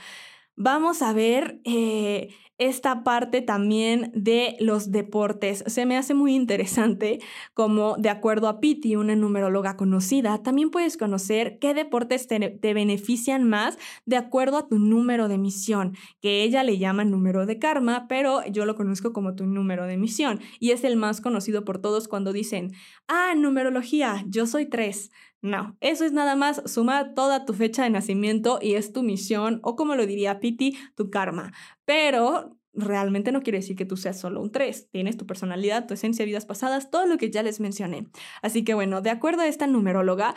vamos 0.56 1.02
a 1.02 1.14
ver 1.14 1.62
eh, 1.66 2.30
esta 2.62 3.04
parte 3.04 3.42
también 3.42 4.12
de 4.14 4.56
los 4.60 4.92
deportes. 4.92 5.64
Se 5.66 5.88
me 5.88 5.98
hace 5.98 6.14
muy 6.14 6.36
interesante 6.36 7.20
como 7.56 7.96
de 7.98 8.10
acuerdo 8.10 8.48
a 8.48 8.60
Piti, 8.60 8.96
una 8.96 9.16
numeróloga 9.16 9.76
conocida, 9.76 10.44
también 10.44 10.70
puedes 10.70 10.96
conocer 10.96 11.58
qué 11.60 11.74
deportes 11.74 12.28
te, 12.28 12.40
te, 12.40 12.74
benefician 12.76 13.50
más 13.50 13.80
de 14.06 14.18
acuerdo 14.18 14.58
a 14.58 14.68
tu 14.68 14.78
número 14.78 15.28
de 15.28 15.40
misión, 15.40 15.98
que 16.22 16.44
ella 16.44 16.64
le 16.64 16.78
llama 16.78 17.04
número 17.04 17.48
de 17.48 17.58
karma, 17.58 18.06
pero 18.08 18.46
yo 18.46 18.68
lo 18.68 18.76
conozco 18.76 19.12
como 19.12 19.34
tu 19.34 19.48
número 19.48 19.88
de 19.88 19.98
misión 19.98 20.40
y 20.60 20.70
es 20.70 20.84
el 20.84 20.98
más 20.98 21.20
conocido 21.20 21.66
por 21.66 21.80
todos 21.80 22.08
cuando 22.08 22.32
dicen, 22.32 22.74
ah, 23.08 23.34
numerología, 23.36 24.24
yo 24.28 24.46
soy 24.46 24.68
tres. 24.68 25.10
No, 25.42 25.76
eso 25.82 26.06
es 26.06 26.12
nada 26.12 26.36
más 26.36 26.62
sumar 26.66 27.16
toda 27.16 27.46
tu 27.46 27.54
fecha 27.54 27.84
de 27.84 27.90
nacimiento 27.90 28.60
y 28.62 28.76
es 28.76 28.94
tu 28.94 29.02
misión 29.02 29.60
o 29.64 29.76
como 29.76 29.96
lo 29.96 30.06
diría 30.06 30.40
Piti, 30.40 30.78
tu 30.96 31.10
karma. 31.10 31.52
Pero 31.84 32.58
realmente 32.74 33.32
no 33.32 33.42
quiere 33.42 33.60
decir 33.60 33.76
que 33.76 33.86
tú 33.86 33.98
seas 33.98 34.20
solo 34.20 34.42
un 34.42 34.52
3. 34.52 34.90
Tienes 34.92 35.18
tu 35.18 35.26
personalidad, 35.26 35.88
tu 35.88 35.96
esencia, 35.96 36.26
vidas 36.26 36.46
pasadas, 36.46 36.92
todo 36.92 37.08
lo 37.08 37.18
que 37.18 37.32
ya 37.32 37.42
les 37.42 37.60
mencioné. 37.60 38.08
Así 38.44 38.64
que 38.64 38.76
bueno, 38.76 39.02
de 39.02 39.10
acuerdo 39.10 39.42
a 39.42 39.48
esta 39.48 39.66
numeróloga, 39.66 40.36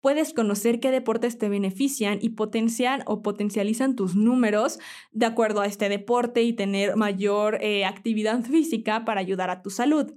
puedes 0.00 0.32
conocer 0.32 0.78
qué 0.78 0.92
deportes 0.92 1.38
te 1.38 1.48
benefician 1.48 2.18
y 2.22 2.30
potencian 2.30 3.02
o 3.06 3.22
potencializan 3.22 3.96
tus 3.96 4.14
números 4.14 4.78
de 5.10 5.26
acuerdo 5.26 5.60
a 5.60 5.66
este 5.66 5.88
deporte 5.88 6.42
y 6.44 6.52
tener 6.52 6.96
mayor 6.96 7.58
eh, 7.60 7.84
actividad 7.84 8.42
física 8.44 9.04
para 9.04 9.20
ayudar 9.20 9.50
a 9.50 9.62
tu 9.62 9.70
salud. 9.70 10.12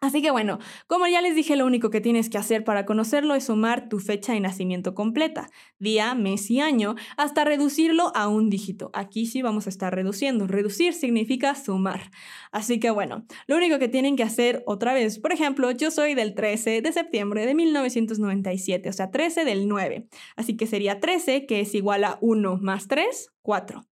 Así 0.00 0.22
que 0.22 0.30
bueno, 0.30 0.60
como 0.86 1.08
ya 1.08 1.20
les 1.20 1.34
dije, 1.34 1.56
lo 1.56 1.66
único 1.66 1.90
que 1.90 2.00
tienes 2.00 2.30
que 2.30 2.38
hacer 2.38 2.62
para 2.62 2.86
conocerlo 2.86 3.34
es 3.34 3.46
sumar 3.46 3.88
tu 3.88 3.98
fecha 3.98 4.32
de 4.32 4.38
nacimiento 4.38 4.94
completa, 4.94 5.50
día, 5.80 6.14
mes 6.14 6.48
y 6.52 6.60
año, 6.60 6.94
hasta 7.16 7.44
reducirlo 7.44 8.12
a 8.14 8.28
un 8.28 8.48
dígito. 8.48 8.90
Aquí 8.94 9.26
sí 9.26 9.42
vamos 9.42 9.66
a 9.66 9.70
estar 9.70 9.92
reduciendo. 9.92 10.46
Reducir 10.46 10.94
significa 10.94 11.56
sumar. 11.56 12.12
Así 12.52 12.78
que 12.78 12.90
bueno, 12.90 13.26
lo 13.48 13.56
único 13.56 13.80
que 13.80 13.88
tienen 13.88 14.14
que 14.14 14.22
hacer 14.22 14.62
otra 14.66 14.94
vez, 14.94 15.18
por 15.18 15.32
ejemplo, 15.32 15.68
yo 15.72 15.90
soy 15.90 16.14
del 16.14 16.36
13 16.36 16.80
de 16.80 16.92
septiembre 16.92 17.44
de 17.44 17.56
1997, 17.56 18.88
o 18.88 18.92
sea, 18.92 19.10
13 19.10 19.44
del 19.44 19.66
9. 19.66 20.06
Así 20.36 20.56
que 20.56 20.68
sería 20.68 21.00
13, 21.00 21.44
que 21.46 21.58
es 21.58 21.74
igual 21.74 22.04
a 22.04 22.18
1 22.20 22.58
más 22.58 22.86
3, 22.86 23.32
4. 23.42 23.84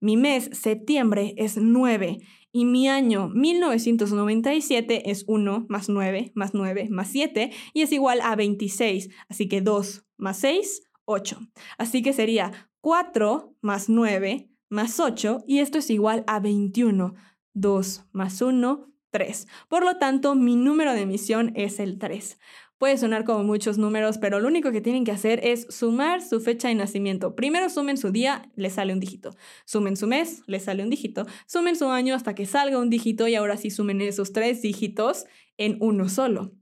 Mi 0.00 0.16
mes, 0.16 0.48
septiembre, 0.54 1.34
es 1.36 1.58
9 1.58 2.20
y 2.52 2.64
mi 2.64 2.88
año 2.88 3.28
1997 3.28 5.10
es 5.10 5.24
1 5.26 5.66
más 5.68 5.88
9 5.88 6.32
más 6.34 6.54
9 6.54 6.88
más 6.90 7.08
7 7.08 7.50
y 7.72 7.82
es 7.82 7.92
igual 7.92 8.20
a 8.22 8.36
26. 8.36 9.10
Así 9.28 9.48
que 9.48 9.60
2 9.60 10.04
más 10.16 10.38
6, 10.38 10.82
8. 11.04 11.38
Así 11.78 12.02
que 12.02 12.12
sería 12.12 12.70
4 12.80 13.54
más 13.60 13.88
9 13.88 14.50
más 14.68 15.00
8 15.00 15.44
y 15.46 15.58
esto 15.58 15.78
es 15.78 15.90
igual 15.90 16.24
a 16.26 16.40
21. 16.40 17.14
2 17.52 18.04
más 18.12 18.40
1, 18.40 18.86
3. 19.10 19.48
Por 19.68 19.84
lo 19.84 19.98
tanto, 19.98 20.34
mi 20.34 20.56
número 20.56 20.92
de 20.92 21.02
emisión 21.02 21.52
es 21.56 21.80
el 21.80 21.98
3. 21.98 22.38
Puede 22.80 22.96
sonar 22.96 23.26
como 23.26 23.44
muchos 23.44 23.76
números, 23.76 24.16
pero 24.16 24.40
lo 24.40 24.48
único 24.48 24.72
que 24.72 24.80
tienen 24.80 25.04
que 25.04 25.12
hacer 25.12 25.38
es 25.46 25.66
sumar 25.68 26.22
su 26.22 26.40
fecha 26.40 26.68
de 26.68 26.74
nacimiento. 26.74 27.36
Primero 27.36 27.68
sumen 27.68 27.98
su 27.98 28.10
día, 28.10 28.50
les 28.56 28.72
sale 28.72 28.94
un 28.94 29.00
dígito. 29.00 29.36
Sumen 29.66 29.98
su 29.98 30.06
mes, 30.06 30.42
les 30.46 30.64
sale 30.64 30.82
un 30.82 30.88
dígito. 30.88 31.26
Sumen 31.44 31.76
su 31.76 31.90
año 31.90 32.14
hasta 32.14 32.34
que 32.34 32.46
salga 32.46 32.78
un 32.78 32.88
dígito 32.88 33.28
y 33.28 33.34
ahora 33.34 33.58
sí 33.58 33.68
sumen 33.68 34.00
esos 34.00 34.32
tres 34.32 34.62
dígitos 34.62 35.26
en 35.58 35.76
uno 35.80 36.08
solo. 36.08 36.52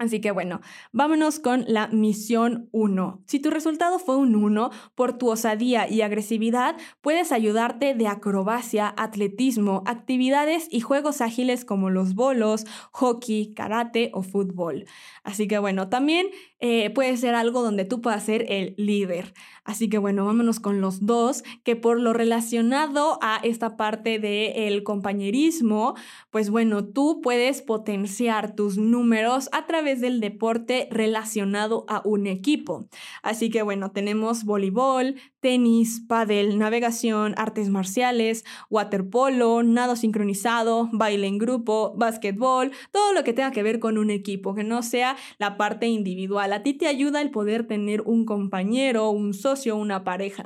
Así 0.00 0.22
que 0.22 0.30
bueno, 0.30 0.62
vámonos 0.92 1.40
con 1.40 1.66
la 1.68 1.88
misión 1.88 2.70
1. 2.72 3.22
Si 3.26 3.38
tu 3.38 3.50
resultado 3.50 3.98
fue 3.98 4.16
un 4.16 4.34
1, 4.34 4.70
por 4.94 5.18
tu 5.18 5.28
osadía 5.28 5.90
y 5.90 6.00
agresividad, 6.00 6.74
puedes 7.02 7.32
ayudarte 7.32 7.92
de 7.92 8.06
acrobacia, 8.06 8.94
atletismo, 8.96 9.82
actividades 9.84 10.68
y 10.70 10.80
juegos 10.80 11.20
ágiles 11.20 11.66
como 11.66 11.90
los 11.90 12.14
bolos, 12.14 12.64
hockey, 12.92 13.52
karate 13.52 14.10
o 14.14 14.22
fútbol. 14.22 14.86
Así 15.22 15.46
que 15.46 15.58
bueno, 15.58 15.90
también 15.90 16.28
eh, 16.60 16.88
puede 16.88 17.18
ser 17.18 17.34
algo 17.34 17.62
donde 17.62 17.84
tú 17.84 18.00
puedas 18.00 18.24
ser 18.24 18.46
el 18.48 18.72
líder. 18.78 19.34
Así 19.64 19.90
que 19.90 19.98
bueno, 19.98 20.24
vámonos 20.24 20.60
con 20.60 20.80
los 20.80 21.04
dos, 21.04 21.44
que 21.62 21.76
por 21.76 22.00
lo 22.00 22.14
relacionado 22.14 23.18
a 23.20 23.38
esta 23.42 23.76
parte 23.76 24.18
del 24.18 24.82
compañerismo, 24.82 25.94
pues 26.30 26.48
bueno, 26.48 26.86
tú 26.86 27.20
puedes 27.22 27.60
potenciar 27.60 28.54
tus 28.54 28.78
números 28.78 29.50
a 29.52 29.66
través 29.66 29.89
del 29.98 30.20
deporte 30.20 30.88
relacionado 30.90 31.84
a 31.88 32.02
un 32.04 32.26
equipo. 32.26 32.88
Así 33.22 33.50
que 33.50 33.62
bueno, 33.62 33.90
tenemos 33.90 34.44
voleibol, 34.44 35.16
tenis, 35.40 36.04
pádel, 36.06 36.58
navegación, 36.58 37.34
artes 37.36 37.70
marciales, 37.70 38.44
waterpolo, 38.68 39.62
nado 39.62 39.96
sincronizado, 39.96 40.88
baile 40.92 41.26
en 41.26 41.38
grupo, 41.38 41.94
básquetbol, 41.96 42.70
todo 42.92 43.12
lo 43.12 43.24
que 43.24 43.32
tenga 43.32 43.50
que 43.50 43.62
ver 43.62 43.80
con 43.80 43.98
un 43.98 44.10
equipo, 44.10 44.54
que 44.54 44.64
no 44.64 44.82
sea 44.82 45.16
la 45.38 45.56
parte 45.56 45.86
individual. 45.86 46.52
A 46.52 46.62
ti 46.62 46.74
te 46.74 46.86
ayuda 46.86 47.22
el 47.22 47.30
poder 47.30 47.66
tener 47.66 48.02
un 48.02 48.26
compañero, 48.26 49.10
un 49.10 49.34
socio, 49.34 49.76
una 49.76 50.04
pareja. 50.04 50.44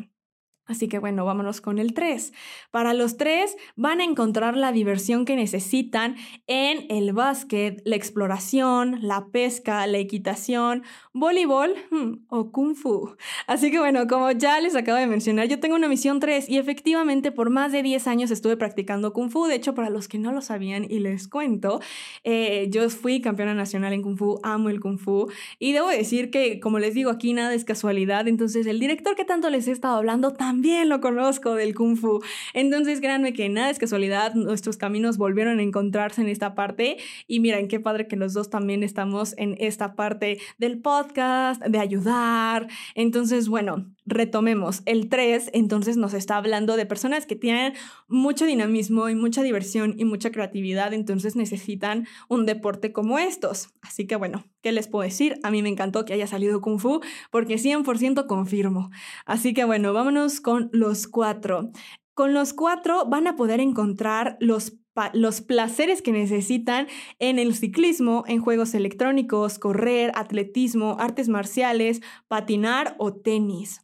Así 0.67 0.89
que 0.89 0.99
bueno, 0.99 1.27
vámonos 1.27 1.61
con 1.61 1.79
el 1.79 1.93
3. 1.93 2.33
Para 2.71 2.95
los 2.95 3.19
3 3.19 3.55
van 3.77 4.01
a 4.01 4.05
encontrar 4.05 4.57
la 4.57 4.73
diversión 4.73 5.27
que 5.27 5.37
necesitan 5.37 6.17
en 6.47 6.87
el 6.89 7.13
básquet, 7.13 7.83
la 7.85 7.97
exploración, 7.97 8.99
la 9.03 9.27
pesca, 9.27 9.87
la 9.87 9.99
equitación, 9.99 10.83
voleibol 11.13 11.75
hmm, 11.91 12.13
o 12.29 12.51
kung 12.51 12.75
fu. 12.77 13.15
Así 13.47 13.71
que 13.71 13.79
bueno, 13.79 14.07
como 14.07 14.31
ya 14.31 14.59
les 14.61 14.75
acabo 14.75 14.99
de 14.99 15.07
mencionar, 15.07 15.49
yo 15.49 15.61
tengo 15.61 15.75
una 15.75 15.87
misión 15.87 16.19
3 16.19 16.49
y 16.49 16.57
efectivamente 16.57 17.31
por 17.31 17.51
más 17.51 17.71
de 17.71 17.83
10 17.83 18.07
años 18.07 18.31
estuve 18.31 18.57
practicando 18.57 19.13
kung 19.13 19.31
fu. 19.31 19.45
De 19.45 19.57
hecho, 19.57 19.75
para 19.75 19.91
los 19.91 20.09
que 20.09 20.19
no 20.19 20.33
lo 20.33 20.41
sabían 20.41 20.85
y 20.85 21.01
les 21.01 21.29
cuento, 21.29 21.81
eh, 22.23 22.69
yo 22.71 22.89
fui 22.89 23.21
campeona 23.21 23.53
nacional 23.53 23.93
en 23.93 24.01
kung 24.01 24.17
fu, 24.17 24.41
amo 24.43 24.71
el 24.71 24.81
kung 24.81 24.99
fu 24.99 25.31
y 25.59 25.73
debo 25.73 25.89
decir 25.89 26.31
que, 26.31 26.59
como 26.59 26.79
les 26.79 26.95
digo, 26.95 27.11
aquí 27.11 27.35
nada 27.35 27.53
es 27.53 27.67
casualidad. 27.67 28.29
Entonces, 28.29 28.67
el 28.67 28.81
director 28.81 29.15
que 29.15 29.27
tanto 29.27 29.51
les 29.51 29.69
he 29.69 29.73
estado 29.73 29.97
hablando 29.97 30.33
también 30.33 30.54
también 30.55 30.89
lo 30.89 31.01
conozco 31.01 31.57
del 31.57 31.75
kung 31.75 31.97
fu. 31.97 32.21
Entonces, 32.53 33.01
créanme 33.01 33.33
que 33.33 33.49
nada 33.49 33.71
es 33.71 33.81
casualidad, 33.81 34.35
nuestros 34.35 34.77
caminos 34.77 35.19
volvieron 35.19 35.59
a 35.59 35.63
encontrarse 35.65 36.21
en 36.21 36.29
esta 36.29 36.55
parte 36.55 36.99
y 37.27 37.41
miren 37.41 37.67
qué 37.67 37.81
padre 37.81 38.07
que 38.07 38.15
los 38.15 38.35
dos 38.35 38.51
también 38.51 38.85
estamos 38.85 39.35
en 39.37 39.57
esta 39.59 39.97
parte 39.97 40.39
del 40.59 40.79
podcast, 40.79 41.61
de 41.61 41.79
ayudar. 41.81 42.69
Entonces, 42.95 43.49
bueno, 43.49 43.87
retomemos. 44.07 44.83
El 44.87 45.09
3 45.09 45.51
entonces 45.55 45.97
nos 45.97 46.15
está 46.15 46.37
hablando 46.37 46.77
de 46.77 46.87
personas 46.87 47.27
que 47.27 47.37
tienen 47.37 47.73
mucho 48.07 48.47
dinamismo 48.47 49.09
y 49.09 49.15
mucha 49.15 49.43
diversión 49.43 49.95
y 49.99 50.05
mucha 50.05 50.31
creatividad, 50.31 50.93
entonces 50.93 51.37
necesitan 51.37 52.07
un 52.29 52.47
deporte 52.47 52.93
como 52.93 53.19
estos. 53.19 53.71
Así 53.83 54.07
que 54.07 54.17
bueno, 54.17 54.45
¿qué 54.63 54.73
les 54.73 54.89
puedo 54.89 55.03
decir? 55.03 55.41
A 55.43 55.51
mí 55.51 55.63
me 55.63 55.69
encantó 55.69 56.05
que 56.05 56.13
haya 56.13 56.27
salido 56.27 56.61
Kung 56.61 56.79
Fu 56.79 57.01
porque 57.31 57.57
100% 57.57 58.27
confirmo. 58.27 58.91
Así 59.25 59.55
que 59.55 59.65
bueno, 59.65 59.93
vámonos 59.93 60.41
con 60.45 60.69
los 60.73 61.09
cuatro. 61.09 61.73
Con 62.15 62.33
los 62.33 62.53
cuatro 62.53 63.07
van 63.07 63.27
a 63.27 63.35
poder 63.35 63.59
encontrar 63.59 64.37
los, 64.39 64.77
los, 65.15 65.41
placeres 65.41 66.01
que 66.01 66.13
necesitan 66.13 66.87
en 67.19 67.41
el 67.41 67.57
ciclismo, 67.57 68.23
en 68.29 68.41
juegos 68.41 68.75
electrónicos, 68.75 69.59
correr, 69.59 70.13
atletismo, 70.15 70.97
artes 71.01 71.29
marciales, 71.29 72.03
patinar 72.29 72.95
o 72.99 73.13
tenis. 73.13 73.81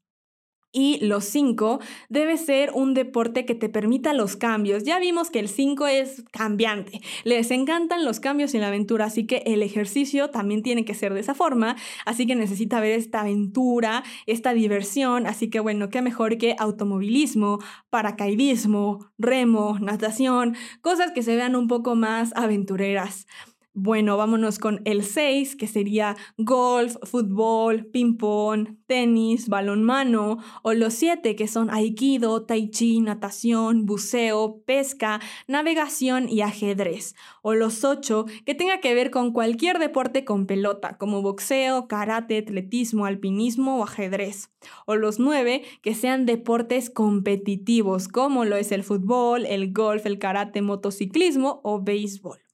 Y 0.72 1.04
los 1.04 1.24
cinco 1.24 1.80
debe 2.08 2.36
ser 2.36 2.70
un 2.72 2.94
deporte 2.94 3.44
que 3.44 3.54
te 3.54 3.68
permita 3.68 4.12
los 4.12 4.36
cambios. 4.36 4.84
Ya 4.84 5.00
vimos 5.00 5.30
que 5.30 5.40
el 5.40 5.48
5 5.48 5.86
es 5.88 6.22
cambiante. 6.30 7.00
Les 7.24 7.50
encantan 7.50 8.04
los 8.04 8.20
cambios 8.20 8.54
y 8.54 8.58
la 8.58 8.68
aventura, 8.68 9.06
así 9.06 9.26
que 9.26 9.42
el 9.46 9.62
ejercicio 9.62 10.30
también 10.30 10.62
tiene 10.62 10.84
que 10.84 10.94
ser 10.94 11.12
de 11.12 11.20
esa 11.20 11.34
forma. 11.34 11.76
Así 12.06 12.26
que 12.26 12.36
necesita 12.36 12.80
ver 12.80 12.92
esta 12.92 13.22
aventura, 13.22 14.04
esta 14.26 14.52
diversión. 14.52 15.26
Así 15.26 15.50
que 15.50 15.58
bueno, 15.60 15.88
qué 15.88 16.02
mejor 16.02 16.38
que 16.38 16.54
automovilismo, 16.58 17.58
paracaidismo, 17.90 19.10
remo, 19.18 19.78
natación, 19.80 20.56
cosas 20.82 21.10
que 21.12 21.22
se 21.22 21.34
vean 21.34 21.56
un 21.56 21.66
poco 21.66 21.96
más 21.96 22.32
aventureras. 22.36 23.26
Bueno, 23.72 24.16
vámonos 24.16 24.58
con 24.58 24.82
el 24.84 25.04
6, 25.04 25.54
que 25.54 25.68
sería 25.68 26.16
golf, 26.36 26.96
fútbol, 27.04 27.86
ping-pong, 27.86 28.76
tenis, 28.86 29.48
balonmano, 29.48 30.38
o 30.64 30.72
los 30.72 30.94
7, 30.94 31.36
que 31.36 31.46
son 31.46 31.70
aikido, 31.70 32.42
tai 32.42 32.68
chi, 32.68 32.98
natación, 32.98 33.86
buceo, 33.86 34.60
pesca, 34.66 35.20
navegación 35.46 36.28
y 36.28 36.40
ajedrez, 36.40 37.14
o 37.42 37.54
los 37.54 37.84
8, 37.84 38.26
que 38.44 38.56
tenga 38.56 38.80
que 38.80 38.92
ver 38.92 39.12
con 39.12 39.32
cualquier 39.32 39.78
deporte 39.78 40.24
con 40.24 40.46
pelota, 40.46 40.98
como 40.98 41.22
boxeo, 41.22 41.86
karate, 41.86 42.38
atletismo, 42.38 43.06
alpinismo 43.06 43.78
o 43.78 43.84
ajedrez, 43.84 44.50
o 44.84 44.96
los 44.96 45.20
9, 45.20 45.62
que 45.80 45.94
sean 45.94 46.26
deportes 46.26 46.90
competitivos, 46.90 48.08
como 48.08 48.44
lo 48.44 48.56
es 48.56 48.72
el 48.72 48.82
fútbol, 48.82 49.46
el 49.46 49.72
golf, 49.72 50.06
el 50.06 50.18
karate, 50.18 50.60
motociclismo 50.60 51.60
o 51.62 51.80
béisbol. 51.80 52.49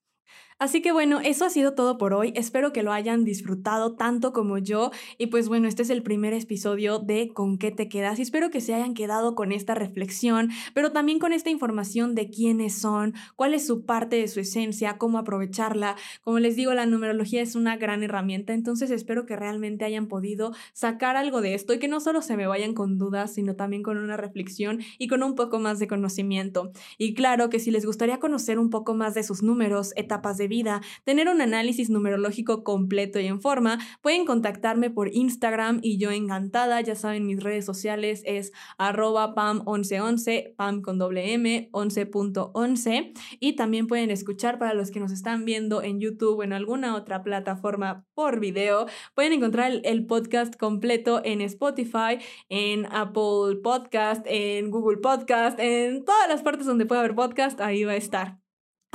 Así 0.59 0.81
que 0.81 0.91
bueno, 0.91 1.21
eso 1.21 1.45
ha 1.45 1.51
sido 1.51 1.75
todo 1.75 1.99
por 1.99 2.15
hoy. 2.15 2.33
Espero 2.35 2.73
que 2.73 2.83
lo 2.83 2.91
hayan 2.91 3.25
disfrutado 3.25 3.95
tanto 3.95 4.33
como 4.33 4.57
yo. 4.57 4.91
Y 5.19 5.27
pues 5.27 5.49
bueno, 5.49 5.69
este 5.69 5.83
es 5.83 5.91
el 5.91 6.03
primer 6.03 6.33
episodio 6.33 6.99
de 6.99 7.29
¿Con 7.35 7.59
qué 7.59 7.71
te 7.71 7.91
quedas? 7.91 8.19
Y 8.19 8.23
espero 8.23 8.49
que 8.49 8.63
se 8.63 8.73
hayan 8.73 8.95
quedado 8.95 9.35
con 9.35 9.53
esta 9.53 9.75
reflexión, 9.75 10.49
pero 10.73 10.93
también 10.93 11.19
con 11.19 11.35
esta 11.35 11.51
información 11.51 12.15
de 12.15 12.31
quiénes 12.31 12.73
son, 12.73 13.13
cuál 13.35 13.53
es 13.53 13.67
su 13.67 13.85
parte 13.85 14.17
de 14.17 14.29
su 14.29 14.41
esencia, 14.41 14.97
cómo 14.97 15.19
aprovecharla. 15.19 15.97
Como 16.23 16.39
les 16.39 16.57
digo, 16.57 16.73
la 16.73 16.87
numerología 16.87 17.43
es 17.43 17.55
una 17.55 17.77
gran 17.77 18.03
herramienta, 18.03 18.55
entonces 18.55 18.91
espero 18.91 19.27
que 19.27 19.37
realmente 19.37 19.85
hayan 19.85 20.07
podido 20.07 20.55
sacar 20.73 21.17
algo 21.17 21.43
de 21.43 21.53
esto 21.53 21.75
y 21.75 21.79
que 21.79 21.89
no 21.89 22.01
solo 22.01 22.23
se 22.23 22.39
me 22.39 22.47
vayan 22.47 22.73
con 22.73 22.97
dudas, 22.97 23.35
sino 23.35 23.57
también 23.57 23.83
con 23.83 23.99
una 23.99 24.17
reflexión 24.17 24.81
y 24.97 25.07
con 25.07 25.23
un 25.23 25.35
poco 25.35 25.59
más 25.59 25.79
de 25.81 25.87
conocimiento. 25.87 26.71
Y 26.97 27.13
claro 27.13 27.51
que 27.51 27.59
si 27.59 27.71
les 27.71 27.85
gustaría 27.85 28.21
conocer 28.21 28.59
un 28.59 28.71
poco 28.71 28.95
más 28.95 29.13
de 29.13 29.23
sus 29.23 29.43
números, 29.43 29.93
etapas 29.97 30.39
de 30.39 30.46
vida, 30.49 30.81
tener 31.05 31.29
un 31.29 31.41
análisis 31.41 31.91
numerológico 31.91 32.65
completo 32.65 33.21
y 33.21 33.27
en 33.27 33.41
forma, 33.41 33.79
pueden 34.03 34.25
contactarme 34.25 34.91
por 34.91 35.15
Instagram 35.15 35.81
y 35.83 35.99
yo 35.99 36.11
encantada, 36.11 36.81
ya 36.81 36.95
saben, 36.95 37.27
mis 37.27 37.43
redes 37.43 37.65
sociales 37.65 38.23
es 38.25 38.53
arroba 38.79 39.35
pam1111, 39.35 40.55
pam 40.57 40.83
con 40.83 40.99
doble 40.99 41.33
m, 41.33 41.69
11.11 41.73 43.13
y 43.41 43.57
también 43.57 43.87
pueden 43.87 44.11
escuchar 44.11 44.59
para 44.59 44.75
los 44.75 44.91
que 44.91 45.01
nos 45.01 45.13
están 45.13 45.45
viendo 45.45 45.83
en 45.83 46.01
YouTube 46.01 46.39
o 46.39 46.43
en 46.43 46.53
alguna 46.53 46.97
otra 46.97 47.23
plataforma 47.23 48.05
por 48.15 48.41
video, 48.41 48.87
pueden 49.15 49.33
encontrar 49.33 49.71
el, 49.71 49.81
el 49.85 50.07
podcast 50.07 50.57
completo 50.57 51.21
en 51.25 51.41
Spotify, 51.41 52.19
en 52.49 52.87
Apple 52.87 53.57
Podcast, 53.63 54.25
en 54.27 54.71
Google 54.71 54.99
Podcast, 54.99 55.59
en 55.59 56.05
todas 56.05 56.29
las 56.29 56.43
partes 56.43 56.67
donde 56.67 56.87
pueda 56.87 57.01
haber 57.01 57.15
podcast, 57.15 57.61
ahí 57.61 57.85
va 57.85 57.93
a 57.93 57.97
estar. 57.97 58.46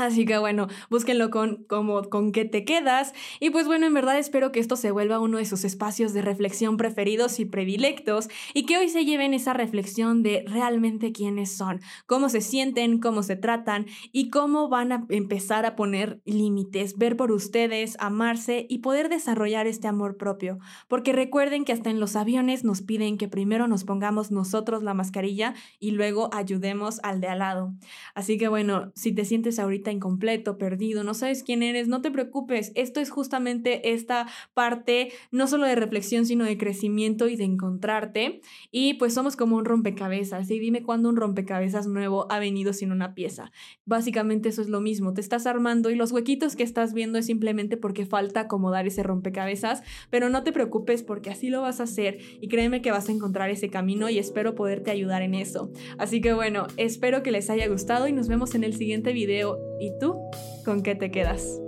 Así 0.06 0.26
que 0.26 0.38
bueno, 0.38 0.68
búsquenlo 0.90 1.30
con, 1.30 1.64
como, 1.66 2.04
con 2.04 2.32
qué 2.32 2.46
te 2.46 2.66
quedas. 2.66 3.14
Y 3.40 3.50
pues 3.50 3.68
bueno, 3.68 3.86
en 3.86 3.94
verdad 3.94 4.18
espero 4.18 4.52
que 4.52 4.60
esto 4.60 4.76
se 4.76 4.92
vuelva 4.92 5.20
uno 5.20 5.38
de 5.38 5.46
sus 5.46 5.64
espacios 5.64 6.14
de 6.14 6.22
reflexión 6.22 6.78
preferidos 6.78 7.40
y 7.40 7.46
predilectos 7.46 8.30
y 8.54 8.66
que 8.66 8.78
hoy 8.78 8.90
se 8.90 9.06
lleven 9.06 9.34
esa 9.34 9.54
reflexión 9.54 10.24
de 10.24 10.44
realmente 10.48 11.12
quiénes 11.12 11.56
son, 11.56 11.82
cómo 12.06 12.30
se 12.30 12.42
sienten, 12.42 13.00
cómo 13.00 13.24
se 13.24 13.36
tratan 13.36 13.86
y 14.12 14.30
cómo 14.30 14.70
van 14.70 14.92
a 14.92 15.06
empezar 15.10 15.66
a 15.66 15.76
poner 15.76 16.22
límites, 16.26 16.98
ver 16.98 17.18
por 17.18 17.32
ustedes, 17.32 17.96
amarse 18.00 18.66
y 18.70 18.80
poder 18.80 19.10
desarrollar 19.10 19.68
este 19.68 19.88
amor 19.88 20.18
propio. 20.18 20.60
Porque 20.88 21.14
recuerden 21.14 21.66
que 21.66 21.74
hasta 21.74 21.90
en 21.90 22.00
los 22.00 22.16
aviones 22.16 22.64
nos 22.64 22.82
piden 22.82 23.18
que 23.18 23.28
primero 23.28 23.68
nos 23.68 23.84
pongamos 23.84 24.32
nosotros 24.32 24.84
la 24.84 24.94
mascarilla 24.94 25.54
y 25.80 25.92
luego 25.92 26.30
ayudemos 26.34 27.00
al 27.04 27.22
de 27.22 27.28
al 27.28 27.40
lado. 27.40 27.74
Así 28.16 28.38
que 28.38 28.48
bueno, 28.48 28.92
si 28.96 29.14
te 29.14 29.26
sientes 29.26 29.60
ahorita 29.60 29.91
incompleto, 29.92 30.58
perdido, 30.58 31.04
no 31.04 31.14
sabes 31.14 31.44
quién 31.44 31.64
eres, 31.64 31.88
no 31.88 32.02
te 32.02 32.12
preocupes. 32.12 32.72
Esto 32.76 33.00
es 33.00 33.10
justamente 33.10 33.94
esta 33.94 34.28
parte 34.54 35.12
no 35.32 35.48
solo 35.48 35.66
de 35.66 35.76
reflexión, 35.76 36.26
sino 36.26 36.46
de 36.46 36.58
crecimiento 36.58 37.28
y 37.28 37.36
de 37.36 37.44
encontrarte. 37.44 38.42
Y 38.72 38.96
pues 38.96 39.14
somos 39.14 39.36
como 39.36 39.58
un 39.58 39.66
rompecabezas. 39.66 40.50
Y 40.50 40.60
dime 40.60 40.84
cuándo 40.84 41.10
un 41.10 41.16
rompecabezas 41.16 41.88
nuevo 41.88 42.28
ha 42.32 42.40
venido 42.40 42.74
sin 42.74 42.92
una 42.92 43.14
pieza. 43.14 43.52
Básicamente 43.86 44.50
eso 44.50 44.62
es 44.62 44.70
lo 44.70 44.82
mismo. 44.82 45.14
Te 45.14 45.22
estás 45.22 45.46
armando 45.46 45.90
y 45.90 45.96
los 45.96 46.12
huequitos 46.12 46.56
que 46.56 46.64
estás 46.64 46.94
viendo 46.94 47.20
es 47.20 47.26
simplemente 47.26 47.78
porque 47.78 48.06
falta 48.06 48.42
acomodar 48.42 48.88
ese 48.88 49.04
rompecabezas. 49.04 49.84
Pero 50.10 50.30
no 50.30 50.44
te 50.44 50.52
preocupes 50.52 51.04
porque 51.04 51.30
así 51.30 51.50
lo 51.50 51.62
vas 51.62 51.80
a 51.80 51.84
hacer. 51.84 52.20
Y 52.42 52.48
créeme 52.48 52.82
que 52.82 52.92
vas 52.92 53.10
a 53.10 53.12
encontrar 53.12 53.50
ese 53.50 53.70
camino 53.70 54.10
y 54.10 54.20
espero 54.20 54.56
poderte 54.56 54.92
ayudar 54.92 55.22
en 55.22 55.36
eso. 55.36 55.72
Así 55.98 56.22
que 56.22 56.34
bueno, 56.34 56.68
espero 56.78 57.24
que 57.24 57.32
les 57.32 57.50
haya 57.50 57.68
gustado 57.68 58.08
y 58.08 58.14
nos 58.14 58.28
vemos 58.28 58.56
en 58.56 58.64
el 58.64 58.76
siguiente 58.76 59.14
video 59.14 59.60
¿Y 59.82 59.98
tú? 59.98 60.30
¿Con 60.64 60.84
qué 60.84 60.94
te 60.94 61.10
quedas? 61.10 61.60